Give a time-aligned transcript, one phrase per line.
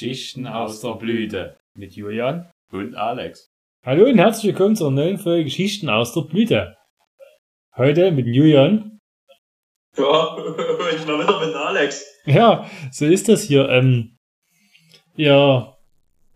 [0.00, 3.50] Geschichten aus der Blüte mit Julian und Alex.
[3.84, 6.74] Hallo und herzlich willkommen zur neuen Folge Geschichten aus der Blüte.
[7.76, 8.98] Heute mit Julian.
[9.98, 10.38] Ja,
[10.96, 12.02] ich mal wieder mit Alex.
[12.24, 13.68] Ja, so ist das hier.
[13.68, 14.16] Ähm,
[15.16, 15.76] ja,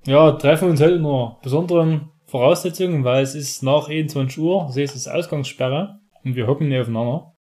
[0.04, 4.94] ja, treffen uns heute unter besonderen Voraussetzungen, weil es ist nach 21 Uhr, so ist
[4.94, 7.34] es Ausgangssperre und wir hocken nicht aufeinander.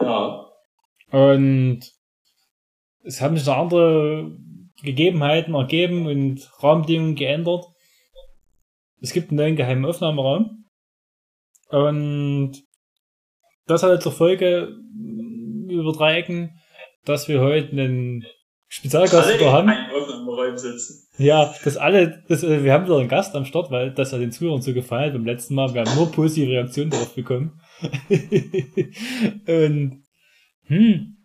[0.00, 0.46] Ja.
[1.10, 1.80] Und
[3.02, 4.38] es haben sich noch andere
[4.82, 7.66] Gegebenheiten ergeben und Rahmenbedingungen geändert.
[9.00, 10.64] Es gibt einen neuen geheimen Aufnahmeraum.
[11.68, 12.52] Und
[13.66, 14.76] das hat zur Folge
[15.68, 16.60] über drei Ecken,
[17.04, 18.24] dass wir heute einen
[18.68, 19.70] Spezialgast Alle haben.
[19.70, 21.08] Aufnahmeräumen sitzen.
[21.18, 24.18] Ja, dass alle, das, äh, wir haben wieder einen Gast am Start, weil das ja
[24.18, 25.74] den Zuhörern so gefallen hat beim letzten Mal.
[25.74, 27.60] Wir haben nur positive Reaktionen darauf bekommen.
[29.46, 30.02] und,
[30.66, 31.16] hm,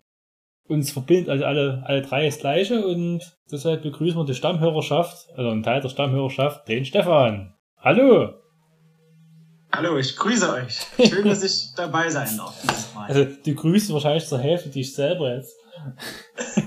[0.68, 3.20] uns verbindet also alle, alle drei das Gleiche und
[3.50, 7.54] deshalb begrüßen wir die Stammhörerschaft, also einen Teil der Stammhörerschaft, den Stefan.
[7.78, 8.34] Hallo!
[9.72, 10.86] Hallo, ich grüße euch.
[11.08, 12.54] Schön, dass ich dabei sein darf.
[12.96, 15.54] Also, du grüßt wahrscheinlich zur Hälfte dich selber jetzt.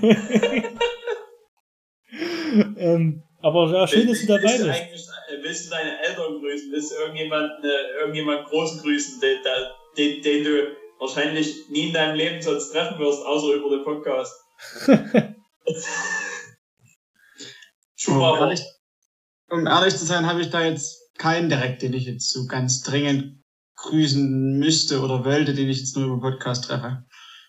[2.76, 4.68] ähm, aber ja, schön, dass du dabei du bist.
[4.68, 6.70] eigentlich, äh, willst du deine Eltern grüßen?
[6.70, 9.38] Willst du irgendjemand, äh, irgendjemand großen grüßen, den,
[9.96, 14.34] den, den du wahrscheinlich nie in deinem Leben sonst treffen wirst, außer über den Podcast?
[14.86, 15.74] um,
[17.96, 18.40] Schumacher.
[18.40, 18.62] ehrlich,
[19.48, 22.82] um ehrlich zu sein, habe ich da jetzt keinen direkt, den ich jetzt so ganz
[22.82, 23.42] dringend
[23.76, 27.04] grüßen müsste oder wollte, den ich jetzt nur über Podcast treffe.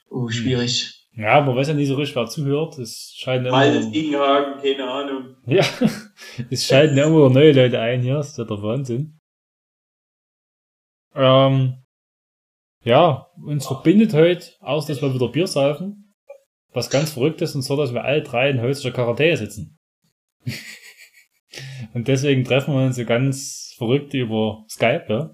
[0.09, 0.97] Oh, schwierig.
[1.13, 2.77] Ja, man weiß ja nicht so richtig, wer zuhört.
[2.77, 5.35] Es scheint immer, Altes Gegenhagen, keine Ahnung.
[5.45, 5.63] ja,
[6.49, 8.15] es schalten ja immer neue Leute ein hier.
[8.15, 9.19] Das ist ja der Wahnsinn.
[11.13, 11.80] Ähm,
[12.83, 16.13] ja, uns verbindet heute, außer dass wir wieder Bier saufen,
[16.73, 19.79] was ganz verrückt ist, und zwar, dass wir alle drei in häuslicher Quarantäne sitzen.
[21.93, 25.31] und deswegen treffen wir uns so ganz verrückt über Skype, ja,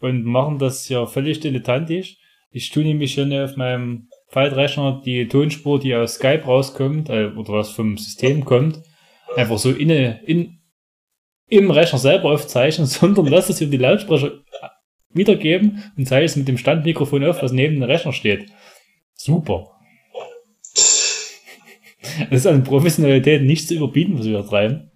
[0.00, 2.16] und machen das ja völlig dilettantisch.
[2.50, 7.52] Ich tue nämlich schon auf meinem Faltrechner die Tonspur, die aus Skype rauskommt, äh, oder
[7.52, 8.82] was vom System kommt,
[9.36, 10.58] einfach so in, in,
[11.48, 14.32] im Rechner selber aufzeichnen, sondern lass es über die Lautsprecher
[15.12, 18.50] wiedergeben und zeige es mit dem Standmikrofon auf, was neben dem Rechner steht.
[19.14, 19.66] Super.
[22.30, 24.90] Das ist an Professionalität nicht zu überbieten, was wir treiben.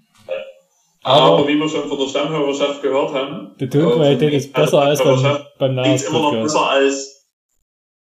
[1.03, 5.23] Aber wie wir schon von der Stammhörerschaft gehört haben, Die Tonqualität ist besser als beim,
[5.59, 7.31] beim liegt immer noch besser als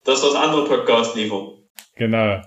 [0.05, 1.49] das, was andere Podcasts liefern.
[1.97, 2.41] Genau.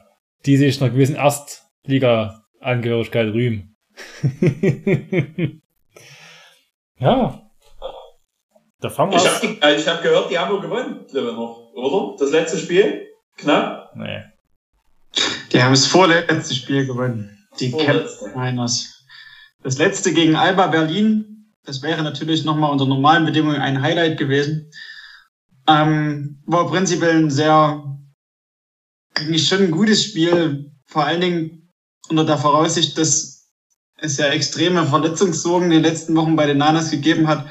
[0.45, 3.75] Die sich einer gewissen Erstliga-Angehörigkeit rühmen.
[6.99, 7.44] ja.
[8.81, 12.17] Da fangen wir Ich habe hab gehört, die haben wir gewonnen, glaube ich noch, oder?
[12.17, 13.07] Das letzte Spiel?
[13.37, 13.91] Knapp?
[13.95, 14.23] Nee.
[15.51, 17.47] Die haben das vorletzte Spiel gewonnen.
[17.59, 18.25] Die Vorletzte.
[18.25, 19.03] Cap Niners.
[19.63, 21.51] Das letzte gegen Alba Berlin.
[21.63, 24.69] Das wäre natürlich nochmal unter normalen Bedingungen ein Highlight gewesen.
[25.67, 27.83] Ähm, war prinzipiell ein sehr,
[29.15, 30.71] eigentlich schon ein gutes Spiel.
[30.85, 31.71] Vor allen Dingen
[32.09, 33.49] unter der Voraussicht, dass
[33.97, 37.47] es ja extreme Verletzungssorgen in den letzten Wochen bei den Nanas gegeben hat,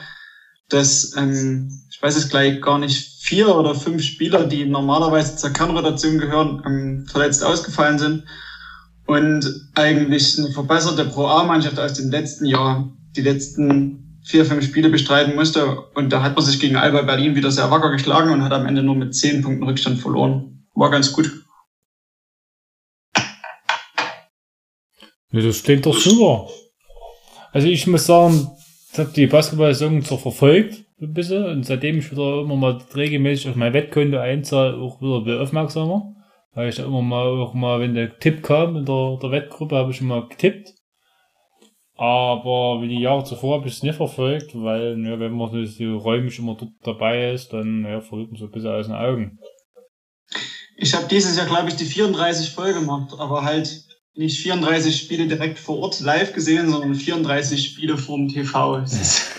[0.68, 5.50] dass, ähm, ich weiß es gleich gar nicht, vier oder fünf Spieler, die normalerweise zur
[5.50, 8.24] Kernrotation gehören, ähm, verletzt ausgefallen sind.
[9.06, 14.88] Und eigentlich eine verbesserte Pro A-Mannschaft aus dem letzten Jahr die letzten vier, fünf Spiele
[14.88, 15.82] bestreiten musste.
[15.94, 18.66] Und da hat man sich gegen Alba Berlin wieder sehr wacker geschlagen und hat am
[18.66, 20.66] Ende nur mit zehn Punkten Rückstand verloren.
[20.74, 21.30] War ganz gut.
[25.30, 26.48] Ja, das klingt doch super.
[27.52, 28.48] Also ich muss sagen,
[28.94, 33.50] ich habe die Basketball-Saison zwar verfolgt, ein bisschen, und seitdem ich wieder immer mal regelmäßig
[33.50, 36.14] auf mein Wettkonto einzahle, auch wieder aufmerksamer.
[36.52, 39.74] Weil ich da immer mal, auch mal, wenn der Tipp kam in der, der Wettgruppe,
[39.74, 40.72] habe ich immer getippt.
[41.96, 45.64] Aber wie die Jahre zuvor habe ich es nicht verfolgt, weil, ja, wenn man so-
[45.64, 48.94] so räumlich immer dort dabei ist, dann ja, verliert man so ein bisschen aus den
[48.94, 49.38] Augen.
[50.76, 53.84] Ich habe dieses Jahr, glaube ich, die 34 voll gemacht, aber halt
[54.14, 58.80] nicht 34 Spiele direkt vor Ort live gesehen, sondern 34 Spiele vom TV.
[58.80, 59.30] Das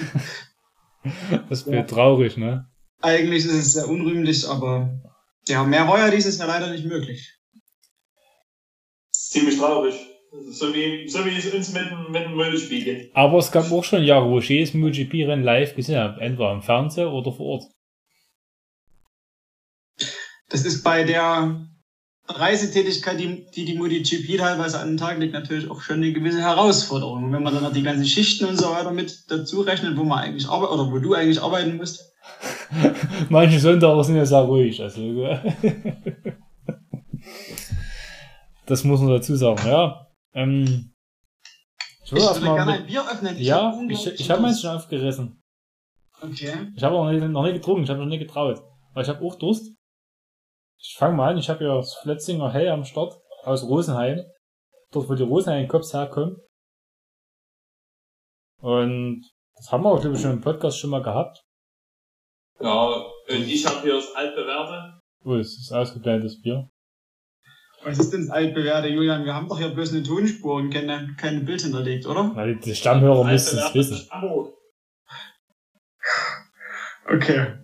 [1.68, 2.68] wäre traurig, ne?
[3.02, 4.90] eigentlich ist es sehr unrühmlich, aber
[5.48, 7.38] ja, mehr war ja dieses Jahr leider nicht möglich.
[9.12, 9.94] Ziemlich traurig.
[10.50, 13.16] So wie, so wie es uns mit, dem- mit dem Multispiel geht.
[13.16, 16.20] Aber es gab auch schon Jahre, wo ich jedes MotoGP-Rennen live gesehen habe.
[16.20, 17.64] Entweder im Fernsehen oder vor Ort.
[20.50, 21.68] Das ist bei der
[22.28, 26.42] Reisetätigkeit, die die, die MotoGP teilweise an den Tag legt, natürlich auch schon eine gewisse
[26.42, 27.26] Herausforderung.
[27.26, 30.04] Und wenn man dann noch die ganzen Schichten und so weiter mit dazu rechnet, wo
[30.04, 32.12] man eigentlich arbeitet, oder wo du eigentlich arbeiten musst.
[33.30, 34.82] Manche Sonntage sind ja sehr ruhig.
[34.82, 35.02] Also,
[38.66, 40.08] das muss man dazu sagen, ja.
[40.34, 40.92] Ähm,
[42.04, 43.38] Ich Ich will würde gerne mit, ein Bier öffnen.
[43.38, 45.44] ja, hab ich, ich habe meins schon aufgerissen.
[46.22, 46.72] Okay.
[46.76, 48.64] Ich habe auch noch nicht, noch nicht getrunken, ich habe noch nicht getraut.
[48.94, 49.75] Aber ich habe auch Durst.
[50.88, 54.22] Ich fange mal an, ich habe ja das Flötzinger Hell am Start aus Rosenheim.
[54.92, 56.38] Dort, wo die Rosenheim-Cops herkommen.
[58.62, 61.44] Und das haben wir auch, glaube ich, schon im Podcast schon mal gehabt.
[62.60, 65.00] Ja, und ich habe hier das altbewährte.
[65.24, 66.70] Oh, es ist ausgeblendetes Bier.
[67.84, 69.26] Was ist denn das altbewährte, Julian?
[69.26, 72.32] Wir haben doch hier bloß eine Tonspur und keine, kein Bild hinterlegt, oder?
[72.36, 74.08] Na, die, die Stammhörer müssten es wissen.
[77.08, 77.58] Okay.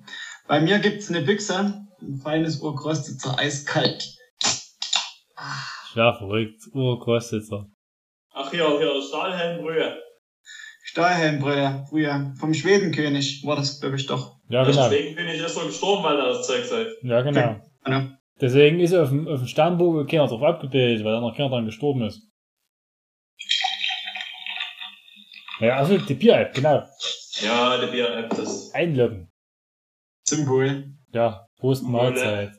[0.48, 4.16] Bei mir gibt's eine Büchse, ein feines Urkrostitzer, eiskalt.
[5.96, 6.62] Ja, verrückt.
[6.74, 7.68] Urkostitzer.
[8.34, 9.98] Ach hier, hier, Stahlhelmbrühe.
[10.84, 12.34] Stahlhelmbrille, früher.
[12.38, 14.38] Vom Schwedenkönig war das, glaube ich, doch.
[14.50, 14.90] Ja, genau.
[14.90, 16.86] Deswegen bin ich erst so gestorben, weil er das Zeug sei.
[17.04, 17.62] Ja, genau.
[17.88, 18.18] Ja.
[18.42, 21.66] Deswegen ist auf dem, auf dem Sternbogen keiner drauf abgebildet, weil da noch keiner dran
[21.66, 22.28] gestorben ist.
[25.60, 26.84] Ja, also die Bier-App, genau.
[27.42, 28.74] Ja, die Bier-App, das.
[28.74, 29.30] Einloggen.
[30.28, 30.96] Symbol.
[31.14, 32.54] Ja, Prost Mahlzeit.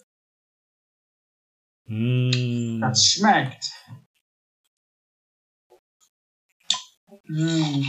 [1.86, 2.80] Mmh.
[2.80, 3.64] Das schmeckt.
[7.24, 7.82] Mm.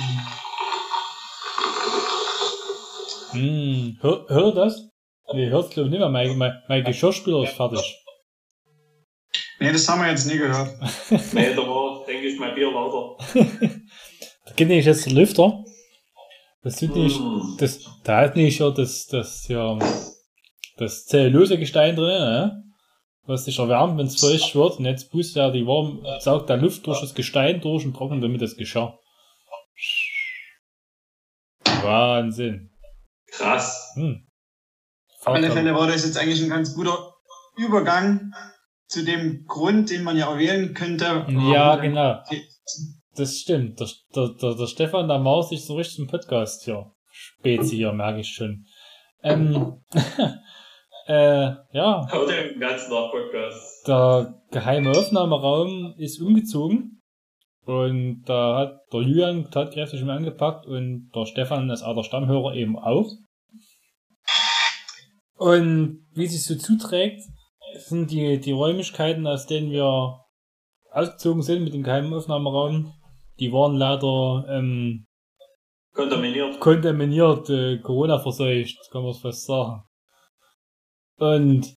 [3.33, 3.98] Mmh.
[4.01, 4.89] Hör, hör das?
[5.33, 6.10] Nee, hört glaube ich nicht mehr.
[6.10, 8.04] Mein, mein, mein Geschirrspüler ist fertig.
[9.59, 10.68] Nee, das haben wir jetzt nie gehört.
[11.33, 13.24] Nee, da war, denke ich, mein Bier lauter.
[13.36, 15.63] Da geht nämlich jetzt der Lüfter.
[16.63, 17.19] Das tut nicht,
[17.59, 19.77] das, da hat nicht ja das, das, ja,
[20.77, 22.63] das Zellulosegestein drin, ne?
[23.25, 26.57] Was sich erwärmt, wenn es feucht wird, und jetzt pustet er die warm, saugt der
[26.57, 28.99] Luft durch das Gestein durch und trocknet damit das Geschirr.
[31.81, 32.69] Wahnsinn.
[33.27, 33.93] Krass.
[33.95, 34.27] Hm.
[35.21, 37.13] Auf alle Fälle war das jetzt eigentlich ein ganz guter
[37.55, 38.33] Übergang
[38.87, 41.25] zu dem Grund, den man ja erwähnen könnte.
[41.29, 42.21] Ja, genau.
[43.15, 43.79] Das stimmt.
[43.79, 46.91] Der, der, der, der Stefan, der maust sich so richtig im Podcast hier.
[47.11, 48.65] Spezi hier, merke ich schon.
[49.23, 49.83] Ähm,
[51.07, 53.88] äh, ja, Hört den ganzen Tag Podcast.
[53.88, 57.01] der geheime Aufnahmeraum ist umgezogen.
[57.65, 62.77] Und da hat der Julian tatkräftig schon angepackt und der Stefan als alter Stammhörer eben
[62.77, 63.09] auch.
[65.38, 67.21] Und wie sich so zuträgt,
[67.77, 70.19] sind die, die Räumlichkeiten, aus denen wir
[70.91, 72.94] ausgezogen sind mit dem geheimen Aufnahmeraum,
[73.39, 75.06] die waren leider ähm,
[75.94, 76.59] Kontaminiert.
[76.59, 79.83] kontaminiert, äh, Corona verseucht, kann man es fast sagen.
[81.18, 81.75] Und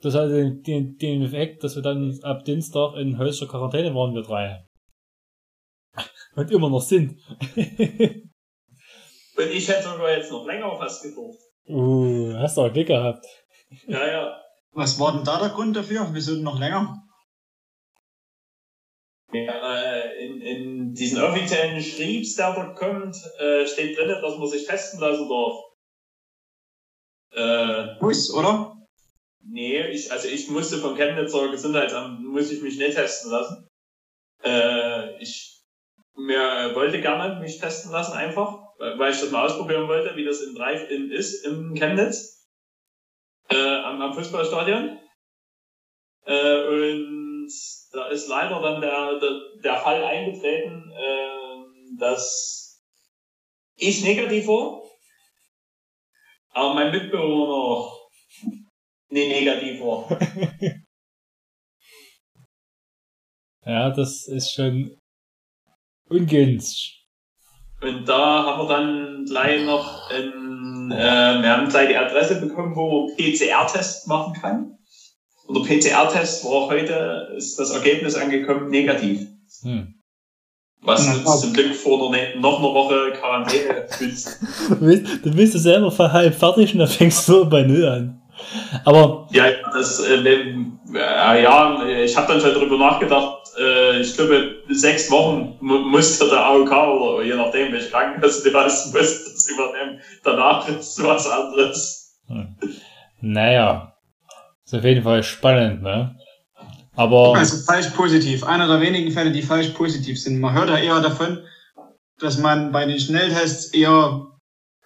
[0.00, 4.14] das hatte den, den, den Effekt, dass wir dann ab Dienstag in häuslicher Quarantäne waren,
[4.14, 4.64] wir drei.
[6.34, 7.20] Und immer noch sind.
[9.36, 11.40] Und ich hätte sogar jetzt noch länger fast gedurft.
[11.68, 13.26] uh, hast du auch Glück gehabt.
[13.86, 14.40] Ja, ja.
[14.72, 16.08] Was war denn da der Grund dafür?
[16.12, 17.02] Wieso noch länger?
[19.32, 24.48] ja äh, in, in diesen offiziellen Schriebs, der da kommt, äh, steht drin, dass man
[24.48, 25.54] sich testen lassen darf.
[27.36, 28.72] Äh, Muss, oder?
[29.42, 33.68] nee, ich, also ich musste vom Chemnitzer Gesundheitsamt, muss ich mich nicht testen lassen.
[34.42, 35.56] Äh, ich
[36.16, 40.40] mir wollte gerne mich testen lassen einfach, weil ich das mal ausprobieren wollte, wie das
[40.40, 42.48] im Drive-In ist im Chemnitz.
[43.50, 44.98] Äh, am, am Fußballstadion.
[46.24, 47.48] Äh, und
[47.92, 52.82] da ist leider dann der, der, der Fall eingetreten, äh, dass
[53.76, 54.82] ich negativ war,
[56.56, 57.92] aber mein Mitbewohner
[59.10, 60.08] nee, negativ war.
[63.68, 64.96] Ja, das ist schon
[66.08, 67.04] ungünstig.
[67.80, 72.76] Und da haben wir dann gleich noch ein, äh, wir haben gleich die Adresse bekommen,
[72.76, 74.78] wo man PCR-Test machen kann.
[75.48, 79.26] Und der PCR-Test war heute, ist das Ergebnis angekommen, negativ.
[79.62, 79.95] Hm.
[80.86, 83.86] Was uns zum Glück vor der, noch einer Woche Quarantäne.
[85.20, 88.22] Du bist, du selber halb fertig und dann fängst du bei Null an.
[88.84, 93.48] Aber, Ja, das, äh, äh, ja, ich habe dann schon drüber nachgedacht.
[93.58, 98.56] Äh, ich glaube, sechs Wochen mu musste der AOK oder je nachdem, welche Krankenkasse du
[98.56, 100.00] hast, musste das übernehmen.
[100.22, 102.20] Danach ist was anderes.
[102.28, 102.56] hm.
[103.20, 103.92] naja,
[104.64, 106.16] ist auf jeden Fall spannend, ne?
[106.96, 108.42] Aber, Also falsch positiv.
[108.42, 110.40] Einer der wenigen Fälle, die falsch positiv sind.
[110.40, 111.44] Man hört ja eher davon,
[112.18, 114.26] dass man bei den Schnelltests eher,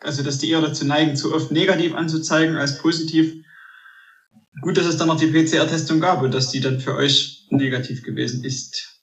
[0.01, 3.33] also dass die eher dazu neigen, zu oft negativ anzuzeigen als positiv.
[4.61, 8.03] Gut, dass es dann noch die PCR-Testung gab und dass die dann für euch negativ
[8.03, 9.01] gewesen ist.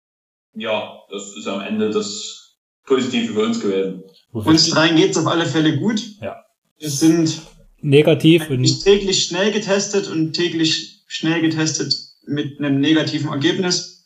[0.53, 4.03] Ja, das ist am Ende das Positive für uns gewesen.
[4.33, 6.03] Uns dreien geht's auf alle Fälle gut.
[6.21, 6.43] Ja.
[6.77, 7.41] Wir sind
[7.79, 14.05] negativ und nicht täglich schnell getestet und täglich schnell getestet mit einem negativen Ergebnis.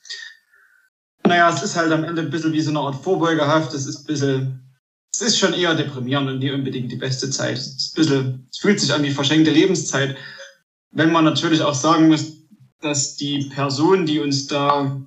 [1.25, 3.74] naja, es ist halt am Ende ein bisschen wie so eine Art Vorbeugehaft.
[3.74, 4.72] Es ist ein bisschen,
[5.13, 7.58] es ist schon eher deprimierend und nie unbedingt die beste Zeit.
[7.58, 10.16] Es, ist ein bisschen, es fühlt sich an wie verschenkte Lebenszeit.
[10.92, 12.38] Wenn man natürlich auch sagen muss,
[12.82, 15.01] dass die Person, die uns da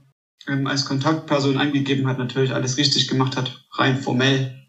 [0.46, 4.60] ähm, als Kontaktperson angegeben hat, natürlich alles richtig gemacht hat, rein formell.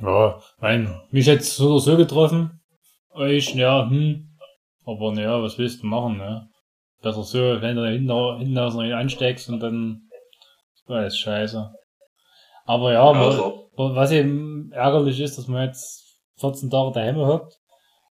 [0.00, 2.60] Ja, mein, mich jetzt so oder so getroffen.
[3.10, 4.29] Euch, ja, hm.
[4.90, 6.48] Aber naja, was willst du machen, ne?
[7.02, 10.02] Besser so, wenn du hinten, hinten aus noch ansteckst und dann
[10.74, 11.70] ist alles scheiße.
[12.66, 16.04] Aber ja, Also, wa- was eben ärgerlich ist, dass man jetzt
[16.38, 17.54] 14 Tage daheim hockt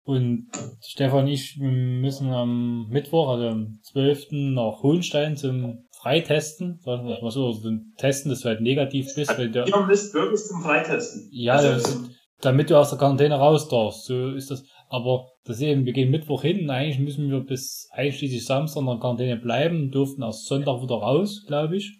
[0.03, 0.48] und
[0.86, 4.53] Stefan und ich wir müssen am Mittwoch, also am 12.
[4.53, 9.38] nach Hohenstein zum Freitesten, was, was so, also zum Testen, dass du halt negativ bist,
[9.38, 11.27] weil der, ihr müsst wirklich zum Freitesten.
[11.32, 12.00] ja, Also,
[12.41, 14.05] damit du aus der Quarantäne raus darfst.
[14.05, 14.63] So ist das.
[14.88, 18.88] Aber das eben, wir gehen Mittwoch hin und eigentlich müssen wir bis einschließlich Samstag in
[18.88, 22.00] der Quarantäne bleiben, durften erst Sonntag wieder raus, glaube ich.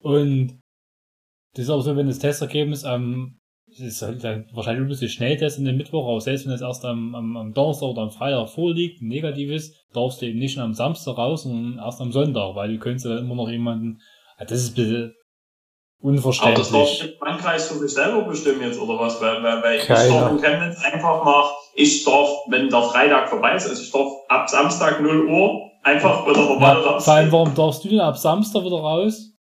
[0.00, 0.60] Und
[1.54, 3.38] das ist auch so, wenn das Testergebnis am,
[3.70, 6.60] es ist halt dann wahrscheinlich ein bisschen Schnelltest in den Mittwoch, aber selbst wenn es
[6.60, 10.54] erst am, am, am Donnerstag oder am Freitag vorliegt, negativ ist, darfst du eben nicht
[10.54, 13.48] schon am Samstag raus, sondern erst am Sonntag, weil du könntest ja dann immer noch
[13.48, 14.00] jemanden,
[14.36, 15.14] ah, das ist ein bisschen
[16.04, 17.18] aber das darf unverständlich.
[17.20, 19.20] Landkreis für sich selber bestimmen jetzt, oder was?
[19.22, 20.20] Weil, weil, weil ich Keiner.
[20.20, 24.10] darf in Chemnitz einfach nach, ich darf, wenn der Freitag vorbei ist, also ich darf
[24.28, 27.04] ab Samstag 0 Uhr einfach wieder normal Ja, raus.
[27.04, 29.32] vor allem, warum darfst du denn ab Samstag wieder raus?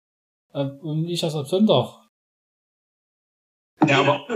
[0.55, 1.89] Äh, Und ich erst ab Sonntag.
[3.87, 4.27] Ja, aber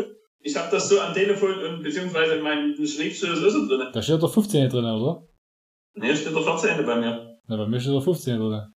[0.41, 3.89] Ich habe das so am Telefon und beziehungsweise in meinem Schriftstück ist drin.
[3.93, 5.27] Da steht der 15 drin, oder?
[5.95, 6.87] Nee, steht der 14.
[6.87, 7.39] bei mir.
[7.49, 8.73] Na, bei mir steht der 15 drin.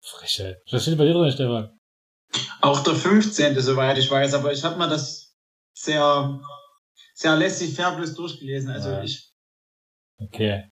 [0.00, 0.56] Frechheit.
[0.70, 1.74] Was steht bei dir drin, Stefan?
[2.60, 3.58] auch der 15.
[3.60, 5.34] soweit ich weiß, aber ich habe mal das
[5.74, 6.40] sehr,
[7.18, 8.70] sehr laissez-faire bloß durchgelesen.
[8.70, 9.02] Also Ja.
[9.02, 9.24] ich
[10.20, 10.64] Okay.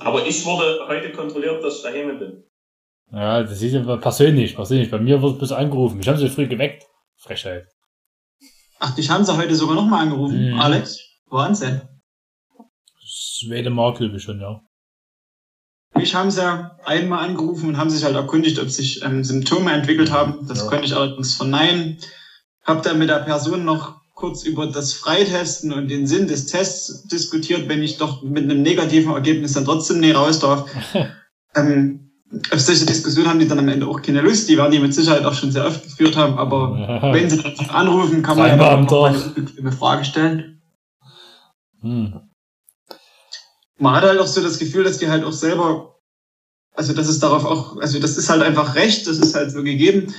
[0.00, 2.44] Aber ich wurde heute kontrolliert, dass ich daheim bin.
[3.10, 4.90] Ja, das ist ja persönlich, persönlich.
[4.90, 5.98] Bei mir wird bloß angerufen.
[6.00, 6.84] Ich habe sie früh geweckt.
[7.16, 7.66] Frechheit.
[8.78, 10.60] Ach, dich haben sie heute sogar nochmal angerufen, Mhm.
[10.60, 10.98] Alex.
[11.26, 11.80] Wahnsinn.
[13.02, 14.60] Schwede Mark, glaube ich schon, ja.
[15.94, 16.42] Mich haben sie
[16.84, 20.46] einmal angerufen und haben sich halt erkundigt, ob sich ähm, Symptome entwickelt haben.
[20.48, 20.68] Das Ja.
[20.68, 21.98] konnte ich allerdings verneinen.
[22.64, 27.04] Hab dann mit der Person noch kurz über das Freitesten und den Sinn des Tests
[27.04, 30.68] diskutiert, wenn ich doch mit einem negativen Ergebnis dann trotzdem nicht raus darf.
[31.54, 32.10] ähm,
[32.50, 34.48] auf solche Diskussionen haben die dann am Ende auch keine Lust.
[34.48, 37.12] Die werden die mit Sicherheit auch schon sehr oft geführt haben, aber Ja.
[37.12, 39.14] wenn sie dann anrufen, kann man ja auch
[39.58, 40.62] eine Frage stellen.
[41.82, 42.18] Hm.
[43.78, 45.95] man hat halt auch so das Gefühl, dass die halt auch selber,
[46.76, 49.62] also das ist darauf auch, also das ist halt einfach recht, das ist halt so
[49.62, 50.14] gegeben,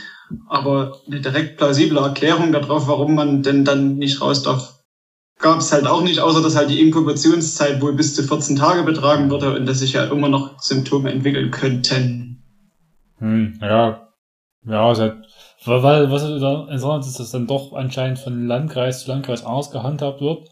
[0.47, 4.79] aber eine direkt plausible Erklärung darauf, warum man denn dann nicht raus darf,
[5.39, 8.83] gab es halt auch nicht, außer dass halt die Inkubationszeit wohl bis zu 14 Tage
[8.83, 12.43] betragen würde und dass sich ja immer noch Symptome entwickeln könnten.
[13.19, 14.03] Hm, ja.
[14.65, 15.15] Ja, es hat,
[15.65, 20.19] weil, was interessant ist, dass das dann doch anscheinend von Landkreis zu Landkreis anders gehandhabt
[20.19, 20.49] wird.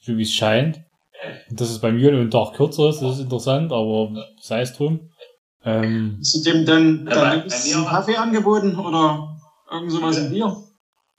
[0.00, 0.80] So wie es scheint.
[1.50, 4.72] Dass es bei mir nur ein Tag kürzer ist, das ist interessant, aber sei es
[4.74, 5.10] drum.
[5.64, 9.36] Ähm, Hast du dem dann, Ja, dann bei mir einen Kaffee angeboten oder
[9.70, 10.56] irgend sowas in Bier?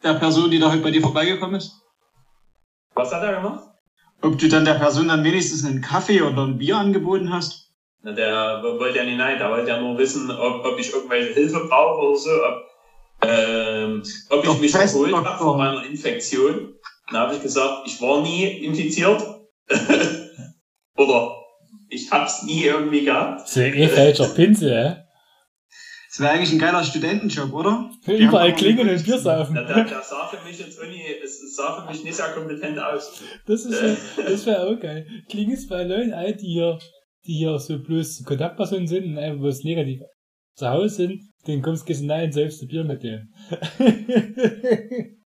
[0.03, 1.81] Der Person, die da heute bei dir vorbeigekommen ist?
[2.93, 3.63] Was hat er gemacht?
[4.21, 7.71] Ob du dann der Person dann wenigstens einen Kaffee oder ein Bier angeboten hast?
[8.01, 11.33] Na, der wollte ja nicht nein, der wollte ja nur wissen, ob, ob ich irgendwelche
[11.33, 16.75] Hilfe brauche oder so, ob, ähm, ob ich Doch, mich erholt habe von meiner Infektion.
[17.07, 19.23] Dann habe ich gesagt, ich war nie infiziert.
[20.97, 21.35] oder
[21.89, 23.47] ich hab's nie irgendwie gehabt.
[23.47, 25.05] ist ja eh falscher Pinsel, hä?
[26.09, 27.91] Das wäre eigentlich ein geiler Studentenjob, oder?
[28.07, 29.53] Überall klingeln und Bier saufen.
[29.53, 32.79] Der, der, der sah für mich jetzt irgendwie, es, sah für mich nicht sehr kompetent
[32.79, 33.21] aus.
[33.45, 35.05] Das ist ja, das wäre auch geil.
[35.29, 36.79] Klingelst bei Leuten ein, die hier,
[37.25, 39.99] die hier so bloß Kontaktpersonen sind und einfach bloß negativ
[40.53, 43.33] zu Hause sind, den kommst du und selbst ein Bier mit denen.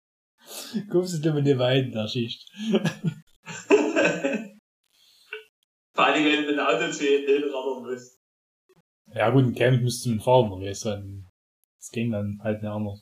[0.89, 2.49] kommst du dir mit dem Wein in der Schicht.
[5.93, 7.03] Vor allem, wenn du dem Auto zu
[7.81, 8.19] musst.
[9.13, 11.27] Ja gut, ein Camp müsste man fahren, aber jetzt dann,
[11.77, 13.01] das ging dann halt nicht anders.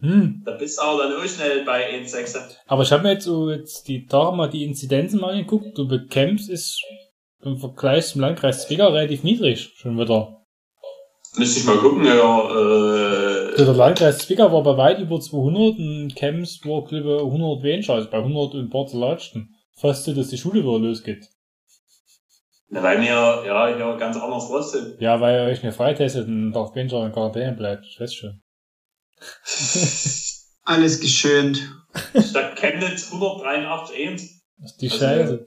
[0.00, 2.56] Hm, Da bist du aber dann auch schnell bei 1,6.
[2.66, 5.78] aber ich habe mir jetzt so jetzt die Tage mal die Inzidenzen mal angeguckt.
[5.78, 6.84] Du bekämpfst ist
[7.40, 10.41] im Vergleich zum Landkreis Zwickau relativ niedrig schon wieder.
[11.36, 16.14] Müsste ich mal gucken, ja, äh, der Landkreis Zwickau war bei weit über 200 und
[16.14, 19.54] Chems war, glaube ich, 100 weniger, also bei 100 und ein paar Zerlatschen.
[19.74, 21.26] Fast so, dass die Schule wieder losgeht.
[22.68, 25.00] na, weil wir ja hier ganz anders los sind.
[25.00, 27.86] Ja, weil ihr euch nicht freitestet und darf weniger in Quarantäne bleibt.
[27.86, 28.42] Ich weiß schon.
[30.64, 31.60] Alles geschönt.
[32.14, 34.42] Statt Chemnitz 183 1.
[34.58, 35.46] Das ist die Also, Scheiße.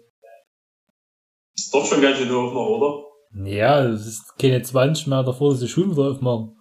[1.56, 3.04] Ist doch schon ganz schön hoch noch, oder?
[3.44, 6.56] Ja, es ist keine 20 mehr davor, dass die Schulen wieder aufmachen.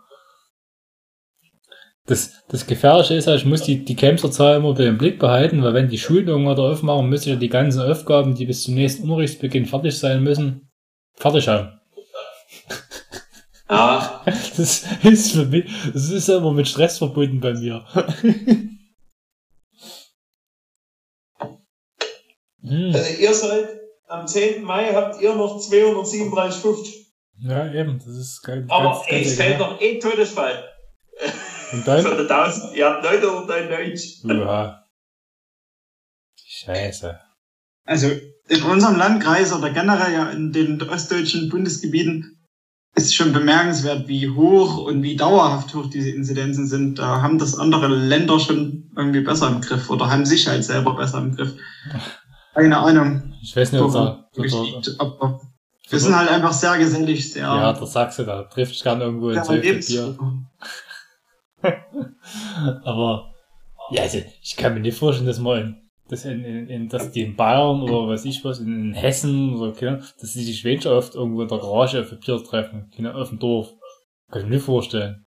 [2.06, 5.72] Das, das Gefährliche ist, halt, ich muss die, die Campserzahl immer im Blick behalten, weil
[5.72, 9.04] wenn die Schulen irgendwann wieder aufmachen, müssen ja die ganzen Aufgaben, die bis zum nächsten
[9.04, 10.70] Unterrichtsbeginn fertig sein müssen,
[11.14, 11.80] fertig haben.
[13.70, 14.22] Ja,
[14.56, 17.86] Das ist für mich, das ist ja immer mit Stress verbunden bei mir.
[22.62, 22.92] hm.
[22.94, 23.83] also ihr seid
[24.20, 24.62] am 10.
[24.62, 27.04] Mai habt ihr noch 237,50.
[27.40, 28.64] Ja, eben, das ist geil.
[28.68, 29.70] Aber ganz- ey, ganz es fällt egal.
[29.72, 30.64] noch eh Todesfall.
[31.72, 32.04] Und dann?
[32.04, 34.22] die 1000, ihr habt 999.
[34.24, 34.84] Ja.
[36.46, 37.18] Scheiße.
[37.84, 38.08] Also
[38.48, 42.38] in unserem Landkreis oder generell ja in den ostdeutschen Bundesgebieten
[42.96, 46.98] ist schon bemerkenswert, wie hoch und wie dauerhaft hoch diese Inzidenzen sind.
[46.98, 50.94] Da haben das andere Länder schon irgendwie besser im Griff oder haben sich halt selber
[50.94, 51.54] besser im Griff.
[52.54, 53.34] Keine Ahnung.
[53.42, 55.40] Ich weiß nicht, ob da, liegt, aber
[55.88, 59.30] wir sind halt einfach sehr gesellig, sehr, ja, der Sachse, da trifft sich gern irgendwo
[59.30, 60.16] in Bier.
[62.84, 63.32] Aber,
[63.90, 67.22] ja, also, ich kann mir nicht vorstellen, dass man dass, in, in, in, dass die
[67.22, 71.14] in Bayern oder weiß ich was, in Hessen oder, keine, dass die sich weniger oft
[71.14, 73.72] irgendwo in der Garage für Bier treffen, keine, auf dem Dorf.
[74.30, 75.23] Kann ich mir nicht vorstellen.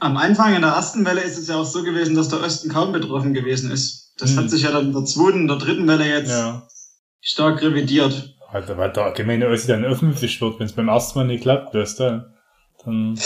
[0.00, 2.68] Am Anfang in der ersten Welle ist es ja auch so gewesen, dass der Osten
[2.70, 4.12] kaum betroffen gewesen ist.
[4.18, 4.38] Das Hm.
[4.38, 6.66] hat sich ja dann in der zweiten, der dritten Welle jetzt Ja.
[7.20, 8.34] stark revidiert.
[8.50, 11.74] Alter, weil der allgemeine Ossi dann öffentlich wird, wenn es beim ersten Mal nicht klappt,
[11.74, 12.26] weißt du,
[12.84, 13.14] dann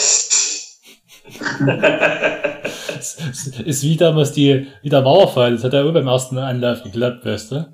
[2.97, 6.37] es, es ist wie damals die, wie der Mauerfall, das hat ja auch beim ersten
[6.37, 7.71] Anlauf geklappt, weißt du.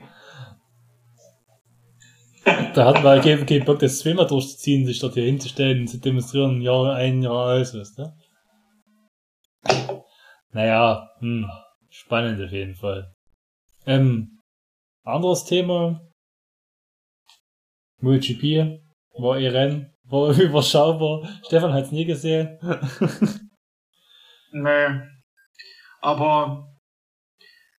[2.75, 5.97] Da hatten wir keinen, keinen Bock, das zweimal durchzuziehen, sich dort hier hinzustellen und zu
[5.97, 8.13] demonstrieren, Jahr ein, Jahr aus, weißt du.
[10.51, 11.49] Naja, hm,
[11.89, 13.13] spannend auf jeden Fall.
[13.85, 14.39] Ähm,
[15.03, 16.01] anderes Thema.
[18.01, 18.79] MotoGP
[19.17, 21.27] war ihr Rennen, war überschaubar.
[21.45, 22.57] Stefan hat's nie gesehen.
[24.51, 25.01] Nee.
[26.01, 26.69] Aber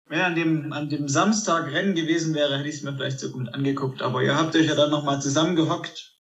[0.06, 3.30] wenn an dem, an dem Samstag Rennen gewesen wäre, hätte ich es mir vielleicht so
[3.30, 4.02] gut angeguckt.
[4.02, 6.16] Aber ihr habt euch ja dann nochmal zusammengehockt,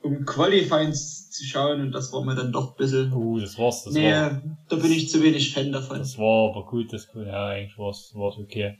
[0.00, 3.12] um Qualifyings zu schauen und das war mir dann doch ein bisschen.
[3.12, 5.98] Uh, das war's, das nee, war, da bin ich zu wenig Fan davon.
[5.98, 8.78] das war aber gut, das, ja, eigentlich war's, war's okay.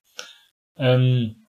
[0.77, 1.47] Ähm,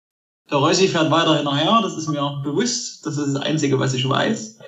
[0.50, 3.06] Der Rossi fährt weiter hinterher, das ist mir bewusst.
[3.06, 4.60] Das ist das Einzige, was ich weiß.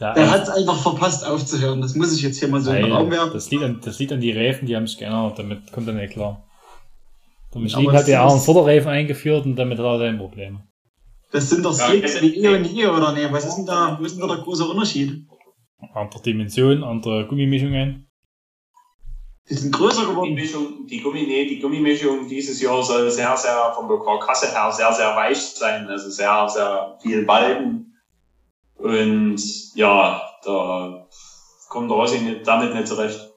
[0.00, 1.80] der, Der hat es einfach verpasst aufzuhören.
[1.80, 3.32] Das muss ich jetzt hier mal so in den Raum werfen.
[3.32, 5.94] das liegt an, das liegt an die Reifen, die haben sich geändert, damit kommt er
[5.94, 6.44] nicht klar.
[7.54, 10.60] Der Michelin hat ja auch einen Vorderreifen eingeführt und damit hat er sein Problem.
[11.32, 12.32] Das sind doch Ja, Slicks okay.
[12.34, 13.26] wie E und I oder nee?
[13.30, 15.26] Was ist denn da, wo ist denn da der große Unterschied?
[15.94, 18.06] Andere Dimension, andere Gummimischungen.
[19.48, 20.34] Die sind größer Die geworden.
[20.34, 24.92] Mischung, die Gummi, nee, die Gummimischung dieses Jahr soll sehr, sehr vom Karkasse her sehr,
[24.92, 25.88] sehr weich sein.
[25.88, 27.92] Also sehr, sehr viel Balken.
[28.76, 29.40] Und
[29.74, 31.08] ja, da
[31.68, 33.30] kommt der Rossi nicht, damit nicht zurecht.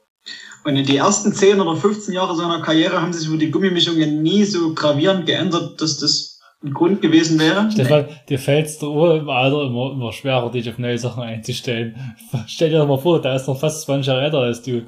[0.63, 4.21] Und in die ersten 10 oder 15 Jahre seiner Karriere haben sich über die Gummimischungen
[4.23, 6.35] nie so gravierend geändert, dass das
[6.65, 7.69] ein Grund gewesen wäre.
[7.71, 11.95] Stefan, dir fällt's der Uhr im Alter immer, immer schwerer, dich auf neue Sachen einzustellen.
[12.47, 14.82] Stell dir doch mal vor, der ist noch fast 20 Jahre älter als du.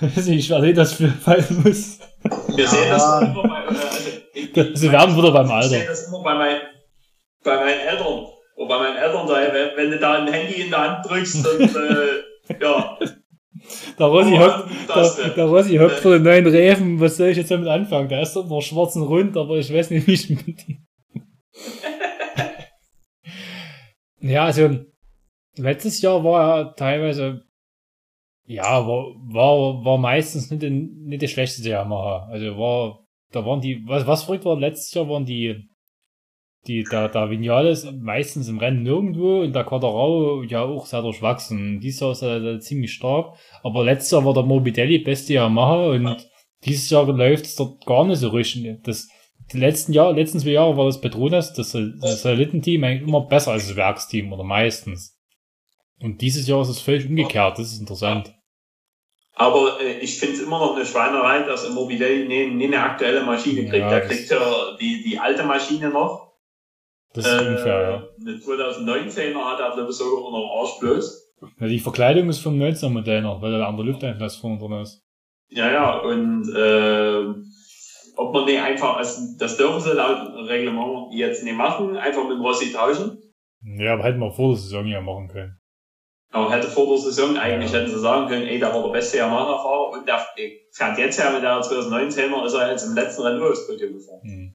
[0.00, 1.98] Wie schwer dir das fallen muss.
[2.54, 5.68] Wir sehen das immer bei, also, ich, ich- Sie werden wieder beim Ich Alter.
[5.68, 6.56] sehe das immer bei, mein,
[7.42, 8.26] bei meinen Eltern.
[8.56, 11.46] Oder bei meinen Eltern, da, wenn, wenn du da ein Handy in der Hand drückst
[11.48, 12.98] und äh, ja,
[13.98, 17.00] Der Rossi hockt, das, der, der Rossi hockt vor den neuen Reifen.
[17.00, 18.08] Was soll ich jetzt damit anfangen?
[18.08, 20.86] Der ist doch noch schwarz und rund, aber ich weiß nicht, wie ich mit ihm.
[24.20, 24.84] Ja, also,
[25.56, 27.42] letztes Jahr war er teilweise,
[28.44, 32.28] ja, war, war, war meistens nicht, den, nicht das schlechteste Yamaha.
[32.30, 35.68] Also war, da waren die, was, was verrückt war, letztes Jahr waren die,
[36.66, 41.80] die, da, da Vinales meistens im Rennen nirgendwo und der Quadrao ja auch sehr durchwachsen.
[41.80, 43.36] Dieses Jahr ist er, er ziemlich stark.
[43.62, 46.28] Aber letztes Jahr war der Morbidelli beste Yamaha und
[46.64, 48.82] dieses Jahr läuft es dort gar nicht so richtig.
[48.84, 49.08] Das,
[49.52, 53.52] die letzten Jahr, letzten zwei Jahre war das Petronas, das, das Satellitenteam eigentlich immer besser
[53.52, 55.18] als das Werksteam oder meistens.
[56.00, 57.58] Und dieses Jahr ist es völlig umgekehrt.
[57.58, 58.34] Das ist interessant.
[59.34, 63.22] aber äh, ich finde es immer noch eine Schweinerei, dass Immobilien nie, nie eine aktuelle
[63.24, 63.74] Maschine kriegt.
[63.76, 66.32] Ja, Der das- kriegt ja die, die alte Maschine noch.
[67.14, 68.08] Das ist unfair, ja.
[68.20, 71.34] Eine 2019er hat er sogar noch Arsch bloß.
[71.60, 71.66] ja.
[71.68, 75.02] Die Verkleidung ist vom 19er Modell noch, weil da der andere Lufteinfluss vorne drin ist.
[75.50, 77.34] Ja, ja, und äh,
[78.16, 82.32] ob man nicht einfach, also das dürfen sie laut Reglement jetzt nicht machen, einfach mit
[82.38, 83.18] dem Rossi tauschen.
[83.78, 85.58] Ja, aber hätten wir vor der Saison ja machen können.
[86.32, 87.78] Aber hätte vor der Saison eigentlich Ja.
[87.80, 90.18] hätten sie sagen können, ey, der war der beste Yamaha-Fahrer und der
[90.72, 94.20] fährt jetzt ja mit der 2019er, ist er jetzt im letzten Rennen das Podium gefahren.
[94.22, 94.54] Hm.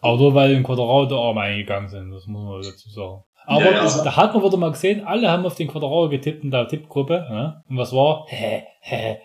[0.00, 3.22] Aber nur weil in Quadraro der Arme eingegangen sind, das muss man dazu sagen.
[3.46, 3.82] Aber Ja, ja.
[3.82, 6.66] das- da hat man wieder mal gesehen, alle haben auf den Quadraro getippt in der
[6.66, 7.26] Tippgruppe.
[7.30, 7.62] Ja?
[7.68, 8.24] Und was war?
[8.28, 9.18] Hä, hä.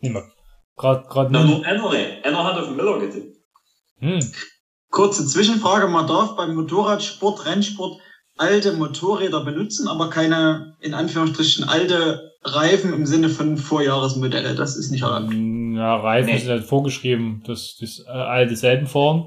[0.00, 0.26] Niemand.
[0.76, 1.64] Gerade, gerade Na, nur.
[1.64, 2.24] einer nicht.
[2.24, 3.36] Einer hat auf den Miller getippt.
[3.98, 4.20] Hm.
[4.90, 7.98] Kurze Zwischenfrage, man darf beim Motorradsport, Rennsport
[8.36, 14.54] alte Motorräder benutzen, aber keine, in Anführungsstrichen, alte Reifen im Sinne von Vorjahresmodelle.
[14.54, 15.32] Das ist nicht erlaubt.
[15.32, 16.36] Ja, Reifen Nee.
[16.38, 19.26] ist halt vorgeschrieben, dass das äh, alte selben fahren.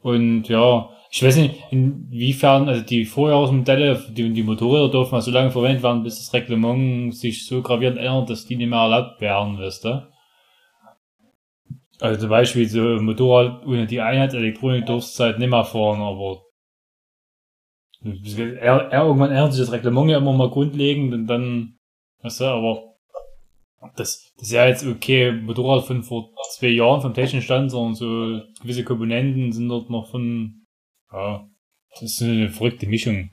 [0.00, 5.30] Und ja, ich weiß nicht, inwiefern, also die Vorjahresmodelle, die, die Motorräder dürfen mal so
[5.30, 9.20] lange verwendet werden, bis das Reglement sich so gravierend ändert, dass die nicht mehr erlaubt
[9.20, 10.06] werden, weißt du?
[12.00, 16.42] Also zum Beispiel so Motorrad ohne die Einheitselektronik durfst du halt nicht mehr fahren, aber
[18.02, 21.76] er, er, irgendwann ändert sich das Reglement ja immer mal grundlegend und dann,
[22.22, 22.94] weißt du, aber
[23.96, 27.94] das, das ist ja jetzt okay, Motorrad von vor zwei Jahren vom technischen Stand, sondern
[27.94, 30.64] so gewisse Komponenten sind dort noch von,
[31.12, 31.46] ja,
[31.92, 33.30] das ist eine verrückte Mischung.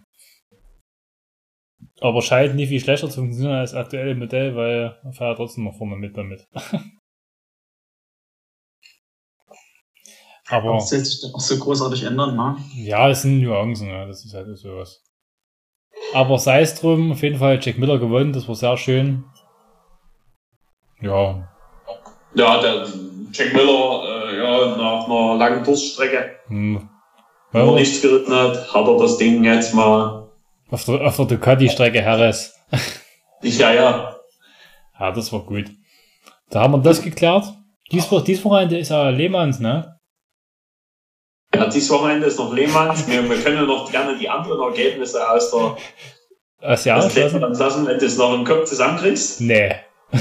[1.99, 5.63] Aber scheint nicht viel schlechter zu funktionieren als das aktuelle Modell, weil er fährt trotzdem
[5.63, 6.45] noch vorne mit damit.
[10.49, 12.57] Aber Das soll sich dann auch so großartig ändern, ne?
[12.75, 15.03] ja, es sind Nuancen, ja, das ist halt sowas.
[16.13, 19.25] Aber sei es drum, auf jeden Fall Jack Miller gewonnen, das war sehr schön.
[21.01, 21.47] Ja,
[22.33, 22.87] Ja, der
[23.33, 26.89] Jack Miller, äh, ja, nach einer langen Durststrecke, hm.
[27.51, 30.27] wo er nichts geritten hat, hat er das Ding jetzt mal,
[30.69, 32.53] auf der, auf der Ducati-Strecke Harris.
[33.41, 34.17] ich, ja, ja,
[34.99, 35.65] Ja, das war gut.
[36.49, 37.45] Da haben wir das geklärt.
[37.91, 39.96] Dies Wochenende ist ja Lehmanns, ne?
[41.57, 43.07] Ja, dieses Wochenende ist noch Lehmanns.
[43.07, 45.77] Wir, wir können ja noch gerne die anderen Ergebnisse aus der
[46.61, 49.41] Als aus der Klassen, wenn du es noch im Kopf zusammenkriegst.
[49.41, 49.75] Nee.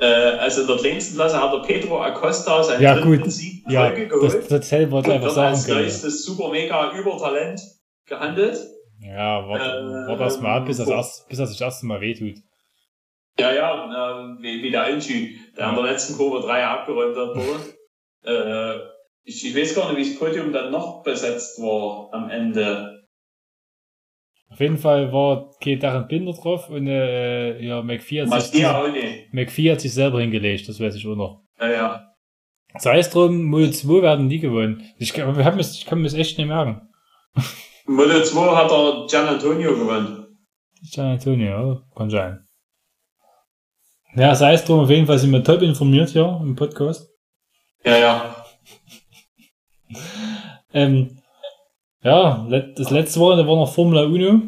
[0.00, 3.32] Äh, also in der kleinsten Klasse hat der Pedro Acosta seinen Ja, dritten gut.
[3.32, 4.50] Sieg in Ja, Folge das, geholt.
[4.52, 5.80] das hätte Und einfach wird sagen als können.
[5.80, 7.60] neuestes super mega Übertalent
[8.06, 8.58] gehandelt.
[9.00, 12.00] Ja, warte, Äh, warte erst mal ab, bis das, erst, bis das das erste Mal
[12.00, 12.36] wehtut.
[13.40, 17.34] Ja, ja, äh, wie, wie der Inchi, der an der letzten Kurve 3 abgeräumt hat
[17.34, 17.60] wurde.
[18.24, 18.78] äh,
[19.28, 22.94] ich, ich weiß gar nicht, wie das Podium dann noch besetzt war am Ende.
[24.50, 28.62] Auf jeden Fall war kein Darren Binder drauf und äh, ja, McPhee hat, sich.
[29.32, 31.42] McPhee hat sich selber hingelegt, das weiß ich auch noch.
[31.60, 32.04] Ja, ja.
[32.78, 34.82] Sei es drum, Mode 2 werden nie gewonnen.
[34.98, 36.88] Ich, kann- wir haben es, ich kann mir das echt nicht merken.
[37.86, 40.38] Moto 2 hat der Gian Antonio gewonnen.
[40.92, 42.44] Gian Antonio, kann sein.
[44.14, 47.10] Ja, sei es drum, auf jeden Fall sind wir top informiert hier im Podcast.
[47.84, 48.44] Ja, ja.
[50.72, 51.22] Ähm,
[52.02, 54.42] ja, das letzte Wochenende war noch Formula Uno.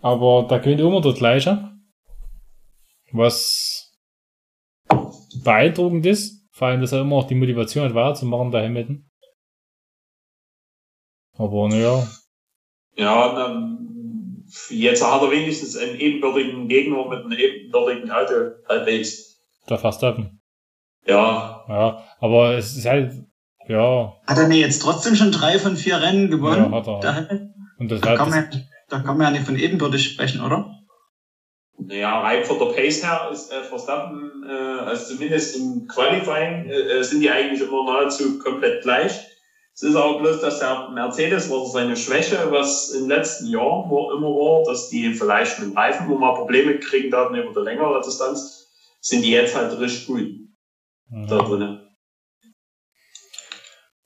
[0.00, 1.70] Aber da gewinnt immer der gleiche.
[3.12, 3.92] Was
[5.44, 6.48] beeindruckend ist.
[6.50, 9.08] Vor allem, dass er immer noch die Motivation hat, weiterzumachen, da Hamilton.
[11.38, 12.06] Aber naja,
[12.96, 18.34] Ja, dann, jetzt hat er wenigstens einen ebenbürtigen Gegner mit einem ebenbürtigen Auto
[18.68, 19.40] halbwegs.
[19.66, 20.41] da Verstappen.
[21.06, 23.12] Ja, Ja, aber es ist halt,
[23.68, 26.70] ja, Hat er nicht jetzt trotzdem schon drei von vier Rennen gewonnen?
[26.72, 27.00] Ja, hat er.
[27.00, 27.38] Da,
[27.78, 30.40] und das da, kann das, man, ja- da kann man ja nicht von ebenbürtig sprechen,
[30.44, 30.78] oder?
[31.78, 36.80] naja, rein von der Pace her ist äh, Verstappen, äh, also zumindest im Qualifying, äh,
[36.98, 39.12] äh, sind die eigentlich immer nahezu komplett gleich.
[39.74, 43.90] Es ist aber bloß, dass der Mercedes war seine Schwäche, was in den letzten Jahren
[43.90, 47.52] war, immer war, dass die vielleicht mit dem Reifen, wo mal Probleme kriegen hatten über
[47.58, 50.28] die längere Distanz, sind die jetzt halt richtig gut
[51.12, 51.80] da ja, drinnen.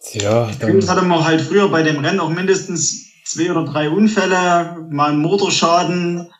[0.00, 4.86] Tja, dann, hatte man halt früher bei dem Rennen auch mindestens zwei oder drei Unfälle,
[4.90, 6.30] mal einen Motorschaden,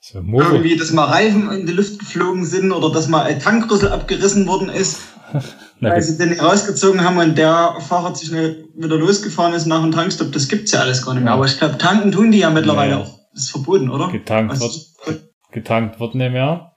[0.00, 3.38] so Motor, irgendwie, dass mal Reifen in die Luft geflogen sind oder dass mal ein
[3.38, 5.00] Tankrüssel abgerissen worden ist,
[5.80, 9.92] weil sie den rausgezogen haben und der Fahrer sich schnell wieder losgefahren ist nach dem
[9.92, 10.32] Tankstopp.
[10.32, 11.32] Das gibt's ja alles gar nicht mehr.
[11.32, 11.36] Ja.
[11.36, 13.02] Aber ich glaube, tanken tun die ja mittlerweile Nee.
[13.02, 13.18] auch.
[13.32, 14.08] Das ist verboten, oder?
[14.08, 14.72] getankt wird,
[15.06, 15.20] Also,
[15.52, 16.72] getankt wird nicht mehr.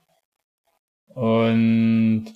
[1.16, 2.28] Und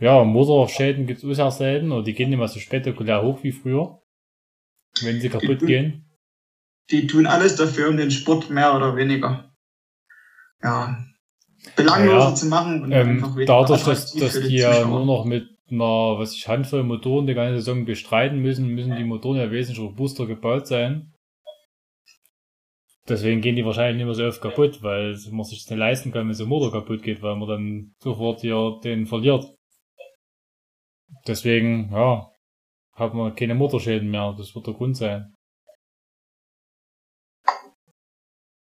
[0.00, 3.52] ja, Motorschäden gibt's auch sehr selten oder die gehen nicht mehr so spektakulär hoch wie
[3.52, 4.00] früher.
[5.02, 5.66] Wenn sie kaputt Mhm.
[5.66, 6.06] gehen.
[6.90, 9.54] die tun alles dafür, um den Sport mehr oder weniger
[10.62, 11.04] ja,
[11.76, 15.04] belangloser Ja, zu machen und Ähm, einfach dadurch, dass, dass die ja Zuschauer.
[15.04, 19.04] nur noch mit einer, was ich, Handvoll Motoren die ganze Saison bestreiten müssen, müssen die
[19.04, 21.12] Motoren ja wesentlich robuster gebaut sein.
[23.08, 26.12] Deswegen gehen die wahrscheinlich nicht mehr so oft kaputt, weil man sich das nicht leisten
[26.12, 29.44] kann, wenn so ein Motor kaputt geht, weil man dann sofort hier den verliert.
[31.26, 32.30] Deswegen, ja,
[32.94, 34.34] hat man keine Motorschäden mehr.
[34.36, 35.34] Das wird der Grund sein.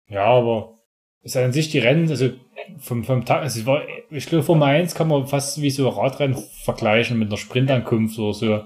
[0.09, 0.75] Ja, aber
[1.23, 2.31] ist an sich die Rennen, also
[2.79, 5.89] vom, vom Tag, also es war, ich glaube, Formel 1 kann man fast wie so
[5.89, 8.65] Radrennen vergleichen mit einer Sprintankunft oder so.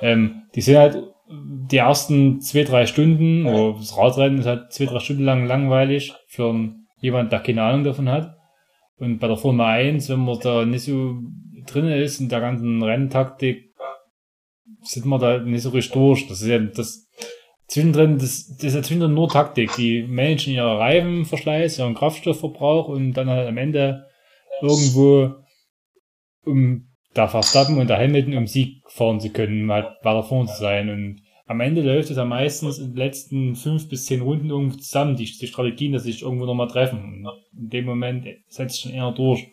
[0.00, 4.86] Ähm, die sind halt die ersten zwei, drei Stunden, oder das Radrennen ist halt zwei,
[4.86, 8.36] drei Stunden lang langweilig für einen, jemand, der keine Ahnung davon hat.
[8.96, 11.18] Und bei der Formel 1, wenn man da nicht so
[11.72, 13.74] drin ist in der ganzen Renntaktik,
[14.82, 16.26] sind wir da nicht so richtig durch.
[16.28, 17.08] Das ist ja das
[17.66, 19.74] zwischendrin, das, das ist ja zwischendrin nur Taktik.
[19.76, 24.06] Die managen ihren Reifenverschleiß, ihren Kraftstoffverbrauch und dann halt am Ende
[24.60, 25.34] irgendwo
[26.44, 30.48] um da Verstappen und der Hamilton um Sieg fahren zu können, um halt weiter vorne
[30.48, 30.88] zu sein.
[30.88, 34.76] Und am Ende läuft es ja meistens in den letzten fünf bis zehn Runden irgendwo
[34.76, 37.26] zusammen, die, die Strategien, dass sich irgendwo nochmal treffen.
[37.26, 39.48] Und in dem Moment setzt schon eher durch.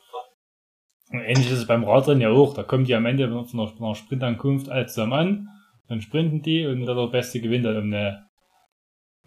[1.11, 2.53] Ähnlich ist es beim Radrennen ja auch.
[2.53, 5.47] Da kommt die am Ende von einer, Sprintankunft alle zusammen an,
[5.87, 8.25] dann sprinten die und dann der Beste gewinnt dann um eine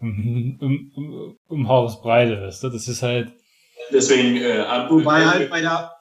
[0.01, 2.41] um, um, um, um Haaresbreite.
[2.41, 2.69] Weißt du?
[2.69, 3.31] Das ist halt.
[3.91, 5.91] Deswegen, äh, ab- Wobei halt bei der,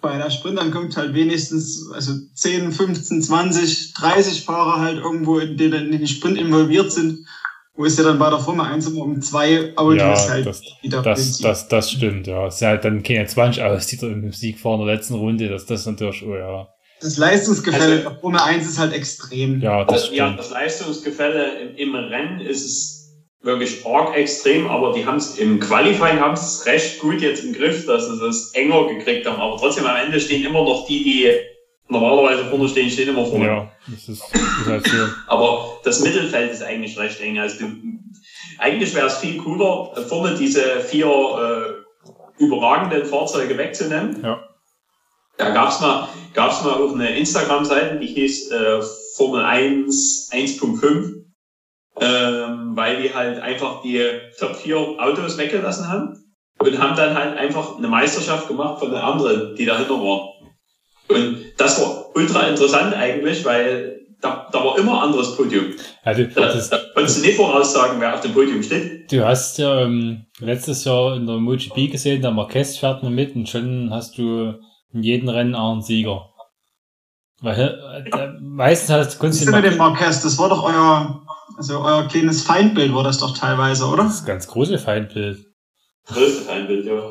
[0.00, 5.72] bei der Sprintankunft halt wenigstens, also 10, 15, 20, 30 Fahrer halt irgendwo, in den,
[5.72, 7.26] in den Sprint involviert sind,
[7.76, 10.62] wo es ja dann bei der Formel 1 immer um zwei Autos Ja, halt das-
[10.82, 12.46] wieder Das, das, das stimmt, ja.
[12.46, 15.48] Es sind halt dann keine 20 aus, die da im Sieg in der letzten Runde.
[15.48, 16.68] Das, das ist natürlich, oh ja.
[17.00, 19.60] Das Leistungsgefälle Also- Formel 1 ist halt extrem.
[19.60, 22.92] Ja, das Also, ja, das Leistungsgefälle im, im Rennen ist es
[23.42, 27.52] wirklich arg extrem, aber die haben es im Qualifying haben es recht gut jetzt im
[27.52, 29.40] Griff, dass sie das enger gekriegt haben.
[29.40, 31.30] Aber trotzdem am Ende stehen immer noch die, die
[31.88, 33.46] normalerweise vorne stehen, stehen immer vorne.
[33.46, 34.96] Ja, das ist, das halt so.
[35.26, 37.38] Aber das Mittelfeld ist eigentlich recht eng.
[37.38, 37.72] Also du,
[38.58, 44.22] eigentlich wäre es viel cooler, vorne diese vier äh, überragenden Fahrzeuge wegzunehmen.
[44.22, 44.42] Ja.
[45.36, 48.80] Da gab's mal, gab's mal auch eine Instagram-Seite, die hieß äh,
[49.16, 51.24] Formel 1 1.5,
[52.00, 54.02] ähm, weil die halt einfach die
[54.38, 56.16] Top 4 Autos weggelassen haben
[56.58, 60.30] und haben dann halt einfach eine Meisterschaft gemacht von den anderen, die dahinter waren.
[61.08, 65.66] Und das war ultra interessant eigentlich, weil da, da war immer ein anderes Podium.
[66.02, 69.10] Also, Da, das, da konntest du nicht voraussagen, wer auf dem Podium steht.
[69.12, 73.36] du hast ja ähm, letztes Jahr in der MotoGP gesehen, der Marquez fährt noch mit
[73.36, 74.54] und schon hast du
[74.92, 76.30] in jedem Rennen auch einen Sieger.
[77.42, 77.78] Weil
[78.12, 80.22] äh, meistens hast, Was konntest ist du denn mit den dem Marquez?
[80.22, 81.22] Das war doch euer,
[81.58, 84.04] also euer kleines Feindbild war das doch teilweise, oder?
[84.04, 85.44] das ganz große Feindbild.
[86.06, 87.02] Größte Feindbild, ja.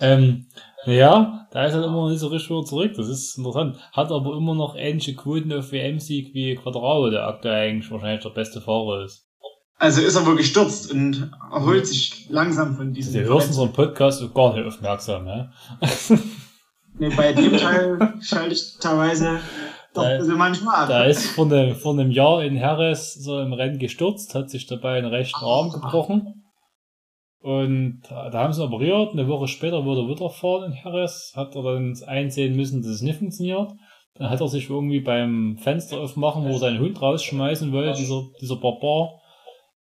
[0.00, 0.46] Ähm,
[0.96, 2.92] ja, da ist er immer noch nicht so richtig wieder zurück.
[2.96, 3.76] Das ist interessant.
[3.92, 8.30] Hat aber immer noch ähnliche Quoten auf WM-Sieg wie Quadraro, der aktuell eigentlich wahrscheinlich der
[8.30, 9.26] beste Fahrer ist.
[9.80, 13.12] Also ist er wohl gestürzt und erholt sich langsam von diesem.
[13.12, 15.50] Der hörst unseren Podcast gar nicht aufmerksam, ja?
[16.98, 19.38] Nee, bei dem Teil schalte ich teilweise
[19.94, 20.88] doch Da- bisschen manchmal ab.
[20.88, 24.66] Da ist vor, ne, vor einem Jahr in Harris so im Rennen gestürzt, hat sich
[24.66, 26.42] dabei einen rechten Arm gebrochen.
[27.40, 29.12] Und da da haben sie operiert.
[29.12, 31.32] Eine Woche später wurde er wieder fahren in Harris.
[31.36, 33.72] Hat er dann einsehen müssen, dass es nicht funktioniert.
[34.14, 38.22] Dann hat er sich irgendwie beim Fenster aufmachen, wo er seinen Hund rausschmeißen wollte, dieser,
[38.40, 39.20] dieser Barbar,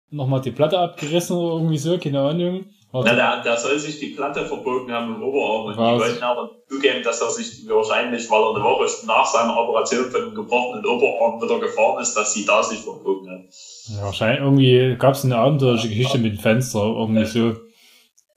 [0.10, 2.65] nochmal die Platte abgerissen oder irgendwie so, keine Ahnung.
[2.91, 5.93] Na, der, der soll sich die Platte verbogen haben im Oberarm und Was?
[5.93, 10.10] die wollten aber zugeben, dass er sich wahrscheinlich, weil er eine Woche nach seiner Operation
[10.10, 13.53] von dem gebrochenen Oberarm wieder gefahren ist, dass sie da sich verbogen hat.
[13.89, 17.56] Ja, wahrscheinlich irgendwie gab es eine abenteuerliche Geschichte mit dem Fenster, irgendwie so.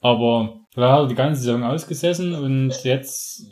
[0.01, 3.43] Aber da hat er die ganze Saison ausgesessen und jetzt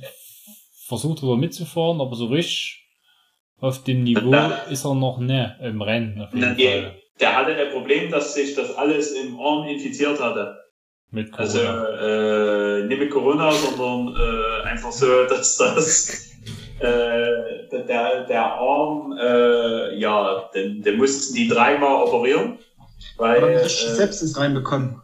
[0.86, 2.84] versucht er mitzufahren, aber so richtig
[3.60, 4.34] auf dem Niveau
[4.70, 6.82] ist er noch ne im Rennen auf jeden Nee.
[6.82, 6.96] Fall.
[7.20, 10.56] Der hatte ein Problem, dass sich das alles im Arm infiziert hatte.
[11.10, 11.48] Mit Corona.
[11.48, 16.27] Also äh, nicht mit Corona, sondern äh, einfach so, dass das
[16.80, 22.60] äh, der, der Arm, äh, ja, den, den mussten die dreimal operieren.
[23.18, 25.02] Weil, Hat er eine äh, richtige Sepsis reinbekommen.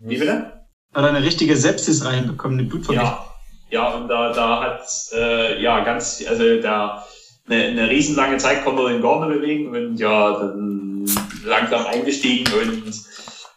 [0.00, 0.64] wie bitte?
[0.94, 3.10] Hat er eine richtige Sepsis reinbekommen, eine Blutvergiftung.
[3.10, 3.32] Ja,
[3.70, 7.06] ja, und da, da hat äh, ja ganz, also da
[7.48, 11.06] eine, eine riesenlange Zeit konnte er den nicht bewegen und ja, dann
[11.44, 12.94] langsam eingestiegen und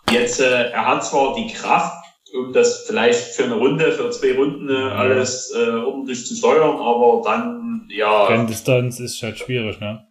[0.10, 2.05] jetzt, äh, er hat zwar die Kraft,
[2.36, 6.78] um das vielleicht für eine Runde, für zwei Runden äh, alles äh, ordentlich zu steuern,
[6.78, 10.06] aber dann, ja, Renndistanz ist halt schwierig, ne?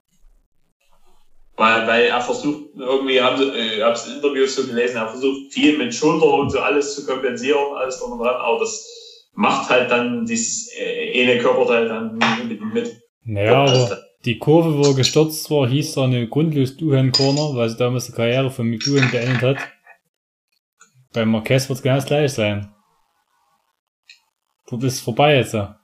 [1.57, 4.97] weil, weil er versucht, irgendwie, haben sie, äh, ich habe es in Interviews so gelesen,
[4.97, 8.59] er versucht viel mit Schulter und so alles zu kompensieren, alles drum und dran, aber
[8.61, 12.61] das macht halt dann dieses äh, eine Körperteil dann mit.
[12.61, 13.01] mit.
[13.25, 17.69] Naja, aber die Kurve, wo er gestürzt war, hieß da eine grundlos Duhan Corner, weil
[17.69, 19.59] sie damals die Karriere von McDuhan beendet hat.
[21.15, 22.75] Bei Marquez wird es genau das gleich sein.
[24.69, 25.55] Dort ist es vorbei jetzt.
[25.55, 25.81] ja.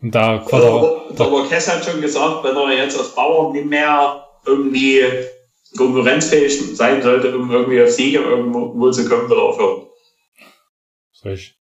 [0.00, 3.66] Und da Quadra Der, der Marquez hat schon gesagt, wenn er jetzt als Bauer nicht
[3.66, 5.02] mehr irgendwie
[5.76, 9.86] konkurrenzfähig sein sollte, um irgendwie auf Siege irgendwo zu kommen, wird aufhören.
[11.20, 11.56] Frisch.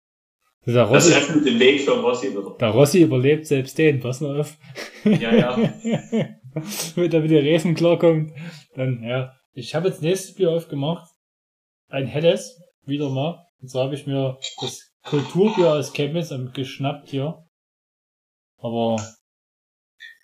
[0.66, 2.54] Der Das Rossi, öffnet den Weg für Rossi wieder.
[2.60, 4.56] der Rossi überlebt selbst den, pass mal auf.
[5.04, 5.56] Ja, ja.
[6.94, 8.32] Wenn er mit den Reifen klarkommt,
[8.74, 9.39] dann, ja.
[9.60, 11.10] Ich habe jetzt nächstes Bier aufgemacht.
[11.88, 13.46] Ein helles, wieder mal.
[13.60, 17.44] Und so habe ich mir das Kulturbier aus Chemnitz geschnappt hier.
[18.56, 18.96] Aber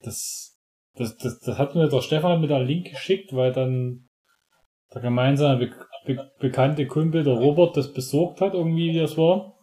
[0.02, 0.58] das,
[0.94, 4.08] das, das, das hat mir der Stefan mit der Link geschickt, weil dann
[4.94, 9.54] der gemeinsame be be bekannte Kumpel, der Robert, das besorgt hat, irgendwie wie das war.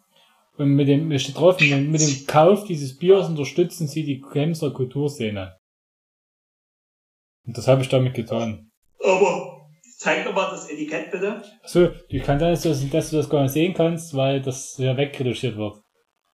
[0.57, 4.21] Und mit dem, steht drauf, mit dem, mit dem Kauf dieses Biers unterstützen sie die
[4.21, 5.57] Chemser Kulturszene.
[7.45, 8.69] Und das habe ich damit getan.
[9.03, 9.62] Aber
[10.03, 11.41] zeig doch mal das Etikett bitte.
[11.63, 14.41] Achso, ich kann sein, dass du, das- dass du das gar nicht sehen kannst, weil
[14.41, 15.77] das ja wegretuschiert wird.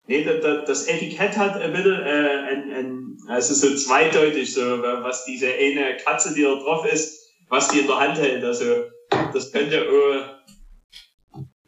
[0.08, 4.62] Nee, da- da- das Etikett hat ein bisschen, äh, ein, ein, also so zweideutig, so,
[4.82, 8.44] was diese eine Katze, die da drauf ist, was die in der Hand hält.
[8.44, 8.86] Also,
[9.34, 10.22] das könnte, äh,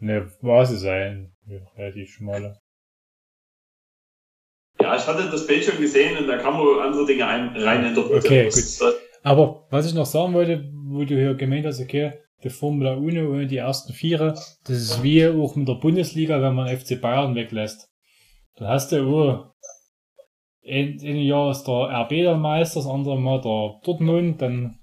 [0.02, 1.34] Ne, Vase sein.
[1.78, 2.58] Relativ schmale.
[4.82, 7.86] ja, ich hatte das Bild schon gesehen und da kann man andere Dinge ein, rein
[7.86, 8.24] interpretieren.
[8.26, 12.14] Okay, Das- das- Aber was ich noch sagen wollte, wo du hier gemeint hast, okay,
[12.44, 16.56] die Formula Uno und die ersten Viere, das ist wie auch mit der Bundesliga, wenn
[16.56, 17.90] man FC Bayern weglässt.
[18.56, 19.46] Dann hast du, oh,
[20.66, 24.80] ein, ein Jahr ist der RB der Meister, das andere Mal der Dortmund, dann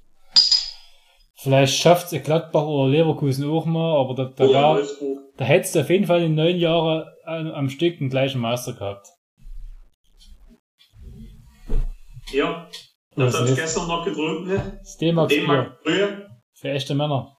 [1.37, 5.18] vielleicht schafft es Gladbach oder Leverkusen auch mal, aber da, da, Wolfsburg.
[5.37, 8.72] da hättest du auf jeden Fall in neun Jahren am, am Stück den gleichen Meister
[8.72, 9.09] gehabt.
[12.33, 12.68] Ja,
[13.17, 14.49] Das das habe ich gestern noch getrunken.
[14.49, 14.79] Ne?
[14.81, 15.35] das D-Max
[15.83, 16.29] Brühe.
[16.55, 17.37] für echte Männer.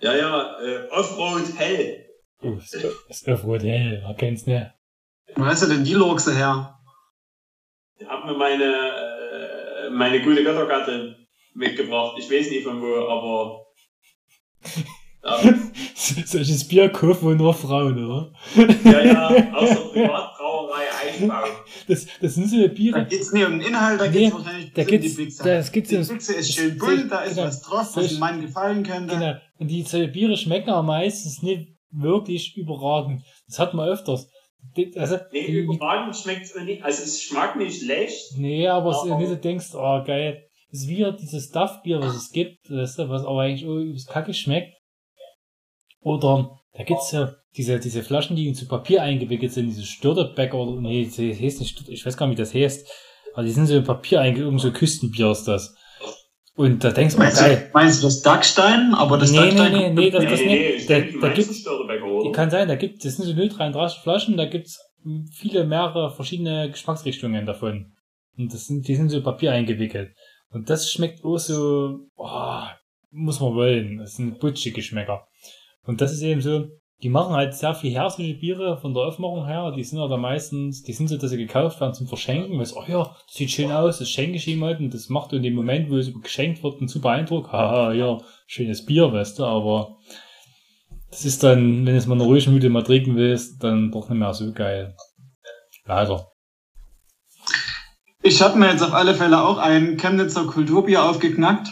[0.00, 2.04] Ja, ja, äh, Offroad Hell.
[2.42, 2.74] Oh, das
[3.08, 4.66] ist Offroad hell, man kennt's nicht.
[5.36, 6.76] Wo hast du denn die Lurkse her?
[7.98, 11.14] Ich habe mir meine, äh, meine gute Göttergattin
[11.54, 12.16] mitgebracht.
[12.18, 13.66] Ich weiß nicht von wo, aber.
[15.24, 15.38] Ja,
[15.94, 18.32] Solches Bier kaufen wohl nur Frauen, oder?
[18.56, 21.44] ja, ja aus der Privatbrauerei Eichbau.
[21.86, 23.06] Das, das sind so eine Da Biere.
[23.06, 24.34] geht's nicht um den Inhalt, da Nee, geht's
[24.74, 25.44] Da gibt's, die Pizza.
[25.44, 27.46] das gibt's die Pizza ist schön bunt, da ist Genau.
[27.48, 29.14] was drauf, was dem Mann gefallen könnte.
[29.14, 29.34] genau.
[29.58, 33.22] Und die Biere schmecken aber meistens nicht wirklich überragend.
[33.46, 34.28] Das hat man öfters.
[34.96, 36.82] Also, Nee, überragend schmeckt es nicht.
[36.84, 38.36] Also, es schmeckt nicht schlecht.
[38.38, 40.42] nee, aber es Aber- nicht so denkst, oh geil.
[40.70, 44.32] Das ist wie dieses Duff-Bier, was es gibt, weißt du, was aber eigentlich übelst kacke
[44.32, 44.72] schmeckt.
[46.00, 50.56] Oder, da gibt's ja diese, diese Flaschen, die in zu Papier eingewickelt sind, diese Störtebäcker
[50.58, 52.88] oder, nee, das heißt nicht, Störte- ich weiß gar nicht, wie das heißt.
[53.34, 55.74] Aber die sind so in Papier eingewickelt, irgend so Küstenbier ist das.
[56.54, 57.70] Und da denkst du, Meinst du, geil.
[57.72, 58.92] meinst du das Dachstein?
[58.94, 60.60] Aber das Nee, Dachstein nee, nee, nee, das- Nee, das nee, nicht.
[60.60, 61.64] nee, ich Da- da gibt's-
[62.34, 64.78] kann sein, da gibt, das sind so 0,33 Flaschen, da gibt's
[65.32, 67.92] viele, mehrere verschiedene Geschmacksrichtungen davon.
[68.36, 70.12] Und das sind, die sind so in Papier eingewickelt.
[70.50, 72.60] Und das schmeckt auch so, oh,
[73.10, 73.98] muss man wollen.
[73.98, 75.26] Das sind butschige Geschmäcker.
[75.84, 76.66] Und das ist eben so,
[77.02, 79.72] die machen halt sehr viel herzliche Biere von der Aufmachung her.
[79.76, 82.58] Die sind aber meistens, die sind so, dass sie gekauft werden zum Verschenken.
[82.58, 84.78] Weil oh ja, das sieht schön aus, das schenke ich ihm halt.
[84.78, 87.50] Und das macht in dem Moment, wo es geschenkt wird, einen super Eindruck.
[87.50, 89.96] Haha, ja, schönes Bier, weißt du, aber
[91.10, 94.18] das ist dann, wenn es mal eine ruhige Müde mal trinken willst, dann doch nicht
[94.18, 94.94] mehr so geil.
[95.84, 96.28] Leider.
[98.22, 101.68] Ich habe mir jetzt auf alle Fälle auch ein Chemnitzer Kulturbier aufgeknackt.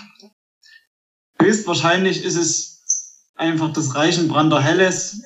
[1.40, 2.69] Höchstwahrscheinlich ist es
[3.40, 5.22] einfach das Reichenbrander Helles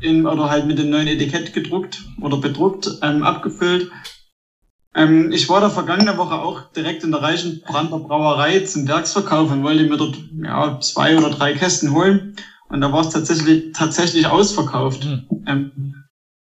[0.00, 3.90] in, oder halt mit dem neuen Etikett gedruckt oder bedruckt, ähm, abgefüllt.
[4.94, 9.62] Ähm, ich war da vergangene Woche auch direkt in der Reichenbrander Brauerei zum Werksverkauf und
[9.62, 12.36] wollte mir dort ja, zwei oder drei Kästen holen.
[12.68, 15.04] Und da war es tatsächlich, tatsächlich ausverkauft.
[15.04, 15.44] Hm.
[15.46, 15.94] Ähm,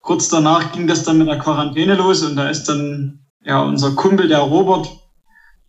[0.02, 3.92] kurz danach ging das dann mit der Quarantäne los und da ist dann ja unser
[3.92, 4.90] Kumpel, der Robert,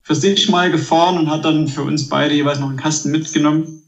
[0.00, 3.81] für sich mal gefahren und hat dann für uns beide jeweils noch einen Kasten mitgenommen.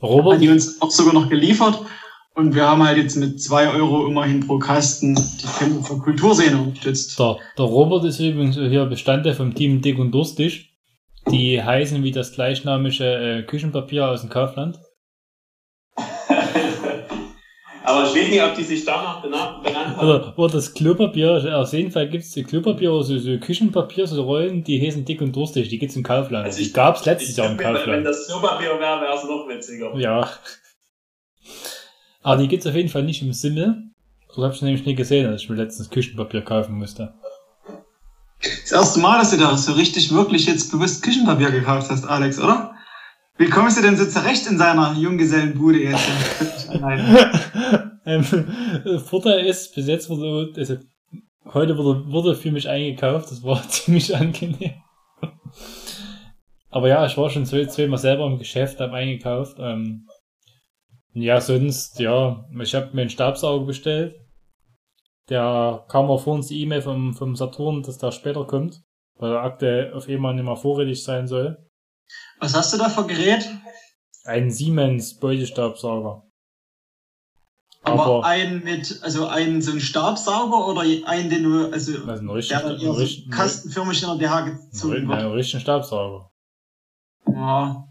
[0.00, 1.78] Der Hat Robert, die uns auch sogar noch geliefert.
[2.34, 7.18] Und wir haben halt jetzt mit zwei Euro immerhin pro Kasten die Chemnitzer Kulturszene unterstützt.
[7.18, 10.70] der, der Robert ist übrigens hier Bestandteil vom Team Dick und Durstig.
[11.32, 14.78] Die heißen wie das gleichnamige äh, Küchenpapier aus dem Kaufland.
[17.88, 20.06] Aber ich weiß nicht, ob die sich danach benannt, benannt haben.
[20.08, 24.22] Oder, oder das Klopapier, auf jeden Fall gibt's die Klopapier oder so, so Küchenpapier, so
[24.22, 25.68] Rollen, die heißen Dick und Durstig.
[25.68, 26.44] Die gibt's im Kaufland.
[26.44, 28.06] Also die ich- gab's letztes Ich Jahr im glaub, wenn, wenn Kaufland.
[28.06, 29.96] das Klopapier wäre, wäre es noch witziger.
[29.98, 30.28] Ja.
[32.22, 33.84] Aber die gibt's auf jeden Fall nicht im Sinne.
[34.30, 37.14] So habe ich nämlich nie gesehen, als ich mir letztens Küchenpapier kaufen musste.
[38.42, 42.38] Das erste Mal, dass du da so richtig, wirklich jetzt bewusst Küchenpapier gekauft hast, Alex,
[42.38, 42.74] oder?
[43.38, 46.08] Wie kommst du denn so zurecht in seiner Junggesellenbude jetzt?
[48.08, 48.24] Ähm,
[49.04, 50.76] Vorteil ist, bis jetzt wurde, also,
[51.52, 54.82] heute wurde, wurde für mich eingekauft, das war ziemlich angenehm.
[56.70, 59.58] aber ja, ich war schon zwei, zweimal selber im Geschäft, hab eingekauft.
[59.60, 60.06] Ähm,
[61.12, 64.14] ja, sonst, ja, ich habe mir einen Staubsauger bestellt.
[65.28, 68.80] Der kam auch vor uns die E-Mail vom, vom Saturn, dass der später kommt,
[69.16, 71.67] weil er aktuell auf einmal nicht mehr vorrätig sein soll.
[72.40, 73.48] Was hast du da für Gerät?
[74.24, 76.24] Ein Siemens Beutestaubsauger.
[77.82, 82.10] Aber, Aber- einen mit, also einen so einen Staubsauger oder einen, den du, also, Also
[82.10, 84.40] einen richtigen, der dann eher so kastenförmig in der DH
[84.70, 85.18] gezogen wird.
[85.20, 86.30] einen richtigen Staubsauger.
[87.26, 87.84] Ja.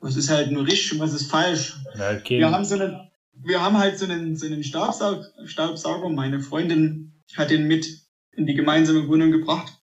[0.00, 1.74] Was ist halt nur richtig und was ist falsch?
[1.96, 2.38] Ja, okay.
[2.38, 6.08] Wir haben so einen, wir haben halt so einen, so einen Staubsaug, Staubsauger.
[6.08, 7.86] Meine Freundin hat den mit
[8.32, 9.77] in die gemeinsame Wohnung gebracht.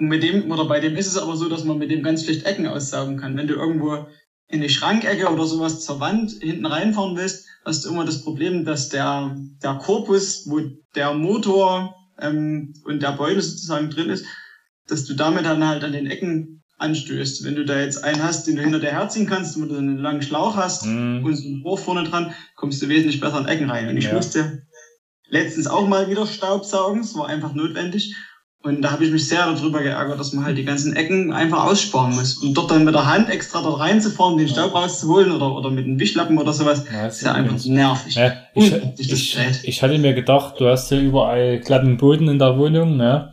[0.00, 2.24] Und mit dem, oder bei dem ist es aber so, dass man mit dem ganz
[2.24, 3.36] schlecht Ecken aussaugen kann.
[3.36, 3.98] Wenn du irgendwo
[4.48, 8.64] in die Schrankecke oder sowas zur Wand hinten reinfahren willst, hast du immer das Problem,
[8.64, 10.62] dass der, der Korpus, wo
[10.94, 14.24] der Motor ähm, und der Beutel sozusagen drin ist,
[14.88, 16.48] dass du damit dann halt an den Ecken
[16.78, 17.44] anstößt.
[17.44, 19.98] Wenn du da jetzt einen hast, den du hinter dir herziehen kannst, wo du einen
[19.98, 21.22] langen Schlauch hast, Hm.
[21.22, 23.86] und so ein Rohr vorne dran, kommst du wesentlich besser in Ecken rein.
[23.86, 24.14] Und ich Ja.
[24.14, 24.56] musste
[25.28, 28.14] letztens auch mal wieder Staubsaugen, es war einfach notwendig.
[28.62, 31.64] Und da habe ich mich sehr darüber geärgert, dass man halt die ganzen Ecken einfach
[31.64, 32.36] aussparen muss.
[32.42, 35.86] Und dort dann mit der Hand extra dort reinzufahren, den Staub rauszuholen oder, oder mit
[35.86, 38.16] einem Wischlappen oder sowas, Ja, das ist ja einfach nervig.
[38.16, 42.38] Ja, ich, das ich, ich hatte mir gedacht, du hast ja überall glatten Boden in
[42.38, 43.32] der Wohnung, ne?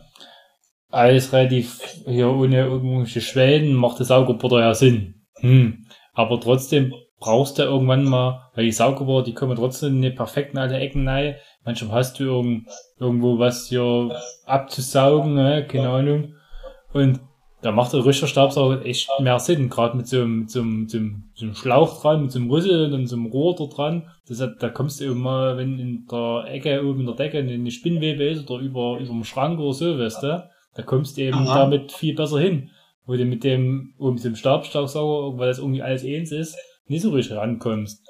[0.90, 5.26] Alles relativ hier ohne irgendwelche Schwellen, macht der Saugerbohrer ja Sinn.
[5.40, 5.84] Hm.
[6.14, 10.58] Aber trotzdem brauchst du irgendwann mal, weil die Saugerbohrer, die kommen trotzdem nicht perfekt in
[10.58, 11.36] alle Ecken rein.
[11.64, 14.10] Manchmal hast du irgend, irgendwo was hier
[14.46, 15.66] abzusaugen, ne?
[15.66, 16.34] Keine Ahnung.
[16.92, 17.20] Und
[17.60, 20.98] da macht der richtige Staubsauger echt mehr Sinn, gerade mit so einem, so einem, so
[20.98, 24.08] einem, so einem Schlauch dran, mit so einem Rüssel und so einem Rohr da dran.
[24.28, 27.38] Das hat, da kommst du eben mal, wenn in der Ecke, oben in der Decke
[27.38, 31.22] eine Spinnwebe ist oder über, über dem Schrank oder so, weißt du, da kommst du
[31.22, 31.58] eben Aha.
[31.58, 32.70] damit viel besser hin.
[33.06, 36.56] Wo du mit dem, wo mit dem Stabstaubsauger, weil das irgendwie alles eins ist,
[36.86, 38.06] nicht so richtig rankommst.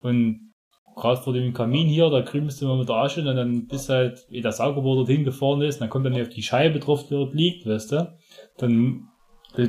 [0.00, 0.52] Und
[0.96, 3.88] gerade vor dem Kamin hier, da krümst du mal mit der Asche und dann bist
[3.88, 7.14] halt, wie der Saugerbohrer dorthin gefahren ist, dann kommt dann auf die Scheibe drauf, die
[7.14, 8.16] dort liegt, weißt du.
[8.58, 9.08] Dann
[9.56, 9.68] du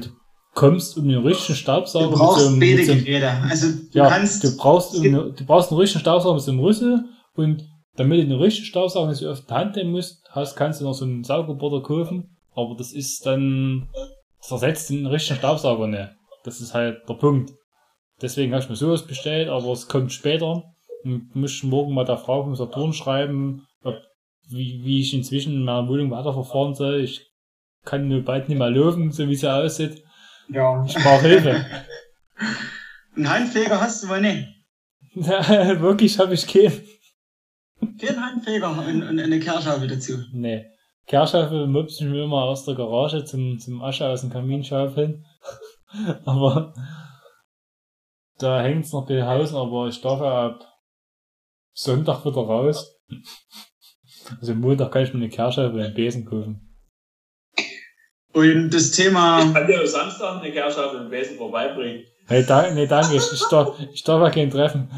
[0.53, 3.29] kommst um den richtigen Staubsauger Du brauchst mit beide so Geräte.
[3.49, 6.61] Also du ja, kannst, du brauchst, um, du brauchst einen richtigen Staubsauger mit so einem
[6.61, 7.05] Rüssel
[7.35, 7.63] und
[7.95, 10.85] damit du den richtigen Staubsauger nicht so auf die Hand nehmen musst, hast, kannst du
[10.85, 13.89] noch so einen Saugerbohrer kaufen, aber das ist dann,
[14.41, 16.09] das ersetzt den richtigen Staubsauger nicht.
[16.43, 17.51] Das ist halt der Punkt.
[18.21, 20.74] Deswegen habe ich mir sowas bestellt, aber es kommt später.
[21.05, 23.95] Muss morgen mal der Frau vom Saturn schreiben, ob,
[24.49, 27.01] wie, wie ich inzwischen in meiner Wohnung weiterverfahren soll.
[27.01, 27.31] Ich
[27.83, 30.03] kann nur bald nicht mehr laufen, so wie sie aussieht.
[30.49, 30.83] ja.
[30.85, 31.65] Ich brauche Hilfe.
[33.15, 34.47] Einen Handfeger hast du wohl nicht.
[35.15, 36.81] Wirklich habe ich keinen.
[37.99, 40.17] Kein Handfeger und, und eine Kehrschaufel dazu.
[40.33, 40.65] Nee.
[41.05, 45.23] Kehrschaufeln mupse ich mir immer aus der Garage zum, zum Asche aus dem Kamin schaufeln.
[46.25, 46.73] aber
[48.39, 50.74] da hängt's noch bei Hausen, aber ich darf ja ab
[51.75, 52.95] Sonntag wieder raus.
[54.39, 56.75] Also Montag kann ich mir eine Kehrschaufeln und einen Besen kaufen.
[58.33, 62.03] Und das Thema, Ich kann dir am Samstag eine Kehrschaufel im Besen vorbeibringen.
[62.27, 64.89] Hey, da, nee, danke, ich, ich, darf, ich darf ja keinen treffen.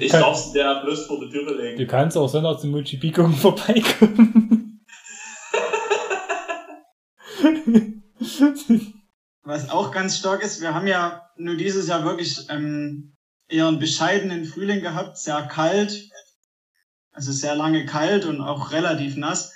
[0.00, 1.78] Ich Kann- darf's dir bloß vor die Türe legen.
[1.78, 4.80] Du kannst auch Sonntag zum Mujibi-Gucken vorbeikommen.
[9.42, 13.16] was auch ganz stark ist, wir haben ja nur dieses Jahr wirklich ähm,
[13.50, 16.08] eher einen bescheidenen Frühling gehabt, sehr kalt,
[17.12, 19.52] also sehr lange kalt und auch relativ nass.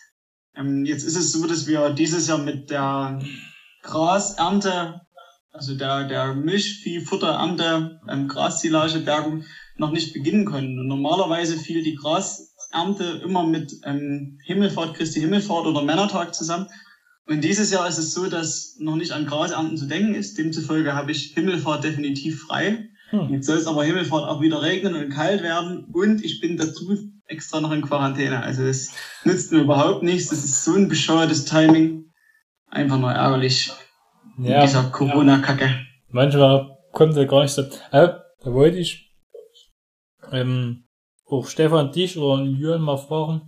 [0.57, 3.19] Ähm, jetzt ist es so, dass wir dieses Jahr mit der
[3.83, 5.01] Grasernte,
[5.53, 9.45] also der, der Milchviehfutterernte, ähm, Graszilagebergung
[9.77, 10.79] noch nicht beginnen können.
[10.79, 16.67] Und normalerweise fiel die Grasernte immer mit ähm, Himmelfahrt, Christi Himmelfahrt oder Männertag zusammen.
[17.27, 20.37] Und dieses Jahr ist es so, dass noch nicht an Grasernten zu denken ist.
[20.37, 22.91] Demzufolge habe ich Himmelfahrt definitiv frei.
[23.21, 23.33] Hm.
[23.35, 25.85] Jetzt soll es aber Himmelfahrt auch wieder regnen und kalt werden.
[25.93, 26.97] Und ich bin dazu
[27.27, 28.43] extra noch in Quarantäne.
[28.43, 28.95] Also das
[29.25, 30.29] nützt mir überhaupt nichts.
[30.31, 32.13] Das ist so ein bescheuertes Timing.
[32.69, 33.73] Einfach nur ärgerlich.
[34.37, 35.71] Mit Ja, dieser Corona-Kacke.
[36.09, 37.63] manchmal kommt er gar nicht so.
[37.63, 37.69] Äh,
[38.41, 39.13] da wollte ich
[40.33, 40.85] ähm,
[41.27, 43.43] auch Stefan dich oder Jürgen mal fragen.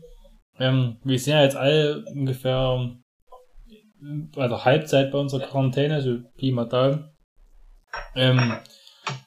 [0.59, 2.97] Ähm, wir sind ja jetzt alle ungefähr
[4.35, 7.11] bei der Halbzeit bei unserer Quarantäne, so Pi mal Daumen.
[8.15, 8.55] Ähm,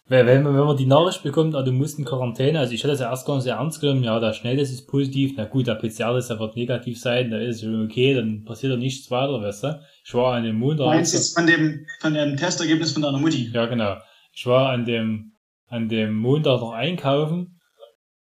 [0.10, 2.82] weil, wenn, man, wenn man die Nachricht bekommt, ah, du musst in Quarantäne, also ich
[2.82, 5.46] hatte das ja erst gar nicht sehr ernst genommen, ja, der Schnelltest ist positiv, na
[5.46, 8.78] gut, der PCR-Test, der wird negativ sein, da ist es schon okay, dann passiert ja
[8.78, 9.80] nichts weiter, weißt du.
[10.04, 10.88] Ich war an dem Montag.
[10.88, 13.52] Meinst du jetzt von dem, von dem Testergebnis von deiner Mutti?
[13.54, 13.98] Ja, genau.
[14.34, 15.34] Ich war an dem,
[15.68, 17.60] an dem Montag noch einkaufen,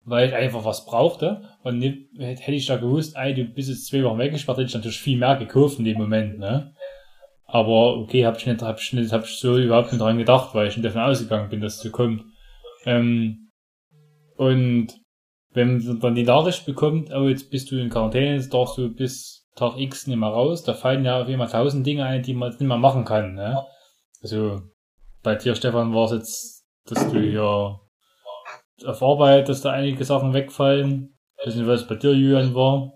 [0.06, 1.50] weil ich einfach was brauchte.
[1.64, 4.74] Und nicht, hätte ich da gewusst, ey, du bist jetzt zwei Wochen weggesperrt, hätte ich
[4.74, 6.73] natürlich viel mehr gekauft in dem Moment, ne?
[7.54, 10.56] Aber okay, hab ich nicht, hab ich nicht, hab ich so überhaupt nicht dran gedacht,
[10.56, 12.24] weil ich nicht davon ausgegangen bin, dass es so kommt.
[12.84, 13.52] Ähm,
[14.38, 14.88] und
[15.52, 18.90] wenn man dann die Nachricht bekommt, oh, jetzt bist du in Quarantäne, jetzt darfst du
[18.90, 22.24] bis Tag X nicht mehr raus, da fallen ja auf jeden Fall tausend Dinge ein,
[22.24, 23.64] die man jetzt nicht mehr machen kann, ne?
[24.24, 24.60] Also,
[25.22, 27.80] bei dir, Stefan, war es jetzt, dass du ja
[28.84, 31.16] auf Arbeit, dass da einige Sachen wegfallen.
[31.38, 32.94] Ich weiß nicht, was bei dir, Julian, war.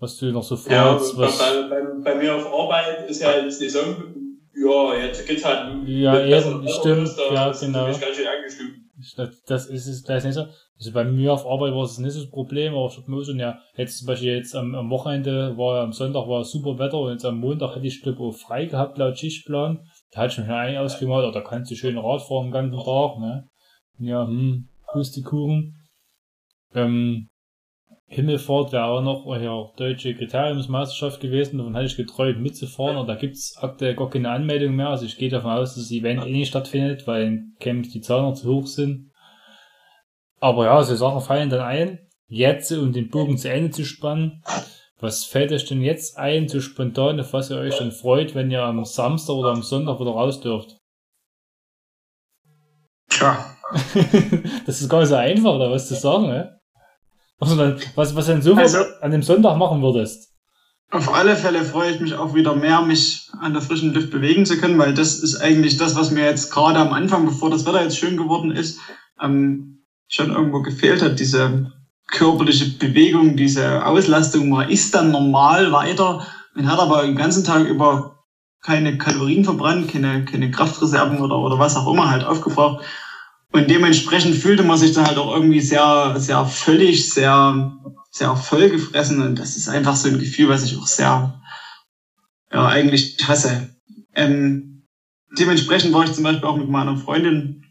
[0.00, 1.38] Was du noch so Ja, vorhast, bei, was.
[1.38, 3.96] bei, bei, bei mir auf Arbeit ist ja die Saison,
[4.54, 5.86] ja, jetzt geht's halt.
[5.86, 7.82] Ja, besser, stimmt, besser, ja, das ist genau.
[7.82, 8.74] nämlich ganz schön angestimmt.
[9.16, 10.46] Das, das ist es gleich nicht so.
[10.76, 13.24] Also bei mir auf Arbeit war es nicht so das Problem, aber ich hab mir
[13.24, 16.78] schon, ja, jetzt zum Beispiel jetzt am, am Wochenende war ja am Sonntag war super
[16.78, 19.84] Wetter und jetzt am Montag hätte ich glaube auch frei gehabt laut Schichtplan.
[20.12, 22.84] Da hatte ich mich eigentlich ausgemalt, oder da kannst du schön Rad fahren den ganzen
[22.84, 23.48] Tag, ne?
[23.98, 25.74] Ja, hm, Pustekuchen.
[26.74, 27.28] Ähm,
[28.10, 33.14] Himmelfahrt wäre auch noch ja, deutsche Kriteriumsmeisterschaft gewesen, davon hatte ich getreut mitzufahren, aber da
[33.16, 36.32] gibt's aktuell gar keine Anmeldung mehr, also ich gehe davon aus, dass das Event eh
[36.32, 39.10] nicht stattfindet, weil in Camps die Zahlen noch zu hoch sind.
[40.40, 41.98] Aber ja, so Sachen fallen dann ein.
[42.28, 44.42] Jetzt, um den Bogen zu Ende zu spannen,
[45.00, 48.50] was fällt euch denn jetzt ein, so spontan, auf was ihr euch dann freut, wenn
[48.50, 50.78] ihr am Samstag oder am Sonntag wieder raus dürft?
[53.10, 53.54] Tja,
[54.66, 56.57] das ist gar nicht so einfach, da was zu sagen, ne?
[57.40, 60.28] Dann, was, was denn so Also- an dem Sonntag machen würdest?
[60.90, 64.46] auf alle Fälle freue ich mich auch wieder mehr, mich an der frischen Luft bewegen
[64.46, 67.66] zu können, weil das ist eigentlich das, was mir jetzt gerade am Anfang, bevor das
[67.66, 68.78] Wetter jetzt schön geworden ist,
[69.22, 71.20] ähm, schon irgendwo gefehlt hat.
[71.20, 71.72] Diese
[72.10, 74.48] körperliche Bewegung, diese Auslastung.
[74.48, 76.26] Man ist dann normal weiter
[76.56, 78.24] und hat aber den ganzen Tag über
[78.62, 82.82] keine Kalorien verbrannt, keine, keine Kraftreserven oder, oder was auch immer halt aufgebraucht.
[83.52, 87.72] Und dementsprechend fühlte man sich dann halt auch irgendwie sehr, sehr völlig, sehr,
[88.10, 89.20] sehr vollgefressen.
[89.22, 91.40] Und das ist einfach so ein Gefühl, was ich auch sehr,
[92.52, 93.70] ja, eigentlich hasse.
[94.14, 94.84] Ähm,
[95.38, 97.64] dementsprechend war ich zum Beispiel auch mit meiner Freundin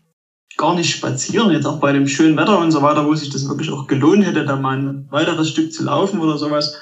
[0.57, 3.47] gar nicht spazieren, jetzt auch bei dem schönen Wetter und so weiter, wo sich das
[3.47, 6.75] wirklich auch gelohnt hätte, da mal ein weiteres Stück zu laufen oder sowas.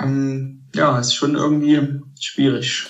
[0.00, 2.88] Ähm, ja, ist schon irgendwie schwierig.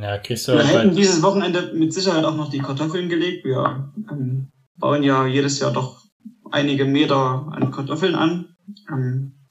[0.00, 3.44] Ja, kriegst du Wir hätten dieses Wochenende mit Sicherheit auch noch die Kartoffeln gelegt.
[3.44, 6.02] Wir ähm, bauen ja jedes Jahr doch
[6.50, 8.56] einige Meter an Kartoffeln an.
[8.90, 9.48] Ähm,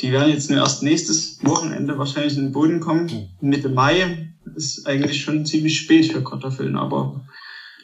[0.00, 3.10] die werden jetzt nur erst nächstes Wochenende wahrscheinlich in den Boden kommen.
[3.40, 7.24] Mitte Mai ist eigentlich schon ziemlich spät für Kartoffeln, aber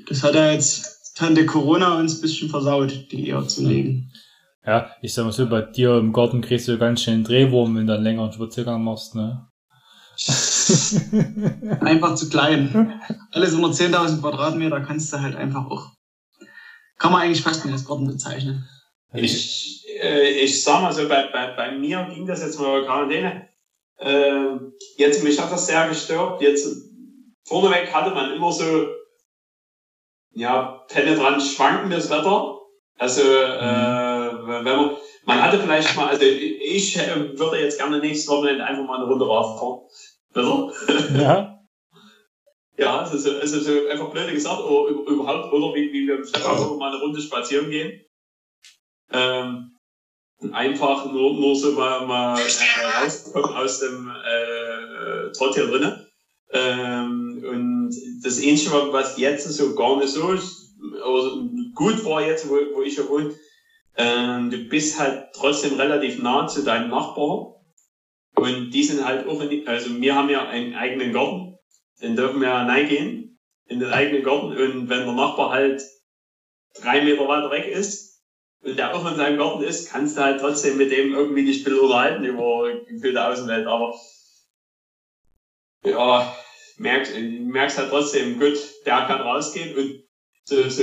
[0.09, 4.12] das hat ja jetzt Tante Corona uns ein bisschen versaut, die eher zu legen.
[4.64, 7.76] ja, ich sag mal so, bei dir im Garten kriegst du ganz schön einen Drehwurm,
[7.76, 9.49] wenn du einen längeren Spaziergang machst, ne?
[11.81, 13.01] Einfach zu klein.
[13.33, 15.93] Alles unter 10.000 Quadratmeter kannst du halt einfach auch,
[16.99, 18.68] kann man eigentlich fast nicht als Garten bezeichnen.
[19.12, 23.49] Ich, äh, ich sag mal so, bei, bei, bei mir ging das jetzt mal Quarantäne.
[23.97, 24.57] Äh,
[24.97, 26.41] jetzt, mich hat das sehr gestört.
[26.41, 26.68] Jetzt,
[27.45, 28.87] vorneweg hatte man immer so,
[30.33, 32.59] ja, penetrant schwankendes Wetter.
[32.99, 34.91] Also, äh, wenn man,
[35.25, 39.07] man hatte vielleicht mal, also ich äh, würde jetzt gerne nächstes Wochenende einfach mal eine
[39.07, 39.59] Runde Rad
[40.33, 40.72] Bitte?
[41.18, 41.47] Ja?
[42.76, 46.07] Ja, es ist, so- es ist einfach blöd gesagt, oder über- überhaupt, oder wie, wie
[46.07, 47.93] wir im Stadtpark mal eine Runde spazieren gehen.
[49.12, 49.66] Ähm,
[50.53, 55.95] einfach nur, nur so mal, mal äh, rauskommen aus dem äh, Trott hier drinnen.
[56.53, 57.91] Ähm, und
[58.24, 60.74] das Ähnliche, was jetzt so gar nicht so ist,
[61.05, 61.43] also
[61.74, 63.31] gut war jetzt, wo, wo ich ja wohne,
[63.97, 67.47] ähm, du bist halt trotzdem relativ nah zu deinem Nachbarn.
[68.41, 71.51] Und die sind halt auch, in, also wir haben ja einen eigenen Garten
[72.01, 74.57] den dürfen wir reingehen in den eigenen Garten.
[74.57, 75.82] Und wenn der Nachbar halt
[76.74, 78.22] drei Meter weiter weg ist
[78.62, 81.62] und der auch in seinem Garten ist, kannst du halt trotzdem mit dem irgendwie dich
[81.62, 83.95] bisschen unterhalten über gefühlte Außenwelt, aber
[85.84, 86.34] ja,
[86.76, 90.03] merkst, merkst halt trotzdem, gut, der kann rausgehen und
[90.51, 90.82] so, so,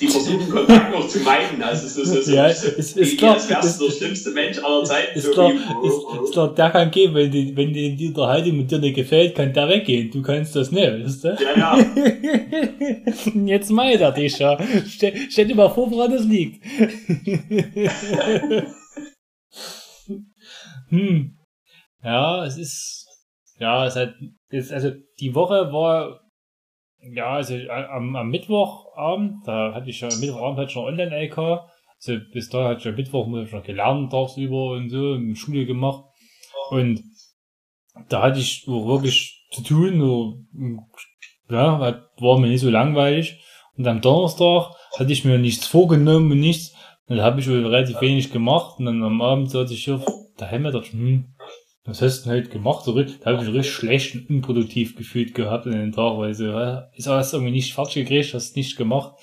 [0.00, 3.16] die versuchen Kontakt noch zu meiden, also so, so, so, Ja, so ist- ist wie,
[3.16, 5.86] klar, als wärst du ist- der schlimmste Mensch aller Zeiten, Ist so klar, wie, oh,
[5.86, 6.24] ist, oh.
[6.24, 9.34] ist klar, der kann gehen, wenn die, wenn die, die Unterhaltung mit dir nicht gefällt,
[9.34, 10.10] kann der weggehen.
[10.10, 11.28] Du kannst das nicht, weißt du?
[11.28, 11.78] ja, ja,
[13.46, 14.58] Jetzt meint er dich ja.
[14.86, 16.62] Stell, stell dir mal vor, woran das liegt.
[20.88, 21.36] hm.
[22.02, 23.06] Ja, es ist,
[23.58, 24.14] ja, es hat,
[24.50, 26.20] es, also die Woche war,
[27.12, 30.84] ja, also a- am, am Mittwochabend, da hatte ich ja, am Mittwochabend hatte ich noch
[30.84, 35.36] Online-LK, also bis da hatte ich ja Mittwoch ich noch gelernt, tagsüber und so, in
[35.36, 36.04] Schule gemacht.
[36.70, 37.02] Und
[38.08, 40.38] da hatte ich auch wirklich zu tun, so,
[41.50, 41.78] ja,
[42.18, 43.40] war mir nicht so langweilig.
[43.76, 46.74] Und am Donnerstag hatte ich mir nichts vorgenommen und nichts.
[47.06, 48.78] Und da habe ich wohl relativ wenig gemacht.
[48.78, 50.04] Und dann am Abend hatte ich hier
[50.36, 51.33] daheim gedacht, hm,
[51.84, 52.86] was hast du denn heute gemacht?
[52.86, 56.50] Da habe ich mich richtig schlecht und unproduktiv gefühlt gehabt in den Tag, weil so,
[56.96, 59.14] ist du irgendwie nicht fertig gekriegt, hast nicht gemacht.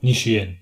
[0.00, 0.58] Nicht schön.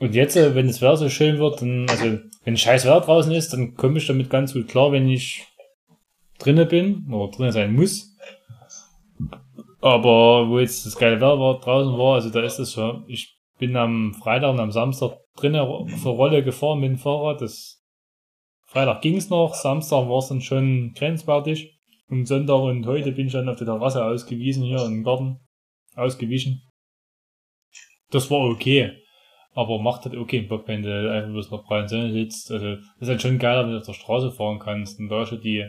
[0.00, 3.32] Und jetzt, äh, wenn das Wetter so schön wird, dann, also, wenn scheiß Wetter draußen
[3.32, 5.46] ist, dann komme ich damit ganz gut klar, wenn ich
[6.38, 8.16] drinnen bin oder drinnen sein muss.
[9.80, 13.38] Aber wo jetzt das geile Wetter war, draußen war, also da ist es so, ich
[13.58, 17.40] bin am Freitag und am Samstag drinnen der Rolle gefahren mit dem Fahrrad.
[17.40, 17.79] Das
[18.70, 21.76] Freitag ging's noch, Samstag war es dann schon grenzwertig.
[22.08, 25.40] Und Sonntag und heute bin ich dann auf der Terrasse ausgewiesen, hier im Garten.
[25.96, 26.62] Ausgewichen.
[28.10, 28.92] Das war okay.
[29.54, 32.52] Aber macht halt okay Bock, wenn du einfach bloß noch freien Sonne sitzt.
[32.52, 35.00] Also, das ist halt schon geiler, wenn du auf der Straße fahren kannst.
[35.00, 35.68] Und da schon die,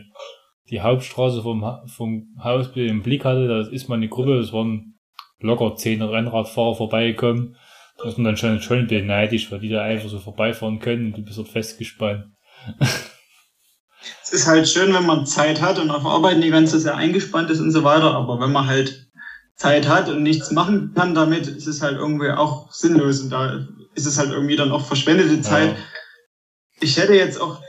[0.70, 4.94] die Hauptstraße vom, vom Haus im Blick hatte, da ist mal eine Gruppe, das waren
[5.40, 7.56] locker zehn Rennradfahrer vorbeigekommen.
[7.98, 10.78] Da ist man dann schon, schon ein bisschen neidisch, weil die da einfach so vorbeifahren
[10.78, 12.31] können und du bist dort festgespannt.
[14.22, 17.50] Es ist halt schön, wenn man Zeit hat und auf Arbeit die ganze Zeit eingespannt
[17.50, 19.10] ist und so weiter, aber wenn man halt
[19.56, 23.66] Zeit hat und nichts machen kann damit, ist es halt irgendwie auch sinnlos und da
[23.94, 25.76] ist es halt irgendwie dann auch verschwendete Zeit.
[26.80, 27.60] Ich hätte jetzt auch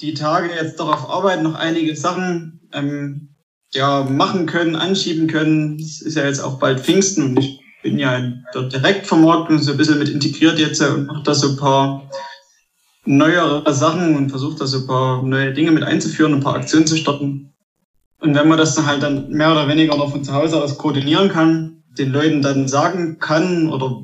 [0.00, 3.36] die Tage jetzt doch auf Arbeit noch einige Sachen ähm,
[3.72, 5.78] ja, machen können, anschieben können.
[5.78, 9.72] Es ist ja jetzt auch bald Pfingsten und ich bin ja in der Direktvermarktung so
[9.72, 12.10] ein bisschen mit integriert jetzt und mache da so ein paar
[13.06, 16.86] neuere Sachen und versucht da so ein paar neue Dinge mit einzuführen, ein paar Aktionen
[16.86, 17.52] zu starten.
[18.20, 20.78] Und wenn man das dann halt dann mehr oder weniger noch von zu Hause aus
[20.78, 24.02] koordinieren kann, den Leuten dann sagen kann oder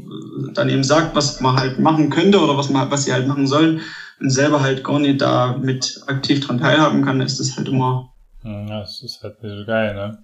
[0.55, 3.47] dann eben sagt, was man halt machen könnte oder was man, was sie halt machen
[3.47, 3.81] sollen
[4.21, 8.11] und selber halt gar nicht da mit aktiv dran teilhaben kann, ist das halt immer,
[8.45, 10.19] Ja, das ist halt nicht so geil, ne?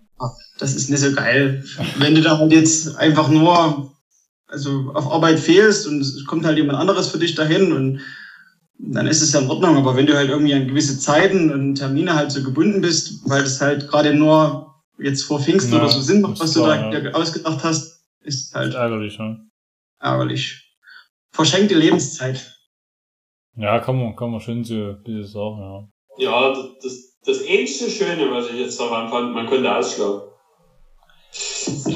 [0.58, 1.62] das ist nicht so geil.
[1.96, 3.92] Wenn du da halt jetzt einfach nur,
[4.48, 8.00] also auf Arbeit fehlst und es kommt halt jemand anderes für dich dahin und
[8.78, 9.76] dann ist es ja in Ordnung.
[9.76, 13.42] Aber wenn du halt irgendwie an gewisse Zeiten und Termine halt so gebunden bist, weil
[13.42, 16.60] das halt gerade nur jetzt vor Pfingsten Ja, oder so Sinn macht, ist was du
[16.60, 17.12] da ja.
[17.12, 19.48] ausgedacht hast, ist Ist halt ärgerlich, ne?
[20.00, 20.64] ärgerlich.
[21.30, 22.54] Verschenkte Lebenszeit.
[23.56, 25.88] Ja, kann man, kann man schon so ein bisschen sagen, ja.
[26.18, 26.52] Ja,
[26.82, 30.28] das, das, einzige Schöne, was ich jetzt daran fand, man konnte ausschlafen.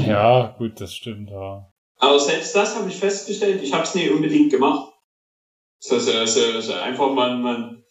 [0.07, 1.69] Ja, gut, das stimmt, ja.
[1.99, 4.92] Aber selbst das habe ich festgestellt, ich habe es nie unbedingt gemacht.
[5.85, 7.83] So, so, so, so einfach man, man,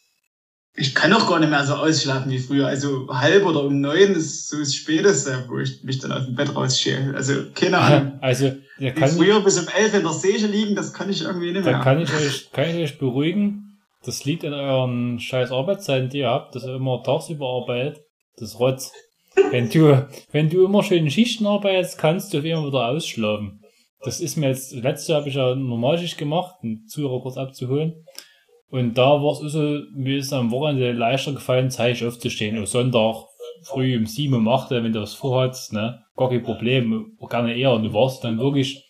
[0.77, 2.65] Ich kann auch gar nicht mehr so ausschlafen wie früher.
[2.65, 6.35] Also halb oder um neun ist so das Späteste, wo ich mich dann aus dem
[6.35, 7.13] Bett rausschäle.
[7.13, 8.17] Also keine Ahnung.
[8.21, 11.21] Also, da Wie kann, früher bis um elf in der Säge liegen, das kann ich
[11.21, 11.81] irgendwie nicht da mehr.
[11.81, 13.77] kann ich euch, kann ich euch beruhigen.
[14.05, 18.05] Das liegt an euren scheiß Arbeitszeiten, die ihr habt, dass ihr immer tagsüber arbeitet.
[18.37, 18.93] Das Rotz.
[19.49, 23.60] Wenn du, wenn du immer schön in Schichten arbeitest, kannst du auf immer wieder ausschlafen.
[24.03, 28.05] Das ist mir jetzt, letztes Jahr habe ich ja Normalschicht gemacht, um Zuhörer kurz abzuholen.
[28.69, 32.57] Und da war es so, mir ist am Wochenende leichter gefallen, zeitig aufzustehen.
[32.57, 33.25] Am Sonntag
[33.63, 37.53] früh um sieben, um acht, wenn du was vorhast, ne, gar kein Problem, auch gerne
[37.55, 37.73] eher.
[37.73, 38.87] Und du warst dann wirklich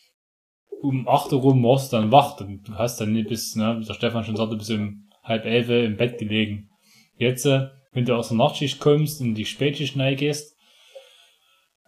[0.82, 2.40] um acht Uhr rum warst dann wach.
[2.40, 5.46] Und du hast dann nicht bis, ne, wie der Stefan schon sagte, bis um halb
[5.46, 6.70] elf im Bett gelegen.
[7.18, 10.51] Jetzt, äh, wenn du aus der Nachtschicht kommst und die Spätschicht gehst,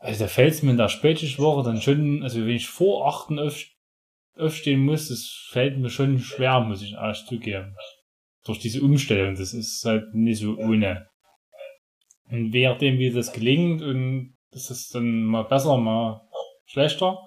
[0.04, 3.40] also da fällt es mir in der Spätschichtwoche dann schon, also wenn ich vor achten
[3.40, 3.64] auf,
[4.38, 7.76] aufstehen muss, das fällt mir schon schwer, muss ich ehrlich zugeben.
[8.44, 11.08] Durch diese Umstellung, das ist halt nicht so ohne.
[12.30, 16.22] Und währenddem wie das gelingt und das ist dann mal besser, mal
[16.66, 17.20] schlechter.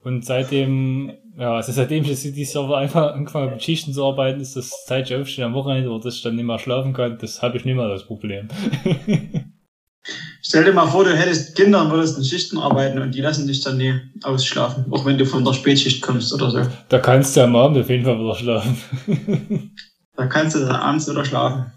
[0.00, 4.56] Und seitdem, ja, also seitdem ich dieses Jahr einfach angefangen mit Schichten zu arbeiten, ist
[4.56, 7.58] das zeitlich aufstehen am Wochenende, oder dass ich dann nicht mehr schlafen kann, das habe
[7.58, 8.48] ich nicht mehr das Problem.
[10.48, 13.46] Stell dir mal vor, du hättest Kinder und würdest in Schichten arbeiten und die lassen
[13.46, 16.62] dich dann nie ausschlafen, auch wenn du von der Spätschicht kommst oder so.
[16.88, 19.74] da kannst du am Abend auf jeden Fall wieder schlafen.
[20.16, 21.70] Da kannst du dann abends wieder schlafen.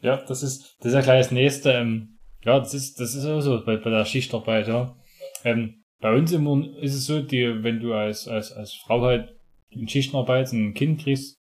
[0.00, 3.26] ja, das ist, das ist ja gleich das nächste, ähm, ja, das ist, das ist
[3.26, 4.96] auch so bei, bei der Schichtarbeit, ja.
[5.44, 9.34] Ähm, bei uns immer ist es so, die, wenn du als, als, als Frau halt
[9.70, 11.36] in Schichtenarbeit ein Kind kriegst,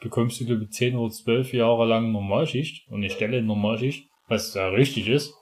[0.00, 4.08] bekommst du, glaube ich, 10 oder 12 Jahre lang Normalschicht und eine Stelle in Normalschicht,
[4.28, 5.34] was ja richtig ist.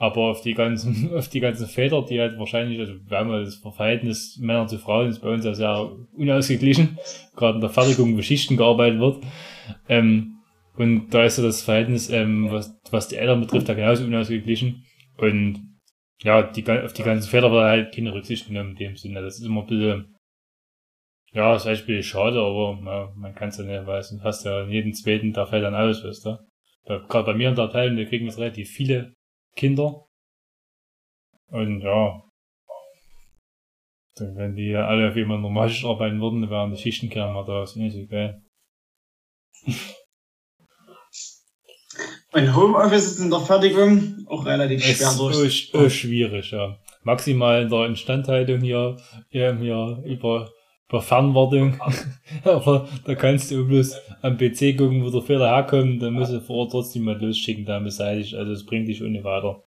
[0.00, 3.40] Aber auf die ganzen, auf die ganzen Väter, die halt wahrscheinlich, also wir haben ja
[3.40, 6.98] das Verhältnis Männer zu Frauen ist bei uns ja sehr unausgeglichen,
[7.36, 9.22] gerade in der Fertigung, wo Schichten gearbeitet wird.
[9.88, 10.38] Ähm,
[10.76, 14.86] und da ist ja das Verhältnis, ähm, was, was die Eltern betrifft, ja genauso unausgeglichen.
[15.18, 15.76] Und
[16.22, 19.20] ja, die, auf die ganzen Väter wird halt keine Rücksicht genommen in dem Sinne.
[19.20, 20.14] Das ist immer ein bisschen,
[21.32, 24.24] ja, ist eigentlich ein bisschen schade, aber ja, man kann es ja nicht, weil du
[24.24, 26.38] hast ja jeden zweiten, der fällt dann aus, weißt du.
[26.86, 29.12] Gerade bei mir in der Abteilung, wir kriegen jetzt relativ viele
[29.56, 30.06] Kinder.
[31.48, 32.22] Und ja,
[34.20, 37.76] dann, wenn die alle auf jemand normal arbeiten würden, dann wären die Schichtenkerner da, ist
[37.76, 38.42] nicht so geil.
[42.32, 45.70] Mein Homeoffice ist in der Fertigung auch relativ Es schwer ist durch.
[45.74, 46.78] oh, oh, schwierig, ja.
[47.02, 48.96] Maximal in der Instandhaltung hier,
[49.30, 50.48] hier, hier über,
[50.90, 51.80] über Fernwartung.
[52.44, 56.40] Aber da kannst du bloß am PC gucken, wo der Fehler herkommt, dann musst du
[56.40, 58.34] vor Ort trotzdem mal losschicken, dann beseitigt.
[58.34, 59.62] Also es bringt dich ohne weiter.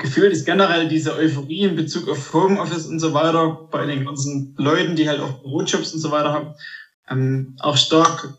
[0.00, 4.54] Gefühlt ist generell diese Euphorie in Bezug auf Homeoffice und so weiter bei den ganzen
[4.58, 6.54] Leuten, die halt auch Bürojobs und so weiter haben,
[7.08, 8.34] ähm, auch stark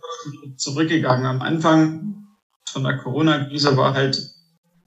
[0.57, 1.25] zurückgegangen.
[1.25, 2.27] Am Anfang
[2.65, 4.15] von der Corona-Krise war halt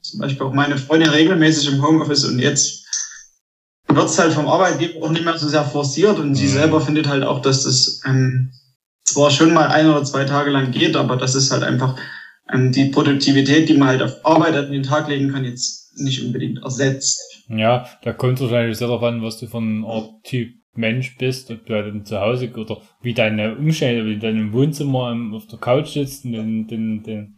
[0.01, 2.84] zum Beispiel auch meine Freundin regelmäßig im Homeoffice und jetzt
[3.95, 6.49] wird's halt vom Arbeitgeber auch nicht mehr so sehr forciert und sie Mhm.
[6.49, 8.51] selber findet halt auch, dass das ähm,
[9.03, 11.95] zwar schon mal ein oder zwei Tage lang geht, aber das ist halt einfach
[12.53, 16.23] ähm, die Produktivität, die man halt auf Arbeit an den Tag legen kann, jetzt nicht
[16.23, 17.19] unbedingt ersetzt.
[17.47, 21.65] Ja, da kommt wahrscheinlich sehr darauf an, was du von Art Typ Mensch bist, ob
[21.65, 25.47] du halt zu Hause oder wie deine Umstände, wie du dann im Wohnzimmer im- auf
[25.47, 27.35] der Couch sitzt und den, den, den,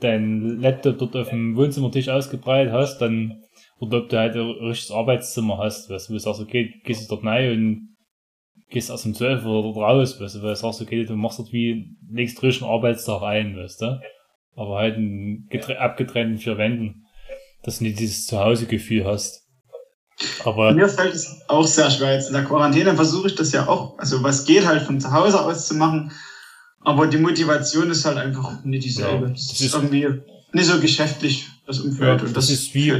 [0.00, 3.42] dein Laptop dort auf dem Wohnzimmertisch ausgebreitet hast, dann,
[3.80, 7.02] oder ob du halt ein richtiges Arbeitszimmer hast, weißt du, wo auch so geht, gehst
[7.10, 7.88] du dort rein und
[8.70, 11.38] gehst erst um 12 Uhr dort raus, weißt du, weil auch so geht, du machst
[11.38, 14.00] dort wie, legst richtig einen Arbeitstag ein, weißt du,
[14.56, 17.04] aber halt in getre- abgetrennten vier Wänden,
[17.62, 19.42] dass du nicht dieses Zuhause-Gefühl hast.
[20.44, 22.14] Aber Mir fällt es auch sehr schwer.
[22.14, 25.10] Jetzt in der Quarantäne versuche ich das ja auch, also was geht halt von zu
[25.10, 26.12] Hause aus zu machen.
[26.80, 29.24] Aber die Motivation ist halt einfach nicht dieselbe.
[29.26, 30.06] Ja, das das ist ist- irgendwie
[30.52, 32.22] nicht so geschäftlich, das Ja, Umfeld.
[32.22, 32.92] und das ist wie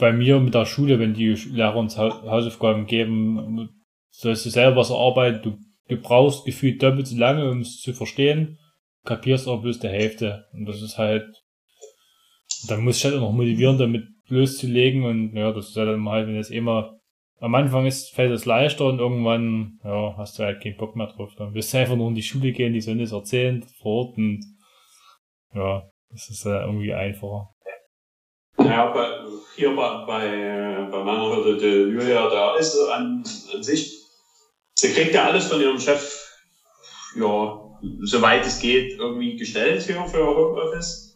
[0.00, 3.68] bei mir mit der Schule, wenn die Lehrer uns Hau- Hausaufgaben geben,
[4.10, 5.42] sollst du selber was erarbeiten.
[5.42, 5.58] Du,
[5.94, 8.58] du brauchst gefühlt doppelt so lange, um es zu verstehen,
[9.04, 10.46] kapierst aber bloß die Hälfte.
[10.52, 11.26] Und das ist halt,
[12.68, 15.04] dann musst du halt auch noch motivieren, damit loszulegen.
[15.04, 16.96] Und ja, das ist halt dann halt, wenn es immer
[17.38, 21.06] am Anfang ist, fällt es leichter und irgendwann, ja, hast du halt keinen Bock mehr
[21.06, 21.32] drauf.
[21.36, 24.18] Dann willst du einfach nur in die Schule gehen, die Sonne ist erzählen vor Ort
[24.18, 24.44] und
[25.54, 27.48] ja, das ist äh, irgendwie einfacher.
[28.58, 29.08] Ja, bei,
[29.60, 33.98] hier bei, bei, bei meiner Hütte, die Julia, da ist an, an sich,
[34.74, 36.02] sie kriegt ja alles von ihrem Chef,
[37.14, 37.60] ja,
[38.02, 41.06] soweit es geht, irgendwie gestellt hier für Homeoffice.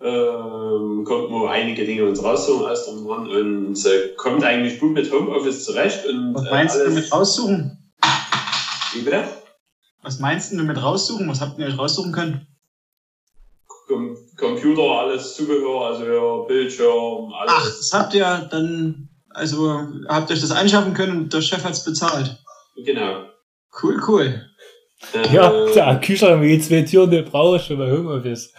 [0.00, 4.92] Ähm, kommt nur einige Dinge uns raussuchen aus dem Mann und sie kommt eigentlich gut
[4.92, 7.72] mit Homeoffice zurecht und Was äh, meinst du alles- mit raussuchen?
[8.92, 9.24] Wie bitte?
[10.02, 11.28] Was meinst du mit raussuchen?
[11.28, 12.36] Was habt ihr euch raussuchen können?
[14.38, 17.52] Com Computer, alles Zubehör, also ja, Bildschirm, alles.
[17.56, 21.64] Ach, das habt ihr dann, also habt ihr euch das anschaffen können und der Chef
[21.64, 22.36] hat's bezahlt.
[22.84, 23.24] Genau.
[23.82, 24.44] Cool, cool.
[25.12, 28.52] Äh, Ja, der Kühlschrank mit zwei Türen, den brauche ich schon bei Homeoffice.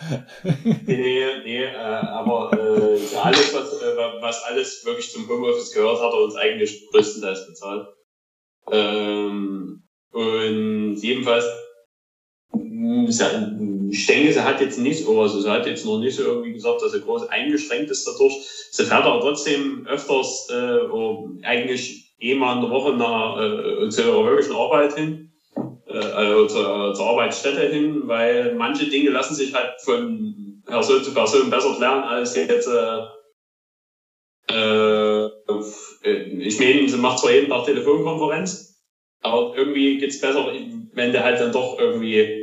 [0.86, 6.02] Nee, nee, äh, aber äh, ja, alles, was, äh, was alles wirklich zum Homeoffice gehört,
[6.02, 7.88] hat er uns eigentlich größtenteils bezahlt.
[8.72, 11.46] Ähm, und jedenfalls,
[13.08, 16.54] ich denke, sie hat jetzt nicht, oh, also sie hat jetzt noch nicht so irgendwie
[16.54, 18.34] gesagt, dass sie groß eingeschränkt ist dadurch.
[18.72, 24.26] Sie fährt aber trotzdem öfters, äh, eigentlich einmal in der Woche nach, äh, zu ihrer
[24.26, 25.30] wirklichen Arbeit hin
[25.90, 31.14] äh, also zur, zur Arbeitsstätte hin, weil manche Dinge lassen sich halt von Person zu
[31.14, 33.00] Person besser klären als jetzt äh,
[34.52, 35.30] äh,
[36.04, 38.82] ich meine, sie macht zwar jeden Tag Telefonkonferenz,
[39.22, 40.52] aber irgendwie geht's besser,
[40.94, 42.39] wenn du halt dann doch irgendwie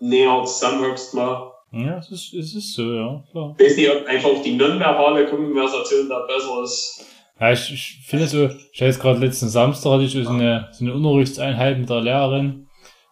[0.00, 1.52] näher zusammenhockst mal.
[1.70, 3.54] Ja, es ist, es ist so, ja, klar.
[3.58, 7.04] Ich weiß nicht, ob einfach die nonverbale Konversation da besser ist.
[7.38, 10.68] Ja, ich, ich finde so, ich hatte jetzt gerade letzten Samstag hatte ich so eine,
[10.72, 12.68] so eine Unterrichtseinheit mit der Lehrerin.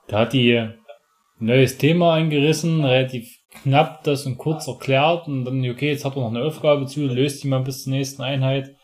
[0.08, 0.74] Da hat die ein
[1.38, 3.28] neues Thema eingerissen, relativ
[3.62, 7.06] knapp das und kurz erklärt und dann, okay, jetzt hat er noch eine Aufgabe zu,
[7.06, 8.74] löst die mal bis zur nächsten Einheit.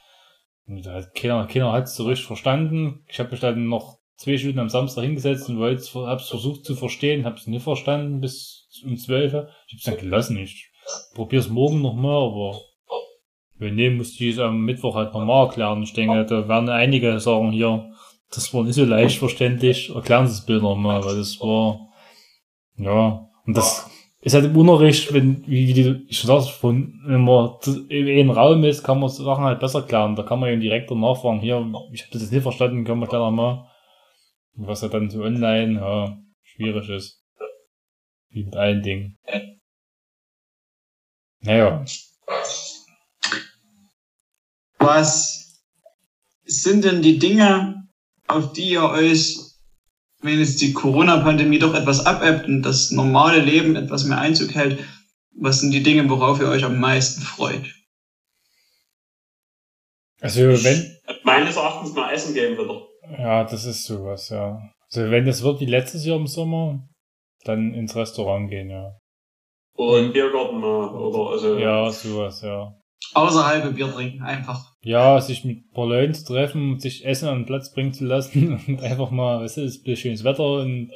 [0.66, 3.04] Und da hat keiner, keiner hat es so richtig verstanden.
[3.08, 6.74] Ich habe mich dann noch zwei Stunden am Samstag hingesetzt und wollte, hab's versucht zu
[6.74, 9.32] verstehen, hab's nicht verstanden bis um zwölf.
[9.66, 10.36] Ich hab's dann gelassen.
[10.38, 10.70] Ich
[11.14, 12.60] probier's morgen nochmal, aber
[13.58, 15.82] wenn nee, musste ich es am Mittwoch halt nochmal erklären.
[15.82, 17.90] Ich denke, da werden einige sagen hier,
[18.34, 19.94] das war nicht so leicht verständlich.
[19.94, 21.88] Erklären Sie das Bild nochmal, weil das war,
[22.76, 23.88] ja, und das
[24.20, 27.56] ist halt im Unterricht, wenn, wie, wie du schon sagst, von, wenn man
[27.88, 30.16] in einem Raum ist, kann man Sachen halt besser klären.
[30.16, 31.58] Da kann man eben direkt nachfragen, hier,
[31.92, 33.64] ich habe das jetzt nicht verstanden, können wir gleich nochmal.
[34.54, 37.22] Was ja dann so online, ja, schwierig ist.
[38.28, 39.18] Wie mit allen Dingen.
[41.40, 41.84] Naja.
[44.78, 45.62] Was
[46.44, 47.88] sind denn die Dinge,
[48.26, 49.38] auf die ihr euch,
[50.20, 54.84] wenn jetzt die Corona-Pandemie doch etwas abebbt und das normale Leben etwas mehr Einzug hält,
[55.34, 57.74] was sind die Dinge, worauf ihr euch am meisten freut?
[60.20, 62.86] Also wenn, Meines Erachtens mal essen gehen wieder.
[63.18, 64.70] Ja, das ist sowas, ja.
[64.92, 66.86] Also wenn das wird wie letztes Jahr im Sommer,
[67.44, 68.96] dann ins Restaurant gehen, ja.
[69.76, 71.58] Oder im Biergarten mal, oder, also.
[71.58, 72.74] Ja, sowas, ja.
[73.14, 74.72] Außerhalb Bier trinken, einfach.
[74.82, 78.04] Ja, sich mit ein paar Leuten zu treffen, sich Essen an den Platz bringen zu
[78.04, 80.90] lassen und einfach mal, weißt du, es ist schönes Wetter und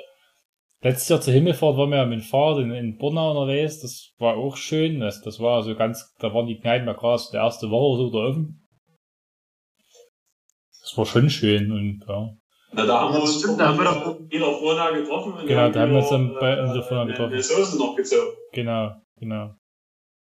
[0.82, 4.12] letztes Jahr zur Himmelfahrt waren wir ja mit dem Fahrrad in, in Bornau unterwegs, das
[4.18, 7.32] war auch schön, das, das war so ganz, da waren die Kneipen ja gerade so
[7.32, 8.65] der erste Woche oder so da offen.
[10.88, 12.30] Das war schon schön und ja.
[12.72, 15.32] Na, da haben wir Das uns stimmt, da haben wir doch- wieder vorne getroffen.
[15.32, 17.34] und Genau, da haben wir uns dann bei- in der Vorne äh, getroffen.
[17.36, 18.36] Die Soßen noch gezogen.
[18.52, 19.54] Genau, genau.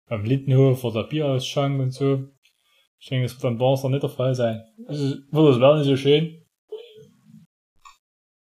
[0.06, 2.28] Am Lindenhof vor der Bierausschank und so.
[3.00, 4.62] Ich denke, das wird am Donnerstag nicht der Fall sein.
[4.86, 6.38] Also, wird das wäre nicht so schön.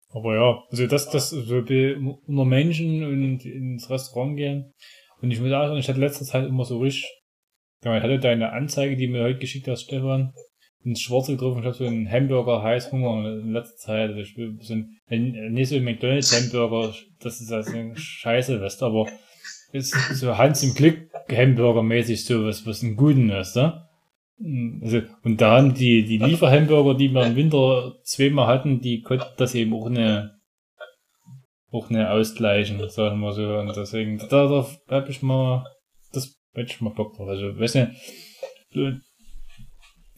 [0.10, 4.74] Aber ja, also das, das, so unter Menschen und ins Restaurant gehen.
[5.22, 7.06] Und ich muss auch sagen, ich hatte letzter Zeit immer so richtig,
[7.82, 10.34] ich hatte deine Anzeige, die mir heute geschickt hast, Stefan,
[10.84, 11.60] ins Schwarze getroffen.
[11.60, 14.10] Ich habe so einen Hamburger Heißhunger in letzter Zeit.
[14.10, 18.82] Also ich will ein bisschen, nicht so ein McDonalds Hamburger, das ist also scheiße, weißt
[18.82, 19.08] du, aber
[19.74, 23.84] ist so Hans im Glück Hamburger mäßig so was, was einen guten ist, ne?
[24.40, 29.26] Also, und da haben die, die Lieferhamburger, die wir im Winter zweimal hatten, die konnten
[29.38, 30.40] das eben auch eine,
[31.72, 33.58] auch eine ausgleichen, sagen wir so.
[33.58, 35.66] Und deswegen, da, da hab ich mal,
[36.14, 37.28] das hätte ich mal Bock drauf.
[37.28, 37.92] Also, weiß nicht,
[38.74, 38.92] so,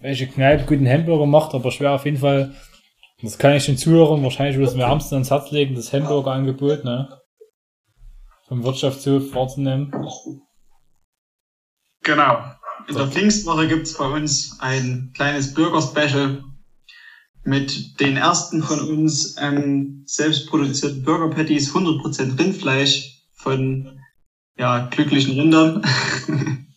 [0.02, 2.56] welche Kneipe guten Hamburger macht, aber schwer auf jeden Fall,
[3.22, 7.20] das kann ich den Zuhörern wahrscheinlich bloß wärmsten ans Herz legen, das Hamburger-Angebot, ne?
[8.48, 9.92] Vom Wirtschaftshof vorzunehmen.
[12.04, 12.42] Genau.
[12.88, 16.44] In der Pfingstwoche gibt's bei uns ein kleines Bürger-Special
[17.44, 24.00] mit den ersten von uns ähm, selbst produzierten Burger Patties, 100% Rindfleisch von
[24.58, 25.86] ja, glücklichen Rindern.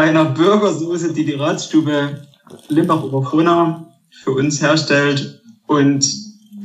[0.00, 2.22] Einer Burgersoße, die die Ratsstube
[2.68, 3.86] Limbach-Oberfrohnau
[4.22, 6.08] für uns herstellt und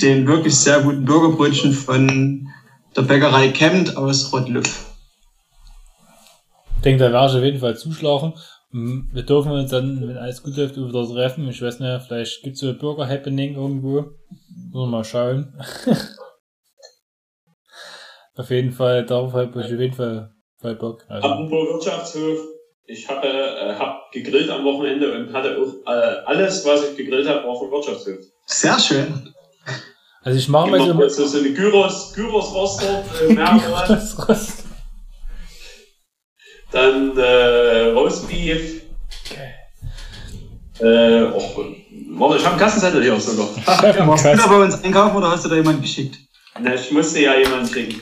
[0.01, 2.47] den wirklich sehr guten Burgerbrötchen von
[2.95, 4.95] der Bäckerei Kemmt aus Rottlüff.
[6.77, 8.35] Ich denke, da werde ich auf jeden Fall zuschlagen.
[8.71, 11.49] Wir dürfen uns dann, wenn alles gut läuft, wieder treffen.
[11.49, 13.95] Ich weiß nicht, vielleicht gibt's so ein Burger-Happening irgendwo.
[13.95, 15.53] Müssen wir mal schauen.
[18.37, 21.03] auf jeden Fall, darauf habe ich auf jeden Fall voll Bock.
[21.09, 22.54] Also, Apropos Wirtschaftshof.
[22.87, 27.27] Ich habe äh, hab gegrillt am Wochenende und hatte auch äh, alles, was ich gegrillt
[27.27, 28.19] habe, war vom Wirtschaftshof.
[28.45, 29.33] Sehr schön.
[30.21, 33.33] also ich mache mal Immer so so, so eine Gyros, Gyros dort, äh,
[34.27, 34.63] Rost.
[36.71, 38.81] Dann äh, Roastbeef.
[40.77, 41.57] Äh, och,
[42.09, 43.47] warte, ich habe einen Kassenzettel hier sogar.
[43.65, 46.17] Warst du da bei uns einkaufen oder hast du da jemanden geschickt?
[46.59, 48.01] Na, ich musste ja jemanden schicken.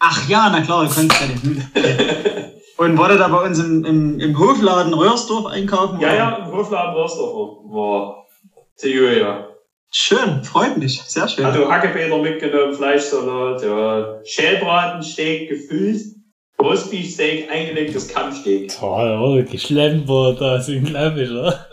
[0.00, 2.26] Ach ja, na klar, du kannst ja nicht.
[2.80, 6.00] Und war da bei uns im, im, im Hofladen Röhrsdorf einkaufen?
[6.00, 6.16] Ja, oder?
[6.16, 7.62] ja, im Hofladen Rostofer.
[7.68, 8.26] War
[8.78, 9.48] Theo, ja.
[9.92, 10.98] Schön, freut mich.
[11.02, 11.44] Sehr schön.
[11.44, 14.20] Also Hackepeter mitgenommen, Fleischsalat, ja.
[14.24, 16.00] Schälbratensteak gefüllt,
[16.58, 18.74] Roastbeefsteak eingelegtes Kampfsteak.
[18.74, 19.42] Toll, oder?
[19.42, 21.66] Geschlempert, das ist unglaublich, oder?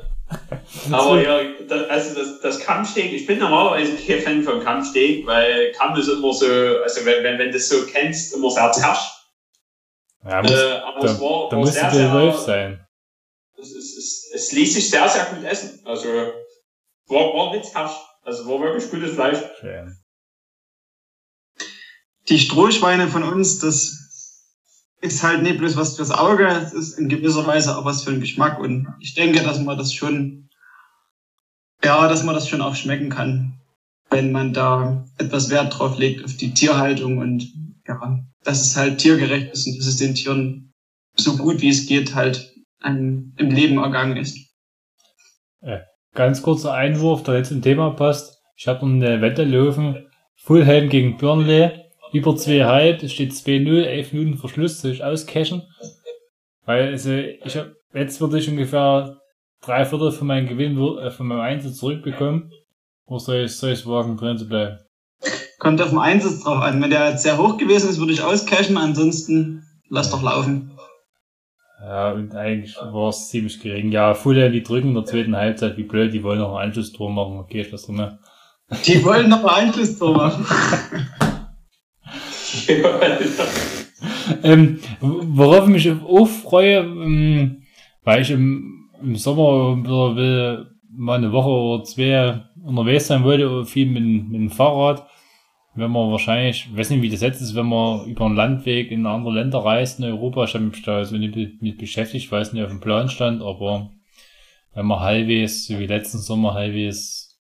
[0.92, 1.40] Aber ja,
[1.70, 6.10] das, also das, das Kampfsteak, ich bin normalerweise kein Fan von Kampfsteak, weil Kampf ist
[6.10, 6.48] immer so,
[6.84, 9.17] also wenn, wenn, wenn du es so kennst, immer sehr zersch.
[10.24, 12.86] Ja, muss, Äh, aber es da, war, da war sehr, der sehr, Wolf sein.
[13.58, 15.80] es, es, es, es ließ sich sehr, sehr gut essen.
[15.86, 16.08] Also
[17.08, 17.96] war, war nicht zersch.
[18.24, 19.40] Also war wirklich gutes Fleisch.
[19.60, 19.98] Schön.
[22.30, 24.04] Die Strohschweine von uns, das
[25.00, 28.12] ist halt nicht bloß was fürs Auge, es ist in gewisser Weise auch was für
[28.12, 28.60] den Geschmack.
[28.60, 30.50] Und ich denke, dass man das schon,
[31.84, 33.62] ja, dass man das schon auch schmecken kann,
[34.10, 37.48] wenn man da etwas Wert drauf legt auf die Tierhaltung und
[37.88, 40.74] ja, dass es halt tiergerecht ist und dass es den Tieren
[41.18, 44.38] so gut wie es geht halt an, im Leben ergangen ist.
[46.14, 48.42] Ganz kurzer Einwurf, der jetzt zum Thema passt.
[48.56, 50.08] Ich habe noch eine Wette laufen.
[50.36, 51.72] Fulham gegen Burnley.
[52.14, 55.64] Über zwei Halb, es steht 2-0, 11 Minuten Verschluss, soll ich auscashen?
[56.64, 59.20] Weil, also, ich hab, jetzt würde ich ungefähr
[59.62, 62.50] drei Viertel von meinem Gewinn, äh, von meinem Einsatz zurückbekommen.
[63.08, 64.80] Oder soll ich, ich wagen, drin zu bleiben?
[65.60, 66.82] Kommt auf den Einsatz drauf an.
[66.82, 70.72] Wenn der jetzt sehr hoch gewesen ist, würde ich auscashen, ansonsten lass doch laufen.
[71.82, 73.92] Ja, und eigentlich war es ziemlich gering.
[73.92, 77.12] Ja, Fulham, die drücken in der zweiten Halbzeit, wie blöd, die wollen noch einen Anschlusstor
[77.12, 77.38] machen.
[77.38, 78.18] Okay, ich lass drin.
[78.86, 80.46] Die wollen noch Einfluss drauf machen.
[84.44, 87.64] Ähm, worauf ich mich auch freue, ähm,
[88.04, 93.88] weil ich im, im Sommer will, mal eine Woche oder zwei unterwegs sein wollte, viel
[93.88, 95.08] mit, mit dem Fahrrad.
[95.78, 98.90] Wenn man wahrscheinlich, ich weiß nicht, wie das jetzt ist, wenn man über einen Landweg
[98.90, 102.54] in andere Länder reist in Europa, ich habe mich da so nicht mit beschäftigt, weiß
[102.54, 103.92] nicht, auf dem Plan stand, aber
[104.74, 107.40] wenn man halbwegs, so wie letzten Sommer, halbwegs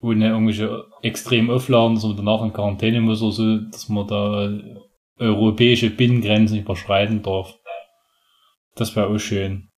[0.00, 4.58] ohne irgendwelche extremen Auflagen, dass man danach in Quarantäne muss oder so, dass man da
[5.18, 7.58] europäische Binnengrenzen überschreiten darf.
[8.74, 9.68] Das wäre auch schön.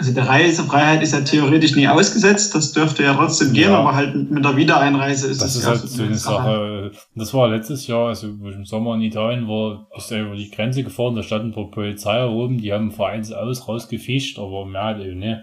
[0.00, 3.80] Also die Reisefreiheit ist ja theoretisch nie ausgesetzt, das dürfte ja trotzdem gehen, Ja.
[3.80, 6.90] aber halt mit der Wiedereinreise ist Das es ist halt so eine Sache.
[7.14, 10.36] Das war letztes Jahr, also wo ich im Sommer in Italien war, bist du über
[10.36, 14.84] die Grenze gefahren, da standen vor Polizei herum, die haben Vereins aus rausgefischt, aber mehr
[14.84, 15.40] halt eben nicht.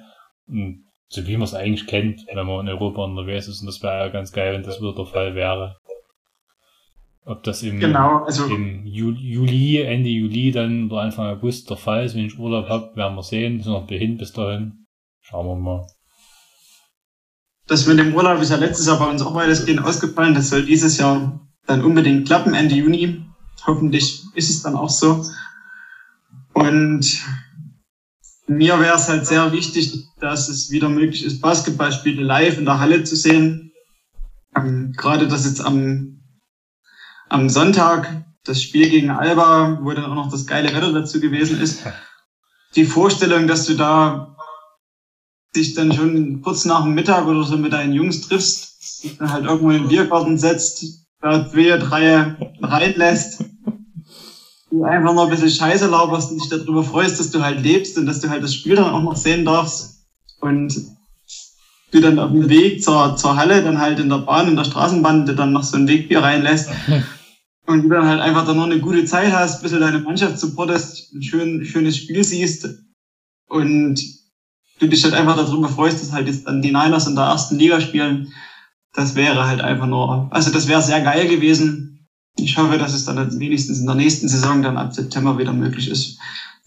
[0.47, 3.61] Und so wie man es eigentlich kennt, wenn man in Europa unterwegs ist.
[3.61, 5.75] Und das wäre ja ganz geil, wenn das wieder der Fall wäre.
[7.27, 11.75] Ob das im, Genau, also im Ju- Juli, Ende Juli, dann oder Anfang August der
[11.77, 13.61] Fall ist, wenn ich Urlaub habe, werden wir sehen.
[13.61, 14.85] Sind noch hin bis dahin.
[15.21, 15.87] Schauen wir mal.
[17.67, 20.33] das mit dem Urlaub ist ja letztes Jahr bei uns auch weitestgehend ausgefallen.
[20.35, 23.21] Das soll dieses Jahr dann unbedingt klappen, Ende Juni.
[23.65, 25.25] Hoffentlich ist es dann auch so.
[26.53, 27.23] Und
[28.47, 32.79] mir wäre es halt sehr wichtig, dass es wieder möglich ist, Basketballspiele live in der
[32.79, 33.73] Halle zu sehen.
[34.55, 36.16] Ähm, gerade das jetzt am,
[37.29, 41.59] am Sonntag, das Spiel gegen Alba, wo dann auch noch das geile Wetter dazu gewesen
[41.59, 41.79] ist.
[42.75, 44.35] Die Vorstellung, dass du da
[45.55, 49.45] dich dann schon kurz nach dem Mittag oder so mit deinen Jungs triffst, dann halt
[49.45, 50.83] irgendwo in den Biergarten setzt,
[51.21, 53.43] da zwei, drei reinlässt,
[54.69, 57.97] du einfach noch ein bisschen Scheiße laberst und dich darüber freust, dass du halt lebst
[57.97, 60.01] und dass du halt das Spiel dann auch noch sehen darfst
[60.41, 60.75] und
[61.91, 64.65] du dann auf dem Weg zur, zur Halle dann halt in der Bahn, in der
[64.65, 66.69] Straßenbahn dir dann noch so ein Wegbier reinlässt
[67.67, 70.39] und du dann halt einfach dann noch eine gute Zeit hast, ein bisschen deine Mannschaft
[70.39, 72.69] supportest, ein schön, schönes Spiel siehst
[73.47, 74.01] und
[74.79, 77.57] du dich halt einfach darüber freust, dass halt jetzt dann die Niners in der ersten
[77.57, 78.31] Liga spielen.
[78.93, 82.07] Das wäre halt einfach nur, also das wäre sehr geil gewesen.
[82.37, 85.89] Ich hoffe, dass es dann wenigstens in der nächsten Saison dann ab September wieder möglich
[85.89, 86.17] ist.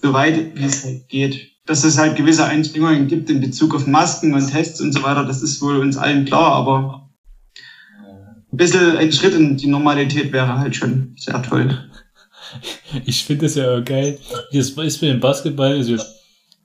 [0.02, 1.48] Soweit wie es halt geht.
[1.64, 5.24] Dass es halt gewisse Einschränkungen gibt in Bezug auf Masken und Tests und so weiter,
[5.24, 7.09] das ist wohl uns allen klar, aber
[8.52, 11.90] ein bisschen ein Schritt in die Normalität wäre halt schon sehr toll.
[13.06, 14.18] Ich finde das ja geil.
[14.52, 15.96] Das ist mit dem Basketball, also,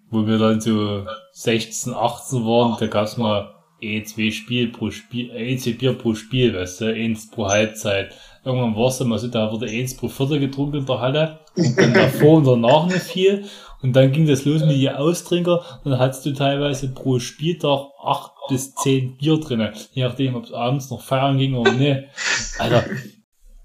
[0.09, 5.29] wo wir dann so 16, 18 waren, da gab's mal eh zwei Spiel pro Spiel,
[5.35, 8.13] eh zwei Bier pro Spiel, weißt du, eins pro Halbzeit.
[8.43, 11.39] Irgendwann war es dann mal so, da wurde eins pro Viertel getrunken in der Halle
[11.55, 13.45] und dann davor und danach nicht viel.
[13.85, 17.85] Und dann ging das los mit den Austrinker und dann hattest du teilweise pro Spieltag
[18.03, 22.05] acht bis zehn Bier drinnen, je nachdem, ob es abends noch feiern ging oder nicht.
[22.57, 22.83] Alter,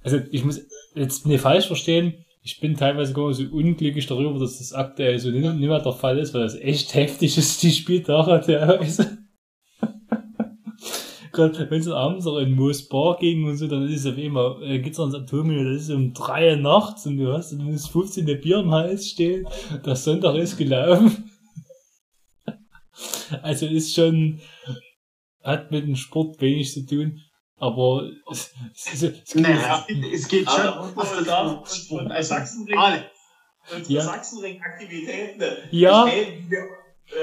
[0.03, 0.61] also ich muss
[0.95, 5.19] jetzt nicht falsch verstehen, ich bin teilweise gar nicht so unglücklich darüber, dass das aktuell
[5.19, 9.25] so nicht mehr der Fall ist, weil das echt heftig ist, die Spieltage teilweise.
[11.33, 14.19] Gerade wenn es abends auch in Moos Bar ging und so, dann ist es auf
[14.19, 17.57] einmal, äh, geht's ans Atomio, das ist um drei Uhr nachts und du hast, du
[17.57, 19.47] musst 15 Bier im Hals stehen,
[19.85, 21.31] der Sonntag ist gelaufen.
[23.43, 24.41] Also ist schon,
[25.43, 27.21] hat mit dem Sport wenig zu tun,
[27.57, 30.61] aber es, es, es, es Naja, es geht schon.
[30.61, 32.79] Aber und, und, und, Sachsenring,
[33.75, 34.03] unsere Ja.
[34.03, 36.07] Sachsenring-Aktivitäten, Ja.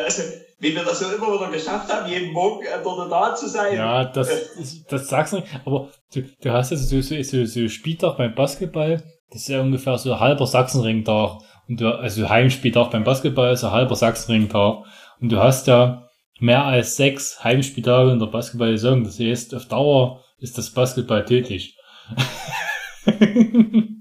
[0.04, 0.24] also,
[0.60, 3.76] wie wir das so immer wieder geschafft haben, jeden Morgen äh, dort da zu sein.
[3.76, 5.48] Ja, das, das, das sagst du nicht.
[5.66, 9.62] Aber du, du hast ja so, so, so, so Spieltag beim Basketball, das ist ja
[9.62, 11.40] ungefähr so ein halber Sachsenring-Tag.
[11.68, 14.84] Und du, also Heimspieltag beim Basketball ist ein halber Sachsenring-Tag.
[15.20, 16.08] Und du hast ja
[16.40, 19.04] mehr als sechs Heimspieltage in der Basketball-Saison.
[19.04, 21.78] Das heißt, auf Dauer ist das Basketball tödlich.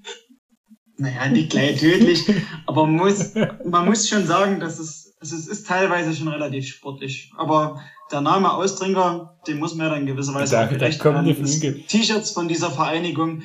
[0.99, 2.25] Naja, nicht gleich tödlich,
[2.65, 3.35] aber man muss,
[3.67, 7.33] man muss schon sagen, dass es, also es ist teilweise schon relativ sportlich.
[7.37, 7.81] Aber
[8.12, 11.87] der Name Austrinker, den muss man ja dann in gewisser Weise Da- gerecht werden.
[11.89, 13.43] T-Shirts von dieser Vereinigung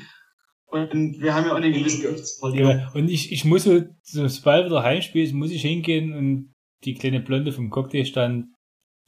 [0.67, 2.79] und wir haben ja auch einen gewissen Ruf verlieren.
[2.79, 6.53] Ja, und ich, ich muss so, so sobald wieder Heimspiel ist, muss ich hingehen und
[6.85, 8.45] die kleine Blonde vom Cocktailstand,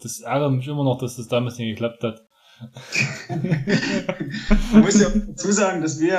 [0.01, 2.21] das ärgert mich immer noch, dass das damals nicht geklappt hat.
[4.71, 6.13] Man muss ja dazu sagen, dass wir,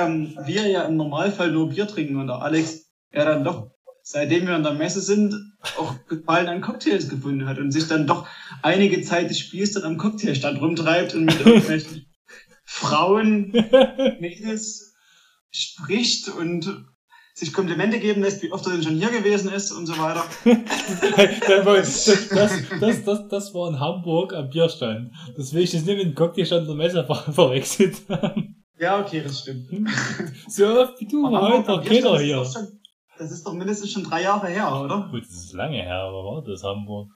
[0.45, 3.71] wir ja im Normalfall nur Bier trinken und der Alex ja dann doch,
[4.07, 5.33] seitdem wir an der Messe sind,
[5.79, 8.27] auch Gefallen an Cocktails gefunden hat und sich dann doch
[8.61, 12.05] einige Zeit des Spiels dann am Cocktailstand rumtreibt und mit irgendwelchen
[12.65, 13.51] Frauen,
[14.19, 14.93] Mädels
[15.49, 16.85] spricht und
[17.33, 20.23] sich Komplimente geben lässt, wie oft er denn schon hier gewesen ist und so weiter.
[21.65, 25.11] das, das, das, das, war in Hamburg am Bierstand.
[25.35, 28.63] Das will ich jetzt nicht mit dem Cocktailstand der Messe ver verwechselt haben.
[28.79, 29.67] Ja, okay, das stimmt.
[30.47, 32.45] So oft wie du, war heute keiner hier.
[32.45, 32.79] schon-
[33.17, 35.09] Das ist doch mindestens schon drei Jahre her, oder?
[35.11, 37.09] Gut, das ist lange her, aber war das Hamburg?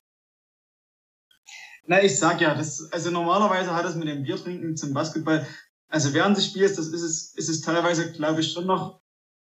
[1.86, 5.46] Na, ich sag ja, das, also normalerweise hat es mit dem Biertrinken zum Basketball,
[5.88, 9.02] also während des Spiels, das ist es, ist es teilweise, glaube ich, schon noch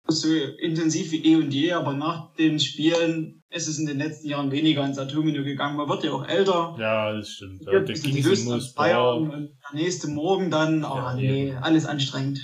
[0.08, 4.30] so intensiv wie eh und je, aber nach den Spielen ist es in den letzten
[4.30, 5.76] Jahren weniger ins Atomino gegangen.
[5.76, 6.76] Man wird ja auch älter.
[6.80, 7.64] Ja, das stimmt.
[7.66, 9.18] Ja, da ging es Bar.
[9.18, 11.58] und der nächste Morgen dann, oh Ja, nee, eben.
[11.58, 12.40] alles anstrengend.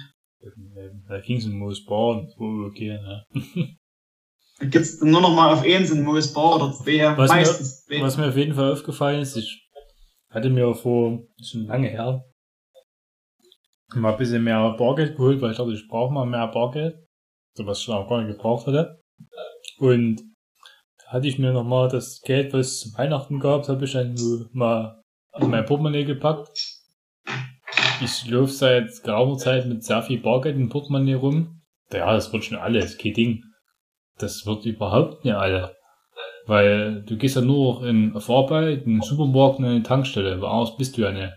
[1.07, 3.25] Da ging es um Moos Bar, oh, okay, ne?
[4.59, 7.85] Da gibt's nur noch mal auf eins in Moos Bar oder zwei, Was mir- meistens
[7.85, 8.01] zwei.
[8.01, 9.67] Was mir auf jeden Fall aufgefallen ist, ich
[10.29, 12.23] hatte mir vor, schon lange her,
[13.95, 16.95] mal ein bisschen mehr Bargeld geholt, weil ich dachte, ich brauche mal mehr Bargeld.
[17.57, 18.99] So was ich auch gar nicht gebraucht hatte.
[19.77, 20.21] Und
[20.99, 24.15] da hatte ich mir nochmal das Geld, was es zu Weihnachten gab, habe ich dann
[24.51, 25.01] mal
[25.39, 26.57] in mein Portemonnaie gepackt.
[28.01, 31.61] Ich laufe seit geraumer Zeit mit sehr viel Bargeld im Portemonnaie rum.
[31.93, 33.43] Ja, das wird schon alles, kein Ding.
[34.17, 35.75] Das wird überhaupt nicht alle.
[36.47, 40.39] Weil du gehst ja nur in auf Arbeit, in den Supermarkt und in eine Tankstelle,
[40.41, 41.33] weil anders bist du ja nicht.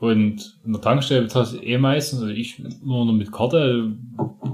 [0.00, 3.96] Und in der Tankstelle bezahlst du eh meistens, also ich nur noch mit Karte,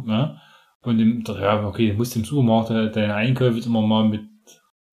[0.04, 0.38] ne?
[0.82, 4.22] Und im, ja, okay, du musst im Supermarkt halt deine Einkäufe jetzt immer mal mit,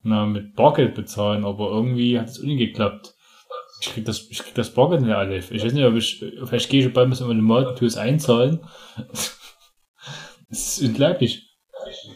[0.04, 3.14] na, mit Bargeld bezahlen, aber irgendwie hat es nicht geklappt.
[3.82, 5.38] Ich krieg das, ich krieg das Bargeld nicht alle.
[5.38, 7.98] Ich weiß nicht, ob ich, vielleicht gehe ich bald mal in den und tue es
[7.98, 8.60] einzahlen.
[10.48, 11.55] Das ist unglaublich.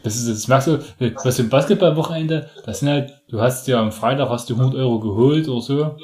[0.03, 0.79] Das ist, das merkst du,
[1.23, 4.99] was im Basketballwochenende, das sind halt, du hast ja am Freitag hast du 100 Euro
[4.99, 5.97] geholt oder so.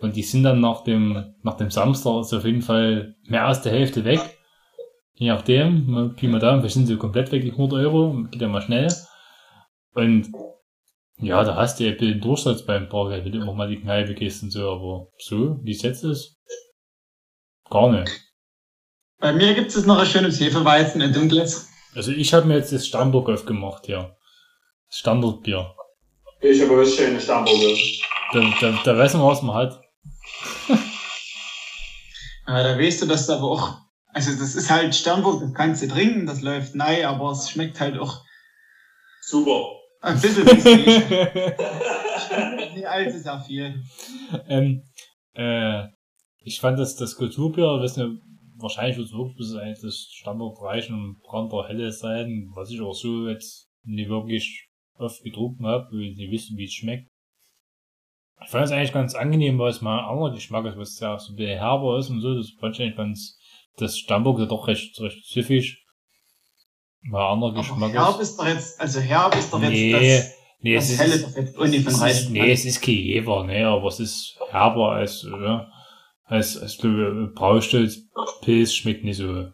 [0.00, 3.62] Und die sind dann nach dem, nach dem Samstag ist auf jeden Fall mehr als
[3.62, 4.20] der Hälfte weg.
[5.14, 8.48] Je nachdem, Pi mal Daumen, vielleicht sind sie komplett weg, die 100 Euro, geht ja
[8.48, 8.92] mal schnell.
[9.94, 10.30] Und,
[11.18, 14.14] ja, da hast du ja den Durchsatz beim Bargeld, wenn du immer mal die Kneipe
[14.14, 16.36] gehst und so, aber so, wie es jetzt ist,
[17.70, 18.10] gar nicht.
[19.18, 21.70] Bei mir gibt's jetzt noch ein schönes Hefeweizen, ein dunkles.
[21.96, 24.14] Also ich habe mir jetzt das Stammburg aufgemacht, ja.
[24.88, 25.74] Das Standardbier.
[26.42, 27.74] Ich habe was schönes Stammburger.
[28.34, 29.80] Da, da, da weiß man, was man hat.
[32.44, 33.78] Aber da weißt du, dass du aber auch,
[34.12, 37.80] also das ist halt Sternburg, das kannst du trinken, das läuft nein, aber es schmeckt
[37.80, 38.22] halt auch
[39.22, 39.64] Super.
[40.02, 40.80] ein bisschen whisky.
[42.74, 43.82] Nicht allzu sehr viel.
[44.48, 44.82] ähm,
[45.34, 45.84] äh,
[46.40, 48.20] ich fand das, das Kulturbier, weiß nicht,
[48.58, 53.28] wahrscheinlich wird es eigentlich das Standard reichen und Brander Helle sein, was ich auch so
[53.28, 57.08] jetzt nie wirklich oft getrunken habe, weil ich nicht wissen, wie es schmeckt.
[58.44, 61.18] Ich fand es eigentlich ganz angenehm, weil es mal ein anderer Geschmack ist, was ja
[61.18, 63.38] so ein bisschen herber ist und so, das fand ich eigentlich ganz,
[63.76, 65.82] das Stammburg ist doch recht, recht süffig.
[67.02, 68.30] Mal anderer Geschmack Aber herb ist.
[68.30, 71.24] ist doch jetzt, also herb ist doch jetzt Nee, das, nee, das es helle ist,
[71.26, 72.32] doch jetzt Uni von es ist, Reichen.
[72.32, 75.60] nee, es ist kein Jever, ne, aber es ist herber als, äh,
[76.26, 79.52] als, als äh, Braustolz-Pilz schmeckt nicht so.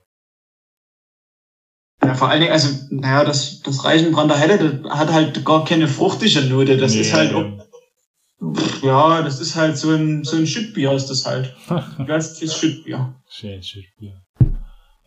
[2.02, 5.86] Ja, vor allen Dingen, also, naja, das, das Reichenbrander Helle, das hat halt gar keine
[5.86, 6.76] fruchtige Note.
[6.76, 10.92] Das ist Nee, halt, auch, pff, ja, das ist halt so ein, so ein Schüttbier
[10.92, 11.54] ist das halt.
[11.68, 13.14] Ein Geistliches Schüttbier.
[13.28, 14.20] Schön, schön Bier.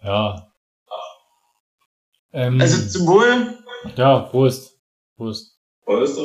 [0.04, 0.48] Ja.
[2.32, 3.58] Ähm, Also zum Wohl,
[3.98, 4.78] ja, Prost.
[5.18, 5.58] Prost.
[5.84, 6.20] Prost.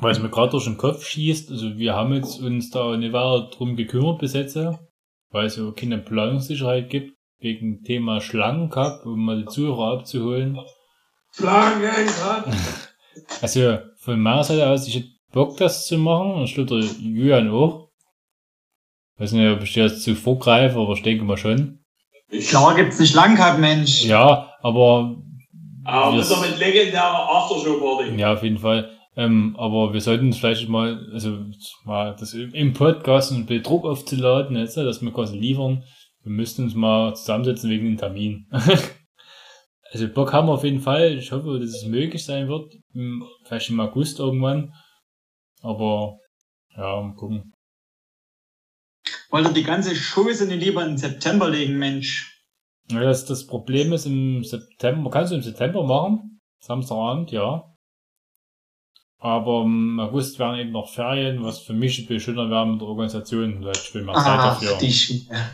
[0.00, 3.12] Weil es mir gerade durch den Kopf schießt, also wir haben jetzt uns da nicht
[3.12, 4.56] weiter drum gekümmert bis jetzt,
[5.30, 10.58] weil es ja keine Planungssicherheit gibt, wegen Thema Schlangencup, um mal die Zuhörer abzuholen.
[11.32, 11.82] Flanken,
[13.42, 16.88] Also von meiner Seite aus, ich hätte Bock, das zu machen, und ich glaube, der
[17.00, 17.88] Julian auch.
[19.18, 21.80] Weiß nicht, ob ich jetzt zu vorgreife, aber ich denke mal schon.
[22.30, 24.04] Ich klar gibt's nicht lang gehabt, Mensch.
[24.04, 25.16] Ja, aber
[25.84, 28.16] Aber das ist doch mit legendärer Aftershow-Party.
[28.16, 28.97] Ja, auf jeden Fall.
[29.18, 31.44] Ähm, aber wir sollten uns vielleicht mal, also
[31.84, 35.82] mal das im Podcast ein bisschen Druck aufzuladen, jetzt, dass wir quasi liefern.
[36.22, 38.46] Wir müssten uns mal zusammensetzen wegen dem Termin.
[39.90, 41.18] also Bock haben wir auf jeden Fall.
[41.18, 42.72] Ich hoffe, dass es möglich sein wird.
[42.94, 44.72] Im- Vielleicht im August irgendwann.
[45.62, 46.18] Aber
[46.76, 47.52] ja, mal gucken.
[49.30, 52.40] Wollte die ganze Scheiße nicht lieber in den September legen, Mensch.
[52.90, 56.40] Ja, das, das Problem ist im September, kannst du im September machen?
[56.60, 57.64] Samstagabend, ja.
[59.20, 62.80] Aber im August wären eben noch Ferien, was für mich ein bisschen schöner wäre mit
[62.80, 63.56] der Organisation.
[63.58, 64.78] Vielleicht ich will mal Zeit Ach, dafür.
[64.78, 65.50] die Schiene.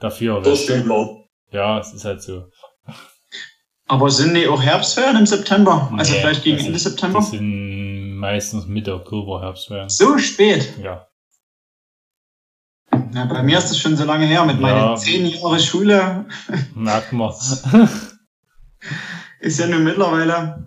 [0.00, 0.72] Dafür, Das weißt du?
[0.80, 1.24] stimmt.
[1.50, 2.44] Ja, es ist halt so.
[3.86, 5.90] Aber sind die auch Herbstferien im September?
[5.96, 7.20] Also Nee, vielleicht gegen das Ende September?
[7.20, 9.88] Die sind meistens Mitte Oktober, Herbstferien.
[9.88, 10.74] So spät.
[10.82, 11.06] Ja.
[13.12, 14.44] Na, bei mir ist das schon so lange her.
[14.44, 14.60] Mit Ja.
[14.62, 16.26] meinen zehn Jahre Schule
[16.74, 17.32] Merkt man.
[19.40, 20.66] ist ja nun mittlerweile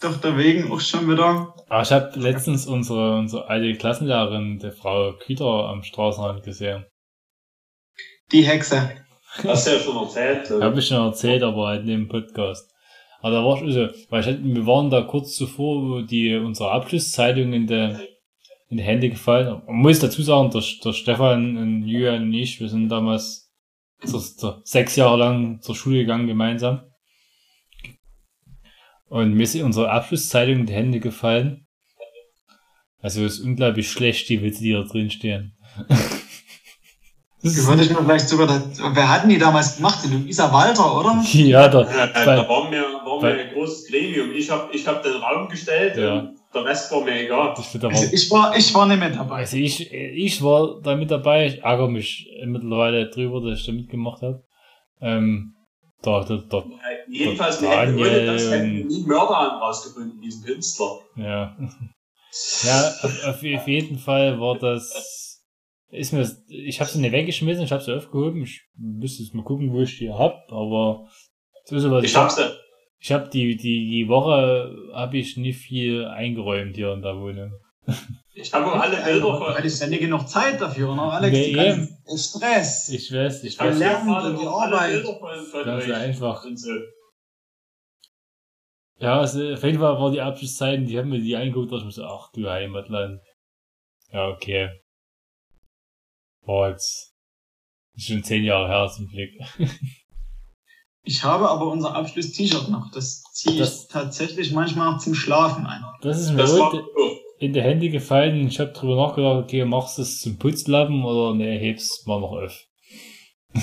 [0.00, 1.54] doch der Wegen auch schon wieder.
[1.68, 6.86] Aber ich habe letztens unsere, unsere alte Klassenlehrerin, der Frau Küter, am Straßenrand gesehen.
[8.32, 8.90] Die Hexe.
[9.44, 10.50] Hast du ja schon erzählt.
[10.62, 12.70] Habe ich schon erzählt, aber halt in dem Podcast.
[13.20, 16.70] Aber da war ich so, weil ich, wir waren da kurz zuvor, wo die, unsere
[16.70, 18.00] Abschlusszeitung in der,
[18.68, 19.62] in die Hände gefallen.
[19.66, 23.52] Man muss dazu sagen, der, der Stefan und Julian und ich, wir sind damals
[24.04, 26.82] zur, zur, sechs Jahre lang zur Schule gegangen gemeinsam.
[29.08, 31.66] Und mir ist unsere Abschlusszeitung in die Hände gefallen.
[33.00, 35.56] Also es ist unglaublich schlecht, die Witze, die da drin stehen.
[37.42, 40.00] Würde ich mir vielleicht sogar, das, wer hatten die damals gemacht?
[40.04, 41.22] Die Luisa Walter, oder?
[41.32, 44.32] ja, da, Ja, bei- da waren wir, waren wir bei- ein großes Gremium.
[44.32, 46.14] Ich habe ich hab den Raum gestellt Ja.
[46.14, 47.50] und der Rest war mir egal.
[47.50, 47.78] Also
[48.12, 49.36] ich war, ich war nicht mehr dabei.
[49.36, 53.72] also ich, ich war da mit dabei, ich ärgere mich mittlerweile drüber, dass ich da
[53.72, 54.42] mitgemacht habe.
[55.00, 55.52] Ähm,
[56.02, 56.64] da, da, da,
[57.08, 60.98] Jedenfalls, ohne Daniel das hätten nie Mörder an rausgefunden, diesen Künstler.
[61.16, 61.56] ja.
[62.64, 65.42] Ja, auf, auf jeden Fall war das,
[65.90, 69.34] ist mir, das- ich habe sie nicht weggeschmissen, ich habe sie aufgehoben, ich müsste jetzt
[69.34, 71.08] mal gucken, wo ich die hab, aber
[71.64, 72.50] so was Ich hab's ja.
[72.98, 77.52] Ich habe die, die, die Woche habe ich nicht viel eingeräumt hier in der Wohnung.
[78.38, 79.54] Ich habe auch alle Bilder von.
[79.54, 81.32] Weil ich ja nicht genug Zeit dafür, ne, Alex?
[81.36, 82.88] Nee, Die ganzen- der Stress.
[82.90, 83.78] Ich weiß, ich weiß.
[83.78, 85.04] lernen und die auch alle Arbeit.
[85.64, 85.94] Ganz euch.
[85.94, 86.44] einfach.
[86.44, 86.70] Und so.
[88.98, 91.90] Ja, also auf jeden Fall war die Abschlusszeiten, die haben mir die angeguckt, ich mir
[91.92, 93.20] so, ach du Heimatland.
[94.12, 94.70] Ja, okay.
[96.42, 97.14] War jetzt
[97.94, 99.30] ist schon zehn Jahre her zum Glück.
[101.08, 102.90] Ich habe aber unser Abschluss-T-Shirt noch.
[102.90, 105.84] Das ziehe ich Das- tatsächlich manchmal noch zum Schlafen ein.
[106.02, 108.46] Das ist mir Das war, heute oh, in die Hände gefallen.
[108.46, 112.32] Ich habe drüber nachgedacht, okay, machst du es zum Putzlappen oder ne, hebst mal noch
[112.32, 112.64] auf.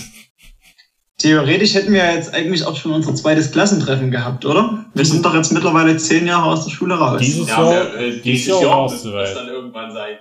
[1.18, 4.86] Theoretisch hätten wir jetzt eigentlich auch schon unser zweites Klassentreffen gehabt, oder?
[4.94, 7.22] Wir sind doch jetzt mittlerweile zehn Jahre aus der Schule raus.
[7.22, 10.18] Dieses ja, Jahr, äh, dieses dieses Jahr Jahr muss das dann irgendwann sein.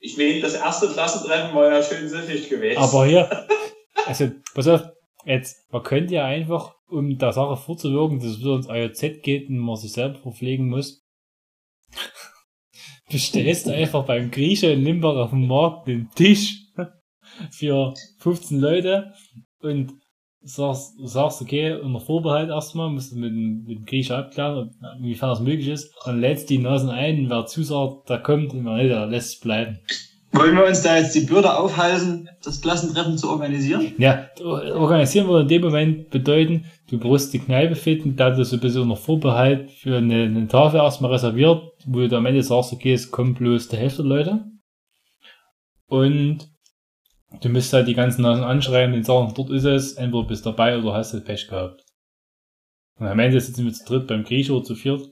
[0.00, 2.78] Ich meine, das erste Klassentreffen war ja schön süffig gewesen.
[2.78, 3.46] Aber hier,
[4.06, 4.82] also, pass auf,
[5.24, 9.50] jetzt, man könnte ja einfach, um der Sache vorzuwirken, dass es wieder ins AJZ geht
[9.50, 11.04] und man sich selber verpflegen muss,
[13.10, 16.64] bestellst du einfach beim Grieche in Limbach auf dem Markt den Tisch
[17.50, 19.12] für 15 Leute
[19.60, 19.92] und
[20.42, 25.30] sagst, sagst okay, unter Vorbehalt erstmal, musst du mit dem, mit dem Grieche abklären, inwiefern
[25.30, 28.90] das möglich ist, dann lädst die Nasen ein, wer zusagt, der kommt und wer nicht,
[28.90, 29.80] der lässt es bleiben.
[30.32, 33.92] Wollen wir uns da jetzt die Bürde aufhalsen, das Klassentreffen zu organisieren?
[33.98, 38.56] Ja, organisieren würde in dem Moment bedeuten, du brauchst die Kneipe finden, da du so
[38.56, 42.72] ein bisschen unter Vorbehalt für eine, eine Tafel erstmal reserviert, wo du am Ende sagst,
[42.72, 44.44] okay, es kommt bloß der Hälfte der Leute.
[45.86, 46.48] Und
[47.40, 50.50] du müsst halt die ganzen Nasen anschreiben, den sagen, dort ist es, entweder bist du
[50.50, 51.84] dabei oder hast du Pech gehabt.
[52.98, 55.08] Und am Ende sitzen wir zu dritt beim Griecher oder zu viert.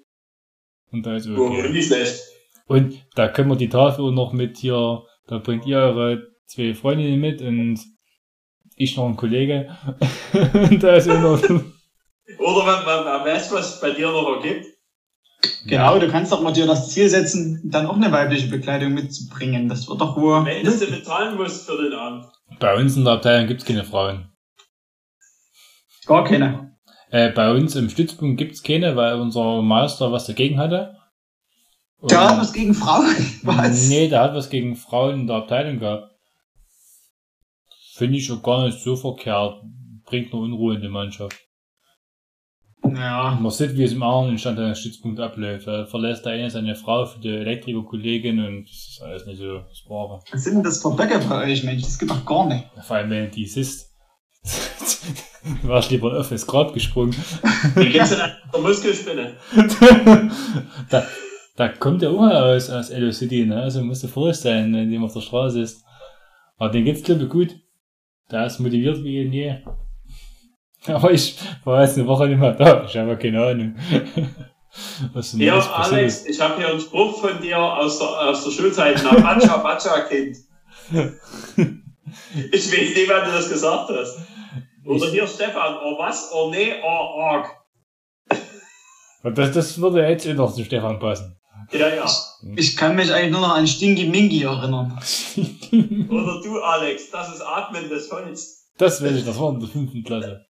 [0.91, 1.71] Und da ist okay.
[1.71, 2.21] nicht schlecht.
[2.67, 7.19] Und da können wir die Tafel noch mit hier, da bringt ihr eure zwei Freundinnen
[7.19, 7.81] mit und
[8.77, 9.77] ich noch ein Kollege.
[10.53, 14.67] und da ist immer Oder man, man, man weiß, was es bei dir noch ergibt.
[15.67, 19.69] Genau, du kannst doch mal dir das Ziel setzen, dann auch eine weibliche Bekleidung mitzubringen.
[19.69, 20.45] Das wird doch wohl.
[20.45, 22.27] Wenn du sie bezahlen musst für den Abend.
[22.59, 24.33] Bei uns in der Abteilung gibt's keine Frauen.
[26.07, 26.77] Gar keine.
[27.11, 30.97] Äh, bei uns im Stützpunkt gibt's keine, weil unser Meister was dagegen hatte.
[31.99, 33.07] Und- Der hat was gegen Frauen.
[33.43, 33.89] Was?
[33.89, 36.13] Nee, der hat was gegen Frauen in der Abteilung gehabt.
[37.95, 39.61] Finde ich auch gar nicht so verkehrt.
[40.05, 41.37] Bringt nur Unruhe in die Mannschaft.
[42.97, 43.39] Ja.
[43.41, 45.67] Man sieht, wie es im anderen Stand an Stützpunkt abläuft.
[45.67, 49.59] Da verlässt der eine seine Frau für die Elektrikerkollegin und das ist alles nicht so
[49.59, 50.21] das Wahre.
[50.31, 51.83] Was sind denn das für Böcke bei euch, Mensch?
[51.83, 52.65] Das gibt doch gar nicht.
[52.83, 53.95] Vor allem, wenn du die siehst.
[55.63, 57.15] du warst lieber auf das Grab gesprungen.
[57.75, 59.37] Wie geht's denn an der Muskelspinne?
[60.91, 61.07] da,
[61.57, 63.63] da kommt der auch aus, aus Elo City, ne?
[63.63, 65.85] Also musst du vorsichtig sein, wenn du auf der Straße ist.
[66.57, 67.57] Aber den geht's, glaube ich, gut.
[68.31, 69.57] Der ist motiviert wie je.
[70.87, 72.85] Aber ich war jetzt eine Woche nicht mehr da.
[72.85, 73.77] Ich habe keine Ahnung.
[75.13, 78.09] Was denn Ja, alles passiert Alex, ich habe hier einen Spruch von dir aus der,
[78.09, 79.01] aus der Schulzeit.
[79.03, 80.37] Na, Batscha, Batscha, Kind.
[82.53, 84.19] Ich weiß nicht, wann du das gesagt hast.
[84.87, 87.51] Oder Ich- hier Stefan, oh was, oh nee, oh arg.
[89.35, 91.37] Das, das würde jetzt eh noch zu Stefan passen.
[91.73, 92.07] Ja, ja.
[92.57, 94.99] Ich kann mich eigentlich nur noch an Stinky Minky erinnern.
[96.09, 98.71] Oder du, Alex, das ist Atmen des Holz.
[98.79, 100.47] Das weiß ich, das war in der fünften Klasse.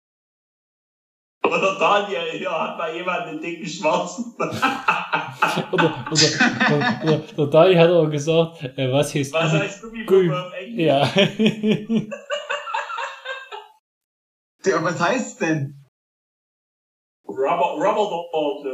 [1.44, 4.34] Oder Daniel, hier hat mal jemand einen dicken Schwarzen.
[4.38, 4.52] Oder,
[5.72, 10.46] oder, oder, oder der Dani hat aber gesagt, äh, was heißt Was Gummi- heißt Gummipuppe
[10.46, 10.84] auf Englisch?
[10.86, 11.08] Ja.
[14.66, 15.84] Ja, was heißt's denn?
[17.28, 18.64] Rubber, Rubber Dog,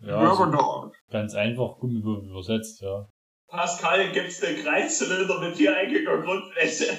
[0.00, 0.94] ja also Rubber Dog.
[1.10, 3.06] ganz einfach Gummiwurf übersetzt, ja.
[3.48, 6.98] Pascal gibt's den Kreiszylinder mit viereckiger Grundfläche.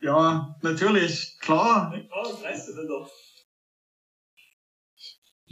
[0.00, 1.36] Ja, natürlich.
[1.40, 1.90] Klar.
[1.92, 3.08] Ein Kreiszylinder.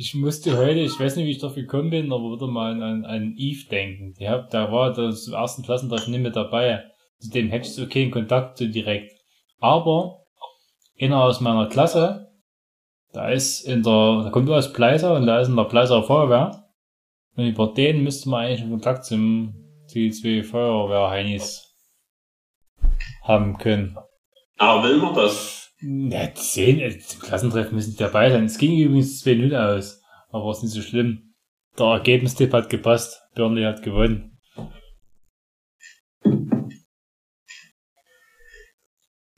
[0.01, 3.05] Ich musste heute, ich weiß nicht, wie ich darauf gekommen bin, aber wieder mal an,
[3.05, 4.15] an, Eve denken.
[4.27, 6.85] Hab, da war das im ersten Klassentreffen nicht mehr dabei.
[7.19, 9.13] Zu dem hätte ich so keinen Kontakt so direkt.
[9.59, 10.25] Aber
[10.99, 12.33] einer aus meiner Klasse,
[13.13, 16.03] da ist in der, da kommt nur aus Pleiser und da ist in der Pleiser
[16.03, 16.65] Feuerwehr.
[17.37, 19.55] Und über den müsste man eigentlich einen Kontakt zum,
[19.87, 21.77] zu die zwei Feuerwehr-Heinis
[23.25, 23.99] haben können.
[24.57, 25.70] Aber will man das?
[25.83, 28.45] Ja, zehn, äh, zum Klassentreffen müssen die dabei sein.
[28.45, 31.35] Es ging übrigens 2-0 aus, aber ist nicht so schlimm.
[31.79, 33.23] Der Ergebnistipp hat gepasst.
[33.35, 34.39] Burnley hat gewonnen.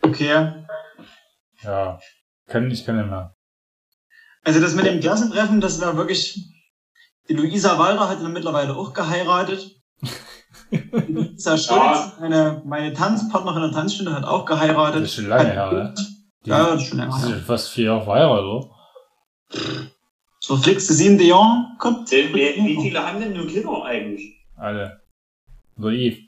[0.00, 0.64] Okay.
[1.62, 2.00] Ja,
[2.48, 3.36] kann, ich kann nicht mehr.
[4.44, 6.36] Also das mit dem Klassentreffen, das war wirklich.
[7.28, 9.70] Die Luisa Walter hat dann mittlerweile auch geheiratet.
[10.70, 15.02] Luisa Schulz, meine, meine Tanzpartnerin in der Tanzstunde, hat auch geheiratet.
[15.02, 15.94] Das ist schon lange her, ne?
[16.44, 18.70] Die, Ja, das ist schon länger das ist fast vier Jahre verheiratet, oder?
[19.50, 22.10] Das verflixte siebte Jahr kommt.
[22.10, 24.34] Wie, wie viele haben denn nur Kinder eigentlich?
[24.56, 25.00] Alle.
[25.78, 26.18] Oder Eve.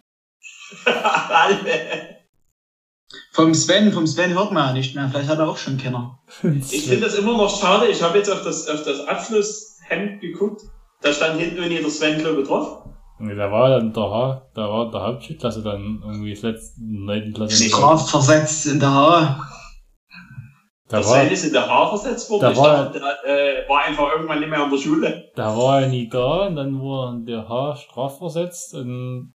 [0.86, 2.16] Alle.
[3.32, 5.09] Vom Sven, vom Sven hört man ja nicht mehr.
[5.09, 6.19] Vielleicht hat er auch schon Kinder.
[6.43, 7.86] Ich finde das immer noch schade.
[7.89, 10.62] Ich habe jetzt auf das, auf das Abschlusshemd geguckt.
[11.01, 12.85] Da stand hinten irgendwie der Sven Klobe drauf.
[13.19, 17.32] Nee, da war dann der, Ha- da war der Hauptschulklasse dann irgendwie das letzte, neunten
[17.35, 17.65] Klasse.
[17.65, 19.41] Strafversetzt in der Haare.
[20.89, 22.43] Da Der war, ist in der Haar versetzt worden.
[22.43, 25.31] da ich war- dachte, der äh, war einfach irgendwann nicht mehr an der Schule.
[25.35, 29.32] da war er nie da und dann wurde der H strafversetzt und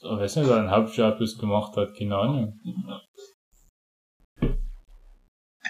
[0.00, 2.52] ich weiß nicht, ob er einen Hauptschulabschluss gemacht hat, keine Ahnung.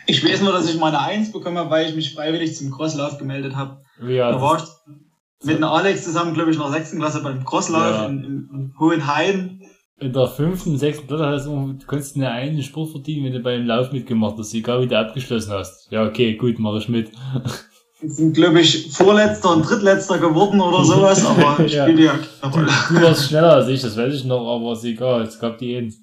[0.06, 3.18] Ich weiß nur, dass ich meine Eins bekommen habe, weil ich mich freiwillig zum Crosslauf
[3.18, 3.82] gemeldet habe.
[4.00, 4.84] Wie Da war das,
[5.40, 8.06] ich mit dem Alex zusammen, glaube ich, in der sechsten Klasse beim Crosslauf Ja.
[8.06, 9.60] in, in, in Hohenheim.
[10.00, 13.40] In der fünften, sechsten Klasse hast du, du konntest einen einen Sport verdienen, wenn du
[13.40, 15.90] beim Lauf mitgemacht hast, egal wie du abgeschlossen hast.
[15.90, 17.10] Ja, okay, gut, mach ich mit.
[18.00, 21.82] Wir sind, glaube ich, Vorletzter und Drittletzter geworden oder sowas, aber Ja.
[21.84, 22.70] spielt ja keine Du, Rolle.
[22.90, 25.76] du warst schneller als ich, das weiß ich noch, aber ist egal, es gab die
[25.76, 25.98] Eins.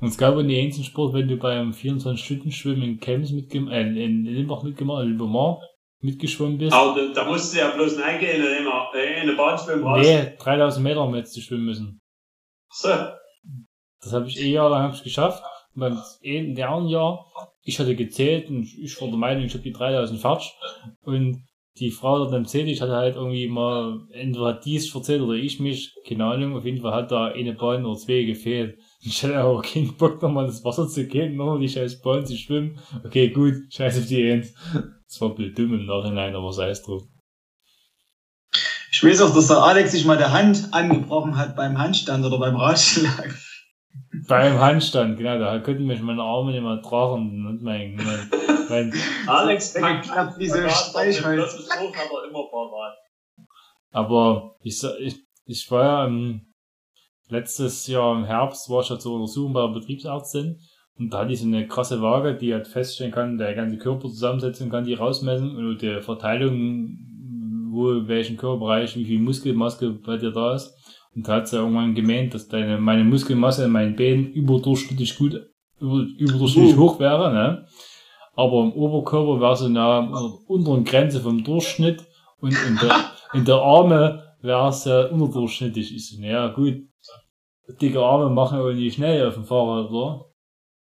[0.00, 3.72] Und es gab auch die Eins im Sport, wenn du beim 24-Stunden-Schwimmen in Chems mitgemacht,
[3.74, 5.56] äh, in Limbach mitgemacht, in Limbach
[6.02, 6.72] mitgeschwommen bist.
[6.74, 9.84] Aber da, da musst du ja bloß reingehen und immer äh, in eine Bahn schwimmen
[9.84, 10.00] raus.
[10.06, 12.00] Nee, 3000 Meter haben wir jetzt zu schwimmen müssen.
[12.70, 12.88] So.
[14.02, 15.42] Das habe ich eh jahrelang hab ich geschafft.
[15.74, 17.26] Und beim in der anderen Jahr,
[17.62, 20.52] ich hatte gezählt und ich war der Meinung, ich habe die 3000 fertig.
[21.02, 21.44] Und
[21.78, 25.22] die Frau dort am Zählen, ich hatte halt irgendwie mal, entweder hat die es verzählt
[25.22, 28.78] oder ich mich, keine Ahnung, auf jeden Fall hat da eine Bahn oder zwei gefehlt.
[29.02, 32.36] Ich hatte aber keinen Bock, nochmal ins Wasser zu gehen, nochmal die scheiß Bahn zu
[32.36, 32.78] schwimmen.
[33.02, 34.52] Okay, gut, scheiß auf die Ends.
[35.06, 37.08] Das war blöd dumm im Nachhinein, aber sei es drum.
[38.92, 42.38] Ich weiß auch, dass der Alex sich mal der Hand angebrochen hat beim Handstand oder
[42.38, 43.34] beim Ratschlag.
[44.28, 48.30] Beim Handstand, genau, da konnten mich meine Arme nicht mehr tragen und mein, mein,
[48.68, 48.92] mein
[49.26, 51.68] Alex Wenn packt geklappt, diese Streichholz.
[51.68, 52.96] er immer parat.
[53.92, 56.52] Aber ich, sa- ich, ich war ja ähm,
[57.28, 60.60] letztes Jahr im Herbst, war ich ja zur Untersuchung bei der Betriebsärztin
[60.98, 64.08] und da hatte ich so eine krasse Waage, die halt feststellen kann, der ganze Körper
[64.08, 66.98] zusammensetzen kann, die rausmessen und die Verteilung,
[67.70, 70.74] wo, in welchen Körperbereich, wie viel Muskelmasse bei dir da ist.
[71.14, 75.34] Und da hat sie irgendwann gemeint, dass deine, meine Muskelmasse in meinen Beinen überdurchschnittlich gut,
[75.80, 76.80] über, überdurchschnittlich Uh.
[76.80, 77.66] hoch wäre, ne?
[78.34, 82.04] Aber im Oberkörper wäre sie nah an der unteren Grenze vom Durchschnitt
[82.40, 85.94] und in der, in der Arme wäre es ja unterdurchschnittlich.
[85.94, 86.74] Ich so, naja, gut.
[87.80, 90.26] Dicke Arme machen aber nicht schnell auf dem Fahrrad, oder?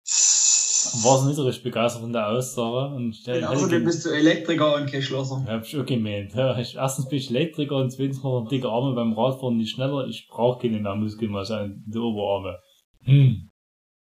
[1.01, 2.93] War sie nicht so richtig begeistert von der Aussage.
[2.95, 5.43] Und ich hätte Außerdem ge- bist du Elektriker und kein Schlosser.
[5.47, 6.33] hab ich auch gemeint.
[6.35, 10.05] Ja, ich, erstens bin ich Elektriker und zweitens noch dicke Arme beim Radfahren nicht schneller.
[10.07, 12.59] Ich brauche keine mehr Muskelmasse an die Oberarme.
[13.01, 13.49] Hm.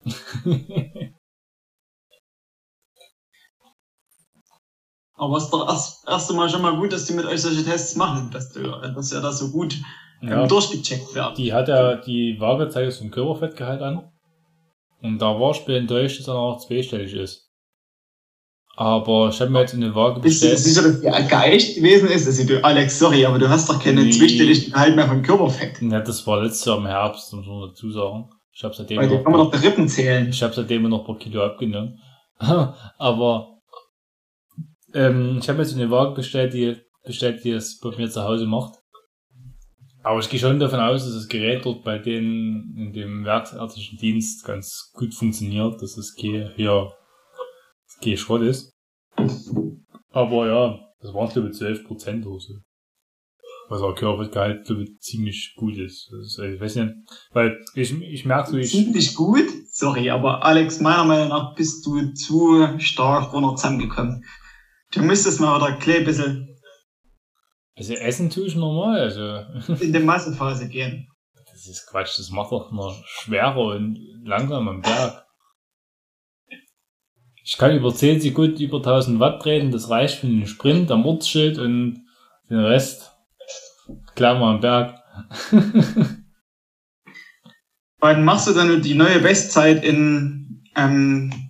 [5.16, 7.64] Aber es ist doch erst, erst einmal schon mal gut, dass die mit euch solche
[7.64, 9.78] Tests machen, dass, du, dass ihr das so gut
[10.22, 10.41] ja.
[10.44, 11.38] ähm, durchgecheckt werdet.
[11.38, 14.12] Die hat ja die Waage zeigt ein Körperfettgehalt an.
[15.03, 17.49] Und da war ich enttäuscht, dass er noch zweistellig ist.
[18.75, 20.59] Aber ich habe mir jetzt eine Waage Bist du bestellt.
[20.75, 22.25] sicher, dass die geeicht gewesen ist?
[22.25, 24.09] Also du, Alex, sorry, aber du hast doch keine Nee.
[24.09, 25.80] zweistelligen Gehalt mehr vom Körperfett.
[25.81, 28.30] Ja, das war letztes Jahr im Herbst, muss man dazu sagen.
[28.51, 30.30] Ich habe seitdem, Weil noch, kann man doch die Rippen zählen.
[30.30, 31.99] ich hab seitdem noch ein paar Kilo abgenommen.
[32.39, 33.59] Aber
[34.95, 38.45] ähm, ich habe jetzt eine Waage bestellt, die bestellt, die es bei mir zu Hause
[38.47, 38.80] macht.
[40.03, 43.97] Aber ich gehe schon davon aus, dass das Gerät dort bei denen in dem werksärztlichen
[43.97, 46.91] Dienst ganz gut funktioniert, dass es kein, ja,
[48.03, 48.73] kein Schrott ist.
[50.11, 52.53] Aber ja, das waren glaube ich 12 Prozent oder so.
[53.69, 56.11] Was auch Körpergehalt glaube ich ziemlich gut ist.
[56.21, 56.38] Ist.
[56.38, 56.93] Ich weiß nicht,
[57.31, 59.45] weil ich, ich merke so, ich, Ziemlich gut.
[59.71, 64.25] Sorry, aber Alex, meiner Meinung nach bist du zu stark runter zusammengekommen.
[64.91, 66.52] Du müsstest mal wieder ein klein bisschen
[67.76, 69.74] also essen tue ich normal, also.
[69.84, 71.08] in die Massephase gehen.
[71.52, 75.26] Das ist Quatsch, das macht doch noch schwerer und langsam am Berg.
[77.45, 81.06] Ich kann über 10 Sekunden über 1000 Watt treten, das reicht für den Sprint am
[81.06, 82.06] Ortsschild und
[82.50, 83.12] den Rest
[84.16, 85.00] klar mal am Berg.
[88.00, 91.43] Wann machst du dann die neue Bestzeit in, ähm,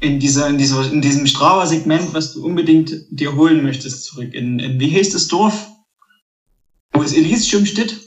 [0.00, 4.34] in dieser, in dieser, in diesem Strava-Segment, was du unbedingt dir holen möchtest, zurück.
[4.34, 5.68] In, in wie heißt das Dorf?
[6.92, 7.98] Wo ist Elysium steht?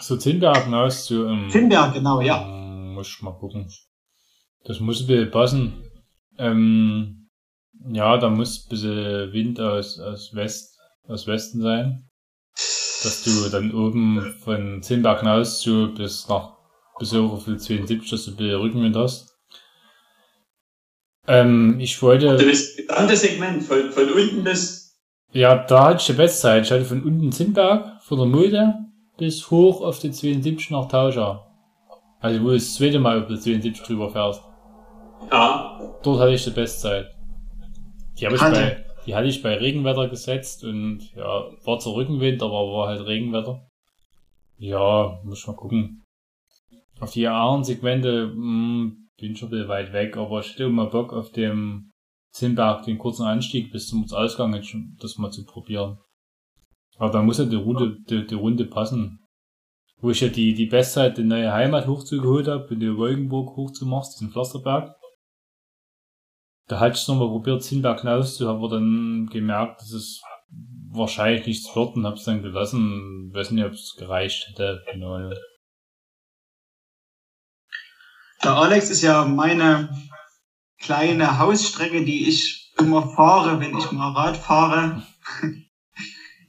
[0.00, 2.42] So Zinnberg hinaus zu, ähm, Finnberg, genau, ja.
[2.42, 3.70] ähm, muss ich mal gucken.
[4.64, 5.84] Das muss ein bisschen passen.
[6.38, 7.28] Ähm,
[7.90, 12.08] ja, da muss ein bisschen Wind aus, aus West, aus Westen sein.
[13.02, 16.56] Dass du dann oben von Zinnberg hinaus zu bis nach,
[16.98, 19.37] bis hoch auf die 72, dass du ein bisschen Rückenwind hast.
[21.28, 22.36] Ähm, ich wollte.
[22.36, 24.96] Du bist das andere Segment, von, von unten bis.
[25.32, 26.64] Ja, da hatte ich die Bestzeit.
[26.64, 28.74] Ich hatte von unten Zinnberg, von der Mulde
[29.18, 31.44] bis hoch auf die 72 nach Tauscher.
[32.20, 34.42] Also wo du das zweite Mal auf die 72 drüber fährst.
[35.30, 35.78] Ja.
[36.02, 37.14] Dort hatte ich die Bestzeit.
[38.18, 38.54] Die habe ich Hatte.
[38.54, 43.06] bei, die hatte ich bei Regenwetter gesetzt und ja, war zwar Rückenwind, aber war halt
[43.06, 43.68] Regenwetter.
[44.56, 46.04] Ja, muss mal gucken.
[47.00, 50.68] Auf die anderen Segmente mh, bin ich schon ein bisschen weit weg, aber ich hätte
[50.68, 51.90] mal Bock auf dem
[52.32, 54.52] Zinnberg, den kurzen Anstieg bis zum Ausgang,
[55.00, 55.98] das mal zu probieren.
[56.98, 59.20] Aber da muss ja die Runde, die, die Runde passen.
[60.00, 64.14] Wo ich ja die, die Bestzeit, die neue Heimat hochzugeholt habe, in die Wolkenburg hochzumachst,
[64.14, 64.94] diesen Pflasterberg.
[66.68, 70.22] Da hatte ich es nochmal probiert, Zinnberg hinaus zu, habe dann gemerkt, dass es
[70.90, 73.30] wahrscheinlich nichts wird und habe es dann gelassen.
[73.32, 74.82] Weiß nicht, ob es gereicht hätte.
[74.92, 75.34] Ahnung.
[78.42, 79.90] Der Alex ist ja meine
[80.78, 85.02] kleine Hausstrecke, die ich immer fahre, wenn ich mal Rad fahre.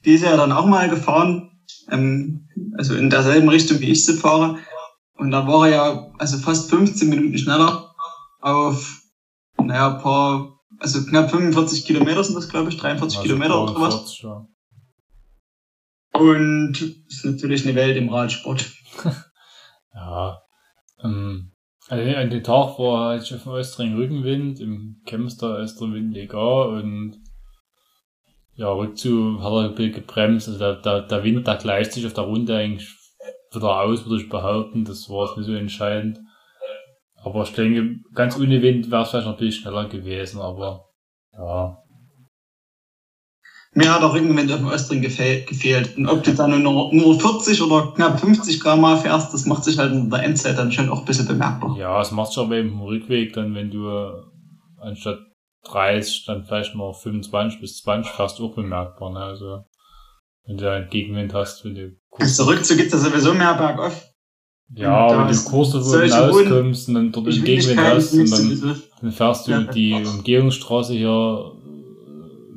[0.05, 1.59] Die ist er dann auch mal gefahren,
[1.89, 2.47] ähm,
[2.77, 4.57] also in derselben Richtung, wie ich sie fahre.
[5.15, 7.93] Und da war er ja also fast 15 Minuten schneller
[8.39, 9.01] auf,
[9.57, 13.89] naja, paar, also knapp 45 Kilometer sind das, glaube ich, 43 Also Kilometer oder was.
[13.95, 14.47] 43, ja.
[16.13, 18.71] Und ist natürlich eine Welt im Radsport.
[19.91, 20.37] Ja.
[21.03, 21.51] Ähm,
[21.89, 27.17] also an dem Tag war halt auf dem Östring Rückenwind, im Chemster Österwind egal und
[28.55, 30.47] ja, rückzu hat er ein bisschen gebremst.
[30.49, 32.93] Also der, der, der Wind, der gleicht sich auf der Runde eigentlich
[33.53, 34.85] wieder aus, würde ich behaupten.
[34.85, 36.19] Das war jetzt nicht so entscheidend.
[37.15, 40.85] Aber ich denke, ganz ohne Wind wäre es vielleicht noch ein bisschen schneller gewesen, aber
[41.33, 41.77] ja.
[43.79, 45.95] Mir hat Rückenwind auf dem Östring gefehl, gefehlt.
[45.97, 49.77] Und ob du dann nur, nur 40 oder knapp 50 km fährst, das macht sich
[49.77, 51.77] halt in der Endzeit dann schon auch ein bisschen bemerkbar.
[51.77, 53.87] Ja, es macht schon aber eben im Rückweg dann, wenn du
[54.81, 55.19] anstatt
[55.65, 59.11] 30 dann vielleicht noch 25 bis 20 fährst, auch bemerkbar.
[59.13, 59.19] Ne?
[59.19, 59.63] Also
[60.45, 64.09] wenn du einen Gegenwind hast, wenn du Also Rückzug gibt's ja sowieso mehr bergauf.
[64.75, 68.81] ja, wenn du davor solche rauskommst und dann dort einen Gegenwind hast und dann, dann
[69.01, 69.61] dann fährst du Ja.
[69.63, 71.53] die Umgehungsstraße hier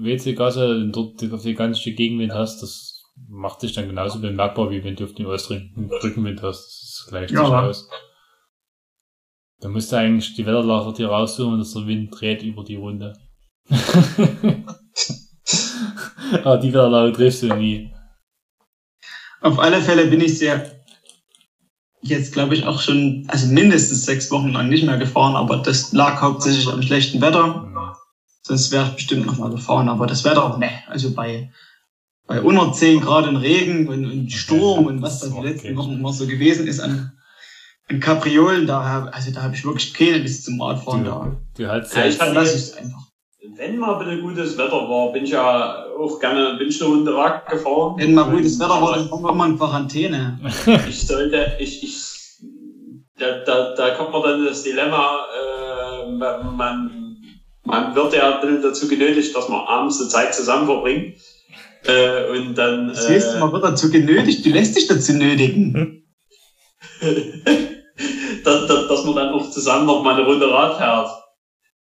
[0.05, 4.97] WC-Gasse dort auf die ganze Gegenwind hast, das macht sich dann genauso bemerkbar, wie wenn
[4.97, 6.67] du auf dem Östring Rückenwind hast.
[7.03, 7.45] Das gleicht Ja.
[7.45, 7.89] sich aus.
[9.61, 13.13] Da musst du eigentlich die Wetterlage dir raussuchen, dass der Wind dreht über die Runde.
[16.33, 17.93] Aber die Wetterlage triffst du nie.
[19.41, 20.83] Auf alle Fälle bin ich sehr
[22.03, 25.93] jetzt glaube ich auch schon, also mindestens sechs Wochen lang nicht mehr gefahren, aber das
[25.93, 27.72] lag hauptsächlich am schlechten Wetter.
[28.45, 31.49] Sonst wäre ich bestimmt noch mal gefahren, aber das Wetter, ne, also bei,
[32.27, 35.47] bei unter 10 Grad in Regen und, und Sturm und was da die Okay.
[35.49, 37.13] letzten Wochen immer so gewesen ist an,
[37.89, 41.05] an Kapriolen, da, also da habe ich wirklich keine Lust zum Radfahren.
[41.05, 43.03] Da, Du hast Ja, ich fand jetzt- es einfach.
[43.55, 47.15] Wenn mal bisschen gutes Wetter war, bin ich ja auch gerne, bin ich eine Runde
[47.15, 47.95] Rad gefahren.
[47.99, 50.39] Wenn mal gutes Wetter war, dann kommen wir mal in Quarantäne.
[50.89, 52.39] Ich sollte, ich, ich,
[53.19, 57.02] da, da, da kommt man dann das Dilemma, äh, man,
[57.73, 61.17] man wird ja ein bisschen dazu genötigt, dass man abends eine Zeit zusammen verbringt.
[61.85, 66.05] Äh, und dann, Das heißt, äh, man wird dazu genötigt, du lässt dich dazu nötigen.
[68.45, 71.09] dass, dass, dass man dann auch zusammen noch mal eine Runde Rad fährt.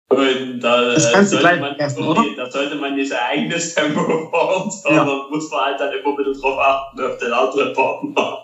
[0.08, 3.08] Und da, Das äh, kannst du sollte gleich man, vergessen, okay, da sollte man nicht
[3.08, 7.18] sein eigenes Tempo fahren, sondern muss man halt dann immer ein bisschen drauf achten, auf
[7.18, 8.38] den anderen Partner.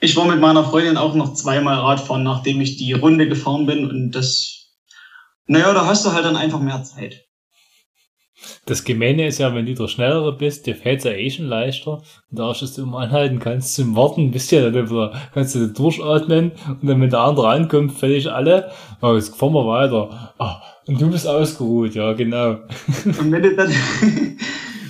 [0.00, 3.88] Ich war mit meiner Freundin auch noch zweimal Radfahren, nachdem ich die Runde gefahren bin
[3.88, 4.61] und das,
[5.46, 7.24] naja, da hast du halt dann einfach mehr Zeit.
[8.66, 11.46] Das Gemeine ist ja, wenn du der Schnellere bist, dir fällt es ja eh schon
[11.46, 12.02] leichter.
[12.30, 15.68] Und da dass du immer anhalten kannst zum Warten, bist ja dann wieder, kannst du
[15.68, 18.72] durchatmen und dann, wenn der andere ankommt, völlig alle.
[19.00, 20.34] Oh, jetzt fahren wir weiter.
[20.38, 22.58] Ah, und du bist ausgeruht, ja, genau.
[23.04, 23.72] Und wenn du dann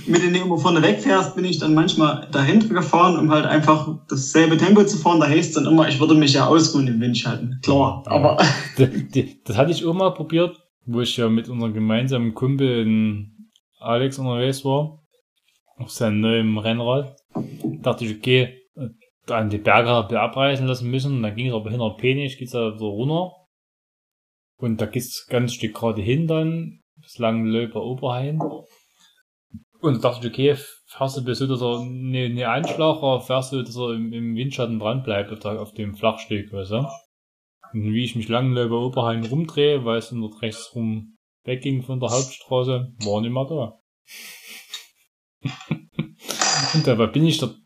[0.07, 4.57] mit den immer vorne wegfährst, bin ich dann manchmal dahinter gefahren, um halt einfach dasselbe
[4.57, 5.21] Tempo zu fahren.
[5.21, 7.59] Da heißt dann immer, ich würde mich ja ausruhen im Windschalten.
[7.63, 8.39] Klar, aber
[8.77, 8.89] Das,
[9.45, 10.57] das hatte ich auch mal probiert,
[10.87, 13.49] wo ich ja mit unserem gemeinsamen Kumpel in
[13.79, 15.03] Alex unterwegs war.
[15.77, 17.17] Auf seinem neuen Rennrad.
[17.83, 18.59] Dachte ich, okay,
[19.29, 21.23] an die Berge habe ich abreißen lassen müssen.
[21.23, 23.33] Dann ging es aber hinter Penich, geht's da so runter.
[24.59, 28.39] Und da geht's ganz Stück gerade hin dann, bis Langenlöber Oberhain.
[29.83, 30.57] Und da dachte ich, okay,
[30.87, 34.13] fährst du bis so, dass er eine, eine Anschlag, oder fährst du, dass er im,
[34.13, 36.87] im Windschatten dran bleibt auf, auf dem Flachstück, weißt du?
[37.73, 42.11] Und wie ich mich Langenlöber Oberhain rumdrehe, weil es dort rechts rum wegging von der
[42.11, 43.81] Hauptstraße, war nicht mehr da.
[46.75, 47.57] Und dabei bin ich dort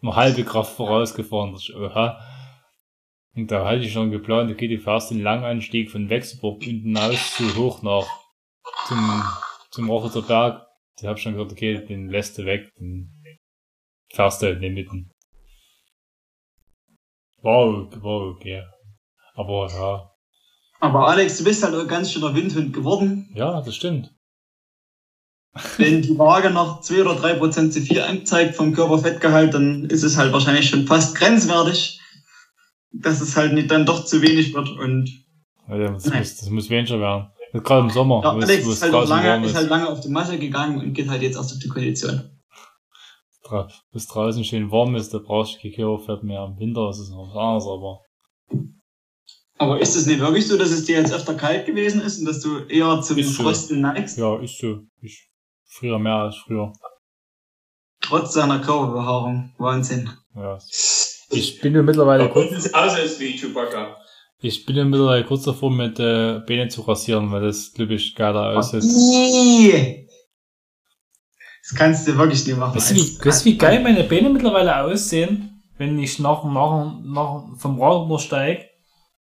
[0.00, 1.52] noch halbe Kraft vorausgefahren.
[1.52, 2.18] Das ist, oha.
[3.36, 7.36] Und da hatte ich schon geplant, okay, du fährst den Langanstieg von Wechselburg unten aus
[7.36, 8.06] so hoch nach
[8.88, 9.22] zum,
[9.70, 10.66] zum Rochoter Berg.
[11.00, 13.10] Ich hab schon gesagt, okay, den lässt du weg, den
[14.12, 15.10] fährst du halt nicht mitten.
[17.42, 18.62] War, war okay.
[19.34, 20.10] Aber ja,
[20.80, 23.32] Aber Alex, du bist halt auch ganz schöner Windhund geworden.
[23.34, 24.12] ja, das stimmt.
[25.76, 30.02] Wenn die Waage noch zwei oder drei Prozent zu viel anzeigt vom Körperfettgehalt, dann ist
[30.02, 32.00] es halt wahrscheinlich schon fast grenzwertig,
[32.90, 34.68] dass es halt nicht dann doch zu wenig wird.
[34.70, 35.10] Und
[35.68, 37.30] Ja, das, muss, das muss weniger werden.
[37.52, 39.54] Gerade im Sommer, ja, Alex ist halt, lange, ist.
[39.54, 42.30] halt lange auf die Masse gegangen und geht halt jetzt erst auf die Kondition.
[43.92, 46.44] Es draußen schön warm ist, da brauchst du kein Körperfett mehr.
[46.44, 48.00] Im Winter ist es noch was anderes, aber
[49.58, 52.24] Aber ist es nicht wirklich so, dass es dir jetzt öfter kalt gewesen ist und
[52.24, 53.74] dass du eher zum Ist so.
[53.74, 54.80] Neigst, ja, ist so.
[55.02, 55.28] Ich
[55.66, 56.72] früher mehr als früher.
[58.00, 59.54] trotz seiner Körperbehaarung?
[59.58, 60.10] Wahnsinn.
[60.34, 60.58] Ja.
[61.30, 63.96] Ich bin ja mittlerweile Und kurz, es aus ist wie Chewbacca.
[64.42, 68.14] Ich bin ja mittlerweile kurz davor, mit äh, Beine zu rasieren, weil das, glaube ich,
[68.14, 68.82] geiler aussieht.
[68.84, 70.06] Ih.
[71.62, 72.74] Das kannst du wirklich nicht machen.
[72.74, 76.94] Weißt du, wie, weißt du, wie geil meine Beine mittlerweile aussehen, wenn ich nach, nach,
[77.04, 78.64] nach vom Rad runtersteige?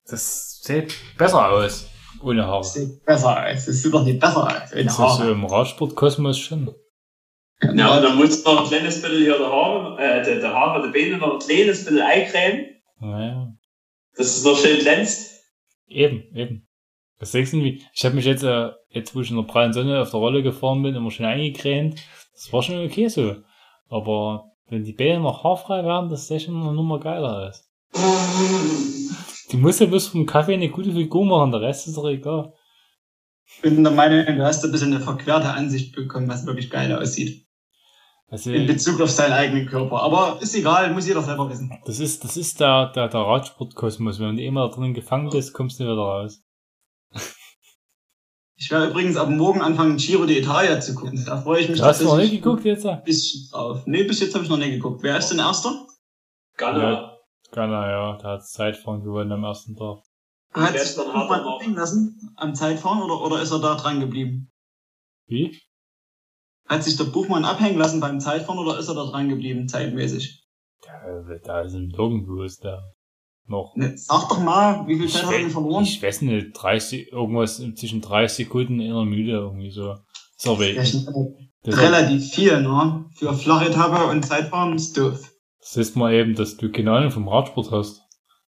[0.08, 1.88] Das sieht besser aus.
[2.22, 2.60] Ohne Haare.
[2.60, 3.66] Das sieht besser aus.
[3.66, 4.74] Das sieht doch nicht besser aus.
[4.74, 5.32] ohne Das ist so Haare.
[5.32, 6.74] im Radsportkosmos schon.
[7.76, 10.82] Ja, und dann muss noch ein kleines bisschen hier der Haare, äh, der, der Haare,
[10.82, 12.66] der Beine noch ein kleines bisschen eincremen,
[13.00, 13.54] Naja.
[14.16, 15.44] Dass es noch schön glänzt.
[15.88, 16.68] Eben, eben.
[17.20, 17.82] Das denkst du wie?
[17.94, 20.44] Ich habe mich jetzt, äh, jetzt wo ich in der prallen Sonne auf der Rolle
[20.44, 22.00] gefahren bin, immer schön eingecremt.
[22.34, 23.36] Das war schon okay so.
[23.90, 27.70] Aber wenn die Beine noch haarfrei wären, das sähe schon eine Nummer geiler aus.
[29.52, 32.54] Die muss ja bloß vom Kaffee eine gute Figur machen, der Rest ist doch egal.
[33.46, 36.92] Ich bin der Meinung, du hast ein bisschen eine verquerte Ansicht bekommen, was wirklich geil
[36.92, 37.46] aussieht.
[38.34, 40.02] Also, In Bezug auf seinen eigenen Körper.
[40.02, 41.72] Aber ist egal, muss jeder selber wissen.
[41.86, 44.20] das ist, das ist der, der, der Radsportkosmos.
[44.20, 46.42] Wenn du immer da drin gefangen bist, kommst du nicht wieder raus.
[48.56, 51.22] Ich werde übrigens ab morgen anfangen, Giro d'Italia zu gucken.
[51.26, 52.86] Da freue ich mich Du hast noch nicht geguckt jetzt?
[52.86, 53.82] ein bisschen drauf.
[53.86, 55.04] Nee, bis jetzt habe ich noch nicht geguckt.
[55.04, 55.86] Wer ist denn Erster?
[56.56, 56.92] Ghana.
[56.92, 57.18] Ja.
[57.56, 59.98] Ja, der hat Zeitfahren gewonnen am ersten Tag.
[60.54, 64.50] Hat sich Buchmann lassen am Zeitfahren oder, oder ist er da dran geblieben?
[65.28, 65.60] Wie?
[66.68, 70.44] Hat sich der Buchmann abhängen lassen beim Zeitfahren oder ist er da dran geblieben, zeitmäßig?
[70.86, 72.82] Der, da ist ein Nirgendwo ist der
[73.46, 73.74] noch.
[73.76, 75.84] Ne, sag doch mal, wie viel Zeit hat er denn verloren?
[75.84, 79.96] ich weiß nicht, 30, irgendwas zwischen 30 Sekunden in der Müde irgendwie so.
[80.38, 80.76] Sorry.
[80.76, 80.84] Ja,
[81.64, 83.06] Das, relativ viel, ne?
[83.16, 85.20] Für Flachetappe und Zeitfahren ist doof.
[85.60, 88.02] das ist mal eben, dass du keine Ahnung vom Radsport hast.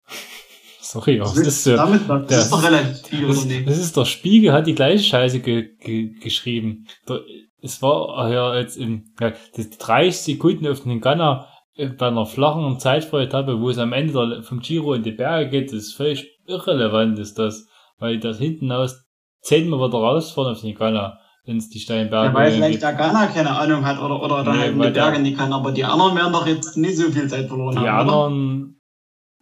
[0.80, 2.02] Sorry, Was das ist damit?
[2.08, 3.68] Das der- ist doch relativ viel, Das, oder nicht?
[3.68, 6.86] das ist der Spiegel, hat die gleiche Scheiße ge, ge, geschrieben.
[7.08, 7.20] Der,
[7.62, 12.26] es war ja jetzt im, ja, die 30 Sekunden auf den Ghana äh, bei einer
[12.26, 15.94] flachen Zeitfahretappe, wo es am Ende der, vom Giro in die Berge geht, das ist
[15.94, 17.66] völlig irrelevant, ist das,
[17.98, 19.04] weil das hinten aus
[19.40, 22.54] zehnmal wieder rausfahren auf den Ghana, wenn es die steilen Ja, weil geht.
[22.58, 25.18] vielleicht der Ghana keine Ahnung hat oder, oder da Nee, halt in weil die Berge
[25.20, 28.08] nicht kann, aber die anderen werden doch jetzt nicht so viel Zeit verloren Die haben,
[28.10, 28.80] anderen,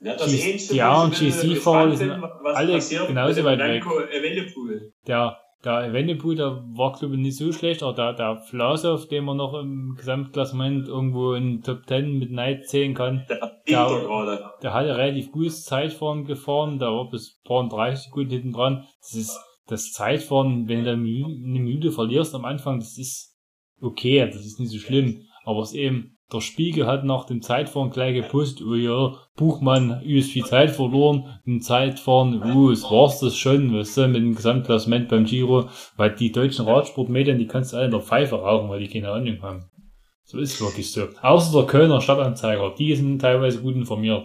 [0.03, 3.59] Ja, das Die- Einzige, die wo anderen ich ein bisschen GC-Fahrer, sind alle genauso weit
[3.59, 3.85] weg.
[4.13, 4.93] Evenepoel.
[5.07, 9.25] der, der Evenepoel, der war glaube ich nicht so schlecht, aber der, der Vlasov, den
[9.25, 13.27] man noch im Gesamtklassement irgendwo in Top 10 mit Neid zählen kann,
[13.69, 13.89] Der
[14.63, 18.87] der hat ja relativ gutes Zeitfahren gefahren, da war bis paar 30 Sekunden hinten dran.
[19.01, 21.01] Das ist das Zeitfahren, wenn du eine
[21.61, 23.39] Müde verlierst am Anfang, das ist
[23.81, 25.23] okay, das ist nicht so schlimm.
[25.45, 30.01] Aber es ist eben, der Spiegel hat nach dem Zeitfahren gleich gepostet, oh ja, Buchmann,
[30.03, 34.35] übelst viel Zeit verloren, im Zeitfahren, uh, es war's das schon, was du, mit dem
[34.35, 38.69] Gesamtklassement beim Giro, weil die deutschen Radsportmedien, die kannst du alle in der Pfeife rauchen,
[38.69, 39.71] weil die keine Ahnung haben.
[40.25, 41.09] So ist es wirklich so.
[41.23, 44.25] Außer der Kölner Stadtanzeiger, die sind teilweise gut informiert.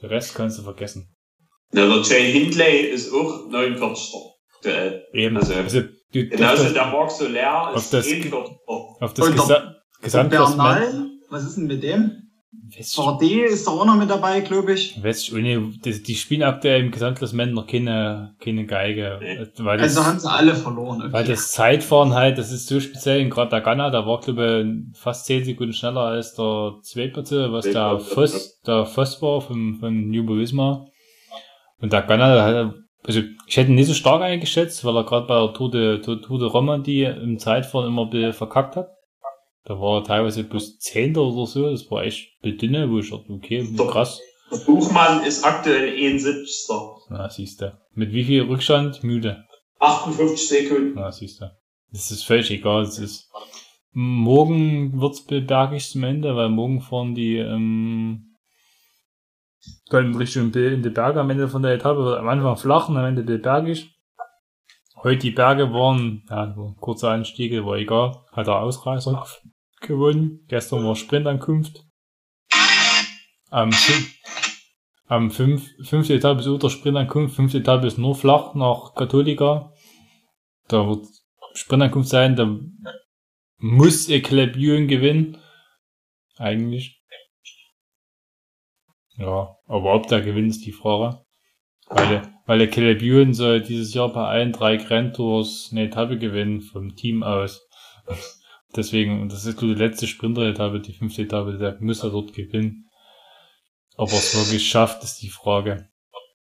[0.00, 1.14] Den Rest kannst du vergessen.
[1.72, 4.14] Ja, der Jay Hindley ist auch 49.
[4.56, 5.04] aktuell.
[5.12, 5.36] Eben.
[5.36, 5.80] Also, Also,
[6.12, 8.32] du, Genauso auf, der das, Marc Soler auf ist das- 41.
[9.00, 11.10] auf das der- Gesa Gesamtklassement.
[11.30, 12.30] Was ist denn mit dem?
[12.82, 15.02] VD ist doch auch noch mit dabei, glaube ich.
[15.02, 19.20] ich, ohne, die, die spielen aktuell im Gesamtklassement noch keine, keine Geige.
[19.58, 21.00] Weil das, Also haben sie alle verloren.
[21.00, 21.12] Okay.
[21.12, 24.98] weil das Zeitfahren halt, das ist so speziell, gerade der Ghana, der war, glaube ich,
[24.98, 30.12] fast 10 Sekunden schneller als der Zweitplatze, was der Voss, der Voss war von, von
[30.12, 30.86] Jumbo Visma.
[31.80, 32.74] Und der hat,
[33.04, 36.00] also ich hätte ihn nicht so stark eingeschätzt, weil er gerade bei der Tour de,
[36.00, 38.88] Tour de Romandie im Zeitfahren immer ein bisschen verkackt hat.
[39.64, 42.98] Da war er teilweise plus Zehnter oder so, das war echt ein bisschen dünne, wo
[42.98, 43.92] ich dachte, okay, Doch.
[43.92, 44.20] krass.
[44.50, 46.68] Der Buchmann ist aktuell 71.
[47.10, 47.78] Na, siehst du.
[47.94, 49.04] Mit wie viel Rückstand?
[49.04, 49.44] Müde.
[49.78, 50.92] 58 Sekunden.
[50.94, 51.50] Na, siehst du.
[51.92, 52.82] Das ist völlig egal.
[52.82, 53.30] Es ist,
[53.92, 58.36] morgen wird's bergig zum Ende, weil morgen fahren die, ähm,
[59.90, 62.18] dann Richtung in die Berge am Ende von der Etappe.
[62.18, 63.90] Am Anfang flach und am Ende bergig.
[65.02, 68.22] Heute die Berge waren, ja, kurze Anstiege, war egal.
[68.32, 69.26] Hat der Ausreißer
[69.80, 70.44] gewonnen.
[70.48, 71.86] Gestern war Sprintankunft.
[73.48, 73.70] Am,
[75.06, 79.72] am fünf, fünfte Etappe ist unter Sprintankunft, fünfte Etappe ist nur flach nach Katholika.
[80.68, 81.06] Da wird
[81.54, 82.60] Sprintankunft sein, da
[83.56, 85.38] muss Eclabuen gewinnen.
[86.36, 87.02] Eigentlich.
[89.16, 91.24] Ja, aber ob der gewinnt, ist die Frage.
[91.88, 96.96] Weil, weil Eclabuen soll dieses Jahr bei allen drei Grand Tours eine Etappe gewinnen vom
[96.96, 97.60] Team aus.
[98.74, 102.32] Deswegen, und das ist nur die letzte Sprinter-Etappe, die fünfte Etappe, der muss er dort
[102.32, 102.88] gewinnen.
[103.96, 105.90] Ob er es wirklich schafft, ist die Frage.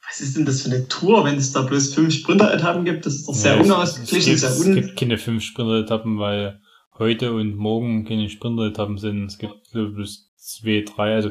[0.08, 3.04] Was ist denn das für eine Tour, wenn es da bloß fünf Sprinter-Etappen gibt?
[3.04, 4.74] Das ist doch sehr Ja, es- unausgeglichen, es, es un...
[4.76, 6.62] gibt keine fünf Sprinter-Etappen, weil
[6.98, 9.26] heute und morgen keine Sprinter-Etappen sind.
[9.26, 11.16] Es gibt bloß zwei, drei.
[11.16, 11.28] Also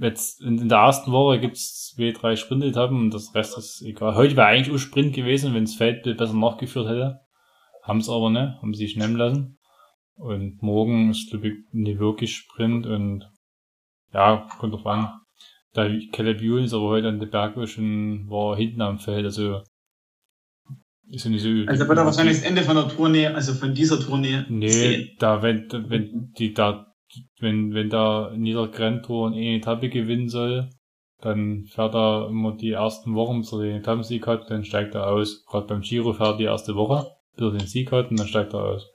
[0.00, 4.14] jetzt in, der ersten Woche gibt's zwei, drei Sprint-Etappen und das Rest ist egal.
[4.14, 7.20] Heute wäre eigentlich auch Sprint gewesen, wenn das Feldbild besser nachgeführt hätte.
[7.82, 9.58] Haben es aber nicht, haben sie sich nehmen lassen.
[10.16, 13.28] Und morgen ist, glaube ich, nicht wirklich Sprint und
[14.12, 15.12] ja, kommt drauf an.
[15.72, 19.60] Da Caleb Ewan ist aber heute an der Berge schon, war hinten am Feld, also
[21.08, 23.74] ist ja nicht so Also wird er wahrscheinlich das Ende von der Tournee, also von
[23.74, 25.10] dieser Tournee Nee, sehen.
[25.18, 26.93] da, wenn, wenn die da,
[27.40, 30.70] wenn, wenn da Niedergrentor eine Etappe gewinnen soll,
[31.20, 35.06] dann fährt er immer die ersten Wochen, bis er den Etappensieg hat, dann steigt er
[35.06, 35.44] aus.
[35.46, 38.28] Gerade beim Giro fährt er die erste Woche, bis er den Sieg hat, und dann
[38.28, 38.90] steigt er aus.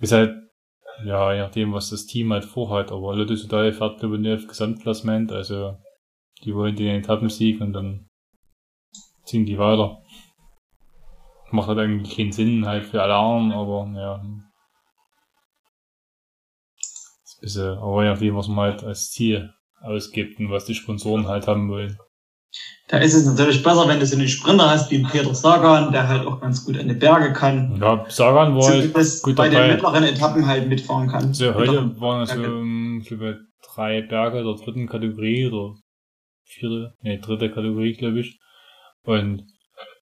[0.00, 0.34] Ist halt,
[1.04, 4.34] ja, je nachdem, was das Team halt vorhat, aber Lotto Sudal fährt, glaube ich, nur
[4.34, 5.76] auf Gesamtklassement, also,
[6.44, 8.08] die wollen den Etappensieg und dann
[9.24, 10.02] ziehen die weiter.
[11.50, 14.22] Macht halt eigentlich keinen Sinn halt für anderen, aber ja.
[17.40, 19.50] Bisschen, aber je nachdem, was man halt als Ziel
[19.80, 21.96] ausgibt und was die Sponsoren halt haben wollen.
[22.88, 26.08] Da ist es natürlich besser, wenn du so einen Sprinter hast wie Peter Sagan, der
[26.08, 27.78] halt auch ganz gut an die Berge kann.
[27.80, 29.72] Ja, Sagan war halt Zumindest gut bei den dabei.
[29.72, 31.28] mittleren Etappen halt mitfahren kann.
[31.28, 33.38] Also heute waren es so, ähm, glaube,
[33.74, 35.76] drei Berge der dritten Kategorie oder
[36.44, 38.38] vierte, nee, dritte Kategorie, glaube ich.
[39.04, 39.44] Und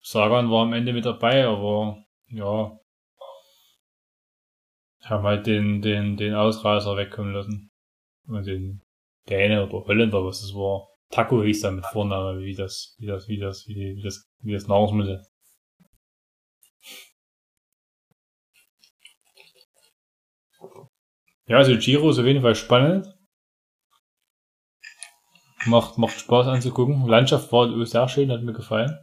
[0.03, 1.99] Sagan war am Ende mit dabei, aber
[2.31, 2.73] ja,
[5.11, 7.71] haben halt den, den, den Ausreißer wegkommen lassen.
[8.27, 8.83] Und den
[9.29, 10.89] Däne oder Holländer, was das war.
[11.11, 14.53] Taco hieß da mit Vorname, wie das, wie das, wie das, wie, wie das, wie
[14.53, 15.23] das Nahrungsmittel.
[21.47, 23.07] Ja, also Giro ist auf jeden Fall spannend.
[25.65, 27.07] Macht, macht Spaß anzugucken.
[27.07, 28.99] Landschaft war sehr schön, hat mir gefallen.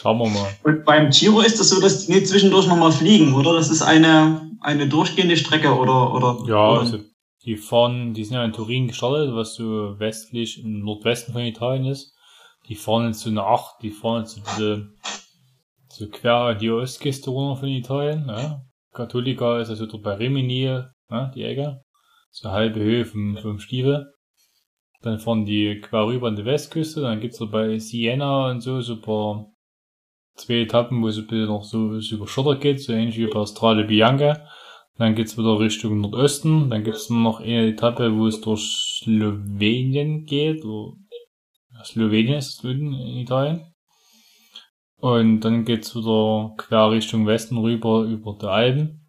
[0.00, 0.48] Schauen wir mal.
[0.62, 3.54] Und beim Giro ist es so, dass die nicht zwischendurch nochmal fliegen, oder?
[3.54, 6.14] Das ist eine, eine durchgehende Strecke, oder?
[6.14, 6.80] oder Ja, oder?
[6.80, 6.98] also
[7.44, 11.84] die fahren, die sind ja in Turin gestartet, was so westlich im Nordwesten von Italien
[11.84, 12.14] ist.
[12.68, 14.88] Die fahren jetzt so eine Acht, die fahren jetzt so diese,
[15.88, 18.62] so quer die Ostküste runter von Italien, ja.
[18.92, 20.62] Cattolica ist also dort bei Rimini,
[21.10, 21.80] ja, die Ecke.
[22.30, 24.12] So halbe Höhe vom, vom Stiefel.
[25.02, 28.80] Dann fahren die quer rüber an die Westküste, dann gibt's so bei Siena und so,
[28.80, 29.46] so ein paar,
[30.38, 33.44] zwei Etappen, wo es ein bisschen noch so, über Schotter geht, so ähnlich wie bei
[33.44, 34.46] Strade Bianca.
[34.96, 36.70] Dann geht's wieder Richtung Nordosten.
[36.70, 40.64] Dann gibt's noch eine Etappe, wo es durch Slowenien geht.
[40.64, 40.94] Oder
[41.84, 43.72] Slowenien ist es drüben in Italien.
[44.96, 49.08] Und dann geht's wieder quer Richtung Westen rüber über die Alpen.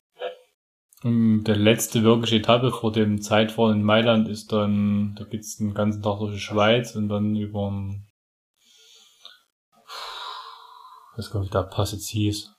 [1.03, 5.73] Und der letzte wirkliche Etappe vor dem Zeitfahren in Mailand ist dann, da geht's den
[5.73, 7.71] ganzen Tag durch die Schweiz und dann über
[11.19, 12.55] weiß gar nicht, der Pass jetzt hieß.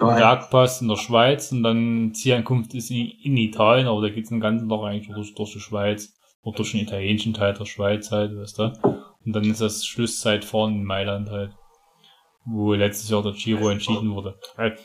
[0.00, 0.16] Ein.
[0.16, 4.40] Bergpass in der Schweiz und dann Zielankunft ist in, in Italien, aber da geht's den
[4.40, 6.14] ganzen Tag eigentlich durch, durch die Schweiz.
[6.42, 8.72] Oder durch den italienischen Teil der Schweiz halt, weißt du.
[9.26, 11.52] Und dann ist das Schlusszeitfahren in Mailand halt.
[12.46, 14.36] Wo letztes Jahr der Giro entschieden wurde.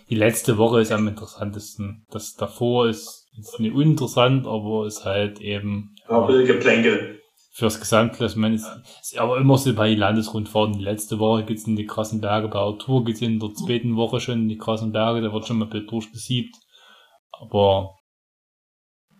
[0.10, 2.06] Die letzte Woche ist am interessantesten.
[2.12, 7.22] Das davor ist, ist nicht uninteressant, aber ist halt eben Ja, ein bisschen Geplänkel.
[7.56, 8.68] Fürs Gesamtklassement ist,
[9.02, 10.78] ist aber immer so bei Landesrundfahrten.
[10.78, 14.20] Letzte Woche geht's in die krassen Berge, bei der Tour geht's in der zweiten Woche
[14.20, 16.54] schon in die krassen Berge, da wird schon mal durchgesiebt.
[17.32, 17.98] Aber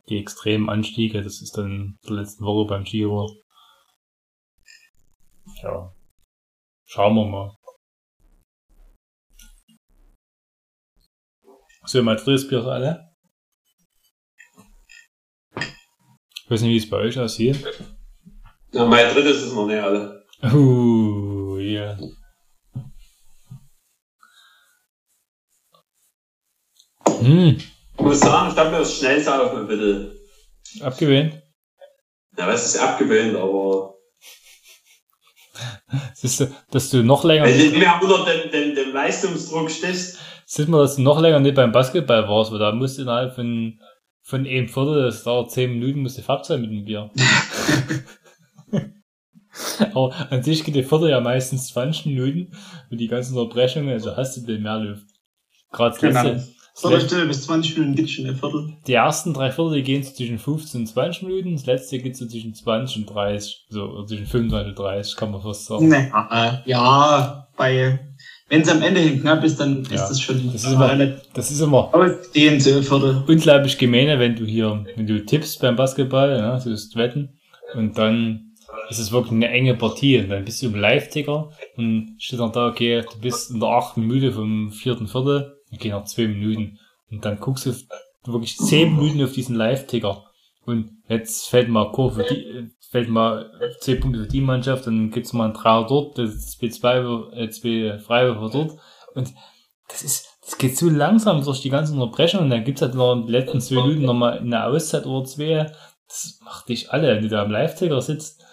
[0.10, 3.32] die extremen Anstiege, das ist dann der letzten Woche beim Giro.
[5.64, 5.94] Ja.
[6.86, 7.58] Schauen wir mal.
[11.86, 13.16] So, Madrid Bier alle.
[15.56, 17.64] Ich weiß nicht, wie es bei euch aussieht.
[18.76, 20.26] Ja, mein drittes ist noch nicht alle.
[20.54, 21.98] Uh, ja.
[27.08, 30.18] Hm, Ich muss sagen, ich mir das schnell saufen, bitte.
[30.82, 31.42] abgewöhnt.
[32.38, 33.96] Ja, was ist abgewöhnt, aber.
[36.14, 39.72] Siehst du, dass du noch länger, Wenn du nicht mehr unter dem, dem, dem Leistungsdruck
[39.72, 43.04] stehst, sieht man, dass du noch länger nicht beim Basketball warst, weil da musst du
[43.04, 43.80] innerhalb von,
[44.22, 47.10] von einem Viertel, das dauert zehn Minuten, musst du fertig sein mit dem Bier.
[49.94, 52.52] Aber an sich geht die Viertel ja meistens 20 Minuten
[52.92, 55.06] und die ganzen Unterbrechungen, also hast du den mehr Luft.
[55.72, 56.24] Gerade Genau.
[56.24, 58.74] letzte, Viertelstunde bis 20 Minuten gibt's schon ein Viertel.
[58.86, 62.26] die ersten drei Viertel, gehen so zwischen 15 und 20 Minuten, das letzte geht so
[62.28, 65.88] zwischen 20 und 30, so, zwischen 25 und 30, kann man fast sagen.
[65.88, 66.12] Nee.
[66.32, 67.98] äh, Ja, bei,
[68.50, 70.90] wenn es am Ende hin knapp ist, dann Ja, ist das schon das ist immer-
[70.90, 73.24] eine Das ist immer ein Viertel.
[73.26, 77.40] unglaublich gemeine, wenn du hier, wenn du tippst beim Basketball, ja, so ist Wetten,
[77.74, 78.52] und dann
[78.90, 82.68] ist es wirklich eine enge Partie, dann bist du im Live-Ticker, und steht dann da,
[82.68, 86.80] okay, du bist in der achten Minute vom vierten Viertel, okay, noch zwei Minuten,
[87.12, 87.74] und dann guckst du
[88.26, 90.24] wirklich zehn Minuten auf diesen Live-Ticker,
[90.66, 95.12] und jetzt fällt mal Kurve, die, äh, fällt mal zehn Punkte für die Mannschaft, dann
[95.12, 96.98] gibt's mal ein Dreier dort, das ist zwei,
[97.34, 98.80] äh, zwei Freiwürfe dort,
[99.16, 99.34] und
[99.88, 103.14] das ist, das geht so langsam durch die ganzen Unterbrechungen und dann gibt's halt noch
[103.14, 105.72] in den letzten zwei Minuten nochmal eine Auszeit oder zwei.
[106.08, 108.45] Das macht dich alle, wenn du da am Live-Ticker sitzt.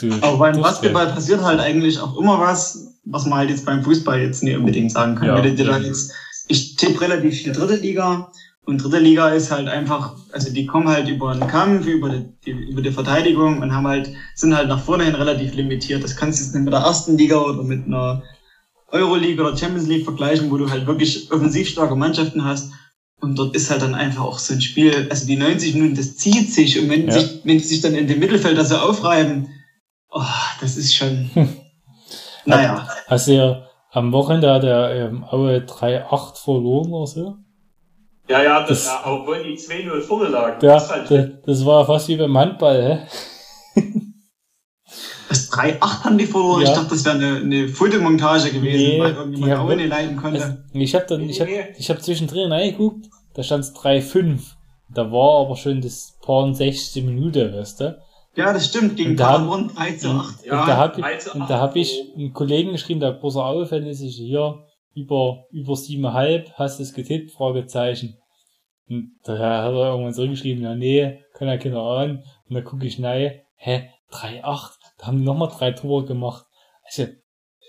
[0.00, 0.12] Du.
[0.20, 0.60] Aber beim.
[0.60, 4.56] Basketball passiert halt eigentlich auch immer was, was man halt jetzt beim Fußball jetzt nicht
[4.56, 5.28] unbedingt sagen kann.
[5.28, 5.36] Ja.
[5.36, 6.12] Wenn du dir da jetzt,
[6.48, 8.30] ich tippe relativ viel dritte Liga
[8.64, 12.24] und dritte Liga ist halt einfach, also die kommen halt über den Kampf, über die,
[12.44, 16.02] die, über die Verteidigung und haben halt, sind halt nach vorne hin relativ limitiert.
[16.04, 18.22] Das kannst du jetzt nicht mit der ersten Liga oder mit einer
[18.88, 22.72] Euroleague oder Champions League vergleichen, wo du halt wirklich offensiv starke Mannschaften hast.
[23.20, 26.16] Und dort ist halt dann einfach auch so ein Spiel, also die 90 Minuten, das
[26.16, 26.78] zieht sich.
[26.80, 27.12] Und wenn, Ja.
[27.12, 29.48] sich, wenn sie sich dann in dem Mittelfeld da so aufreiben,
[30.10, 30.20] oh,
[30.60, 31.30] das ist schon,
[32.44, 32.86] naja.
[33.06, 33.62] Hast du ja
[33.92, 37.36] am Wochenende hat der ähm, Aue 3-8 verloren oder so?
[38.28, 40.64] ja, ja, das, Das- ja, obwohl die 2-0 vorne lagen.
[40.66, 43.08] Ja, das ist halt, das, das war fast wie beim Handball,
[43.74, 43.80] hä?
[45.36, 46.62] Das 3-8 haben die verloren.
[46.62, 46.68] Ja.
[46.68, 50.16] Ich dachte, das wäre eine, eine Fotomontage gewesen, Nee, weil die irgendjemand auch nicht leiten
[50.16, 50.42] konnte.
[50.42, 54.40] Also, ich hab dann, ich hab, ich zwischendrin reingeguckt, da stand's 3-5.
[54.94, 57.98] Da war aber schon das paar 60 Minute, weißt du?
[58.36, 60.44] ja, das stimmt, gegen Und da- Paderborn 3 zu 8.
[60.44, 63.00] Ja, und da hab ich, 3 zu und 8 da hab ich einen Kollegen geschrieben,
[63.00, 64.58] der großer Aue-Fan ist, ich hier,
[64.94, 67.32] über, über siebeneinhalb, hast du es getippt?
[67.32, 68.16] Fragezeichen.
[68.88, 72.22] Und da hat er irgendwann zurückgeschrieben, ja, nee, kann ja keiner ahnen.
[72.48, 76.46] Und dann gucke ich nein, hä, 3-8, da haben die nochmal drei Tore gemacht.
[76.84, 77.06] Also,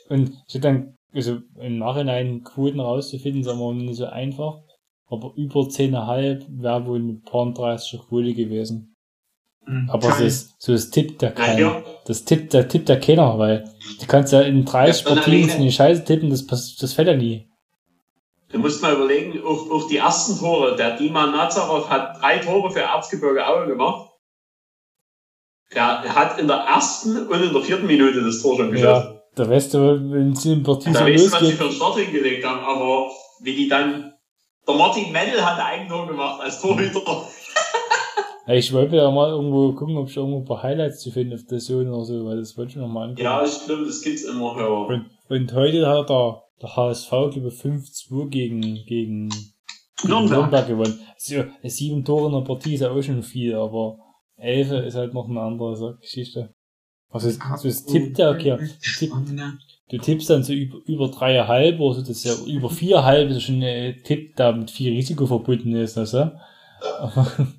[0.10, 4.62] und ich dann, also im Nachhinein Quoten rauszufinden, ist aber nicht so einfach.
[5.10, 8.96] Aber über 10,5 wäre wohl eine paar 30 Quote gewesen.
[9.66, 9.90] Mhm.
[9.90, 11.60] Aber so ist, so ist tippt der keiner.
[11.60, 11.84] ja.
[12.06, 13.66] Das tippt, da tippt ja keiner, weil
[14.00, 17.16] du kannst ja in 30 Ja, Partien in die Scheiße tippen, das, das fällt ja
[17.16, 17.50] nie.
[18.50, 20.78] Du musst mal überlegen, auch, auch die ersten Tore.
[20.78, 24.07] Der Dima Nazarov hat drei Tore für Erzgebirge Aue gemacht.
[25.74, 29.12] Der hat in der ersten und in der vierten Minute das Tor schon geschossen.
[29.12, 31.64] Ja, da weißt du, wenn es in Partien so Da weißt du, was sie für
[31.66, 33.12] einen Start hingelegt haben, aber
[33.42, 34.14] wie die dann.
[34.68, 37.02] Der Martin Mendel hat ein Eigentor gemacht als Torhüter.
[38.48, 41.36] ja, ich wollte ja mal irgendwo gucken, ob ich irgendwo ein paar Highlights zu finden
[41.36, 43.24] auf der Zone oder so, weil das wollte ich noch mal angucken.
[43.24, 44.88] Ja, ich glaube, das gibt's immer höher.
[44.88, 49.30] Und, und heute hat der, der HSV, glaube ich, 5-2 gegen, gegen, gegen
[50.04, 50.40] Nürnberg.
[50.40, 51.00] Nürnberg gewonnen.
[51.14, 54.00] Also, sieben Tore in der Partie ist ja auch schon viel, aber
[54.38, 56.54] elf ist halt noch eine andere Geschichte.
[57.10, 58.58] Also, so das tippt ja, okay.
[58.82, 59.14] Tipp,
[59.90, 63.44] du tippst dann so über, über dreieinhalb oder so, das ist ja über viereinhalb ist
[63.44, 66.32] schon ein Tipp, der mit viel Risiko verbunden ist, also.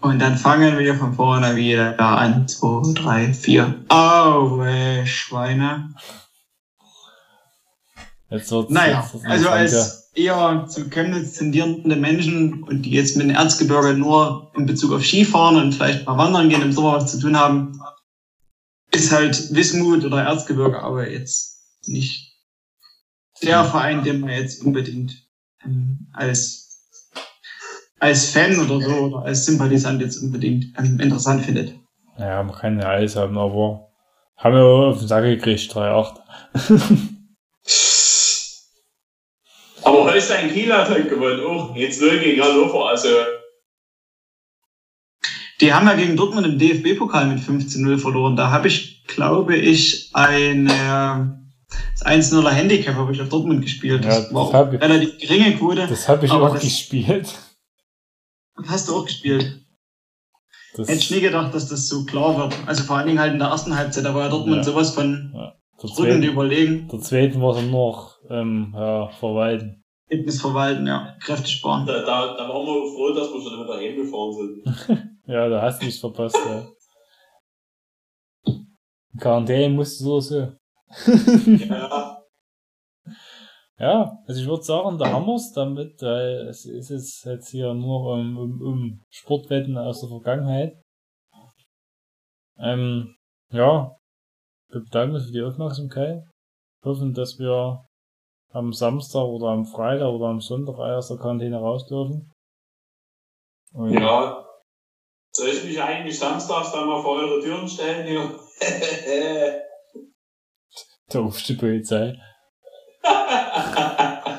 [0.00, 2.46] Und dann fangen wir von vorne wieder an.
[2.46, 3.84] 2, 3, 4.
[3.88, 5.92] Aue, Schweine.
[8.30, 13.28] jetzt wird's, Naja, jetzt also als eher zu Chemnitz tendierende Menschen und die jetzt mit
[13.28, 17.12] dem Erzgebirge nur in Bezug auf Skifahren und vielleicht mal wandern gehen im Sommer was
[17.12, 17.80] zu tun haben,
[18.92, 22.34] ist halt Wismut oder Erzgebirge aber jetzt nicht
[23.42, 25.14] der Verein, den man jetzt unbedingt
[25.64, 26.66] ähm, als
[28.00, 31.74] als Fan oder so oder als Sympathisant jetzt unbedingt ähm, interessant findet.
[32.16, 33.88] Ja, man kann ja alles haben, aber
[34.36, 36.14] haben wir auf den Sack gekriegt, 3-8.
[40.12, 41.40] Holstein Kiel hat halt gewonnen.
[41.44, 42.88] Oh, jetzt 0 gegen Hannover.
[42.90, 43.08] Also,
[45.60, 48.36] Die haben ja gegen Dortmund im DFB-Pokal mit 15-0 verloren.
[48.36, 51.40] Da habe ich glaube ich, eine,
[51.94, 54.04] das 1-0er Handicap habe ich auf Dortmund gespielt.
[54.04, 55.86] Ja, Das das war auch hab ich- relativ geringe Quote.
[55.88, 57.34] Das habe ich auch das- gespielt.
[58.66, 59.62] Hast du auch gespielt.
[60.74, 62.54] Das, Hätte ich nie gedacht, dass das so klar wird.
[62.66, 64.62] Also vor allen Dingen halt in der ersten Halbzeit, da war ja Dortmund Ja.
[64.64, 66.88] sowas von der, drückend zweiten, überlegen.
[66.88, 69.77] der zweiten war dann noch ähm, ja, verwalten.
[70.08, 71.86] Fitness verwalten, ja, kräftig sparen.
[71.86, 75.14] Da, da, da waren wir froh, dass wir schon wieder heimgefahren sind.
[75.28, 76.38] Ja, da hast du nichts verpasst.
[76.42, 76.66] Ja.
[79.18, 80.52] Quarantäne musst du so so.
[81.46, 82.18] Ja,
[83.78, 87.74] Ja, also ich würde sagen, da haben wir's damit, weil es ist jetzt, jetzt hier
[87.74, 90.82] nur um, um, um Sportwetten aus der Vergangenheit.
[92.58, 93.14] Ähm,
[93.52, 93.96] ja,
[94.70, 96.24] wir bedanken uns für die Aufmerksamkeit.
[96.84, 97.84] Hoffen, dass wir
[98.58, 102.32] am Samstag oder am Freitag oder am Sonntag aus der Quarantäne raus dürfen.
[103.72, 104.44] Und ja.
[105.30, 108.38] Soll ich mich eigentlich samstags dann mal vor eure Türen stellen hier?
[111.08, 112.18] da rufst die Polizei.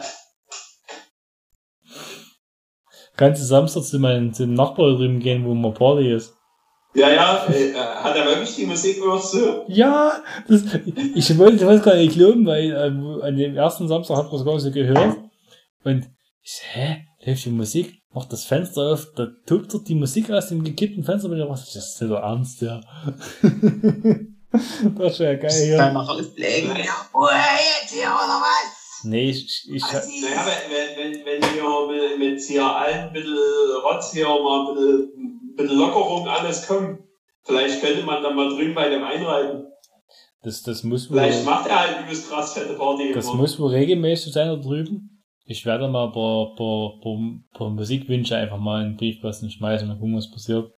[3.15, 6.39] Kannst du Samstag zu meinem, zum Nachbar drüben gehen, wo mal Party ist?
[6.94, 9.66] Ja, ja, äh, hat er wirklich die Musik gehört so?
[9.68, 10.64] Ja, das,
[11.16, 14.45] ich wollte das gar nicht glauben, weil äh, an dem ersten Samstag hat man es
[14.45, 15.18] gar nicht so gehört.
[15.84, 16.10] Und
[16.41, 20.32] ich so, hä, läuft die Musik, macht das Fenster auf, da tobt dort die Musik
[20.32, 21.30] aus dem gekippten Fenster.
[21.30, 22.82] Und ich dachte, das ist der Ernst, ja.
[24.98, 25.78] das ist ja geil hier.
[25.78, 26.72] Kann noch auslegen.
[29.03, 30.02] Nee, ich, ich, Naja,
[30.45, 33.38] wenn, wenn, wenn, wenn hier mit, mit hier allen ein bisschen
[33.84, 35.28] Rotz hier mal ein bisschen,
[35.64, 36.99] bisschen Lockerung alles kommt,
[37.44, 39.68] vielleicht könnte man dann mal drüben bei dem einreiten.
[40.44, 43.11] das, das muss wohl, Vielleicht macht er halt übelst krass fette Party.
[43.14, 43.36] das immer.
[43.36, 45.23] muss wohl regelmäßig sein da drüben.
[45.45, 47.18] Ich werde mal ein paar, paar, paar,
[47.53, 50.72] paar Musikwünsche einfach mal in den Briefkasten schmeißen und gucken, was passiert.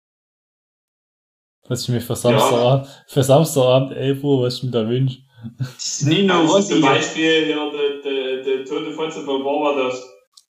[1.68, 5.20] Was ich mir für Samstagabend, für Samstagabend 11 Uhr, was ich mir da wünsche.
[5.58, 6.74] Das ist Nino Rossi.
[6.74, 10.04] zum Beispiel hier der, der, der tote Fotze von Barbados.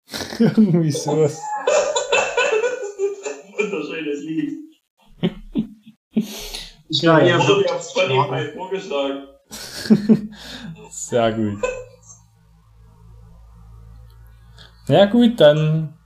[0.39, 1.41] Irgendwie sowas.
[4.29, 4.53] Lied.
[6.91, 9.29] Ich war hier Wurde auf Spotify vorgeschlagen.
[10.91, 11.63] Sehr gut.
[14.89, 15.99] Ja gut, dann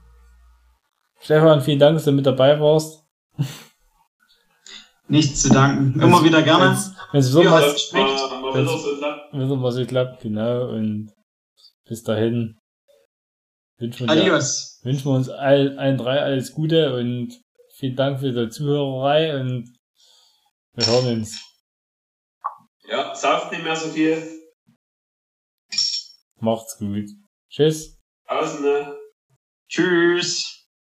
[1.21, 3.05] Stefan, vielen Dank, dass du mit dabei warst.
[5.07, 6.01] nichts zu danken.
[6.01, 6.77] Immer wieder gerne.
[7.13, 9.31] Wenn es so Ja, so klappt.
[9.33, 10.69] wenn so klappt, genau.
[10.71, 11.13] Und
[11.85, 12.59] bis dahin
[13.79, 14.81] wünschen wir, dir, Adios.
[14.83, 17.41] wünschen wir uns all, allen drei alles Gute und
[17.83, 19.77] vielen Dank für die Zuhörerei und
[20.75, 21.37] wir hören uns.
[22.85, 24.23] Ja, sauft nicht mehr so viel.
[26.37, 27.11] Macht's gut.
[27.51, 27.99] Tschüss.
[28.27, 28.95] Außen?
[29.69, 30.62] Tschüss.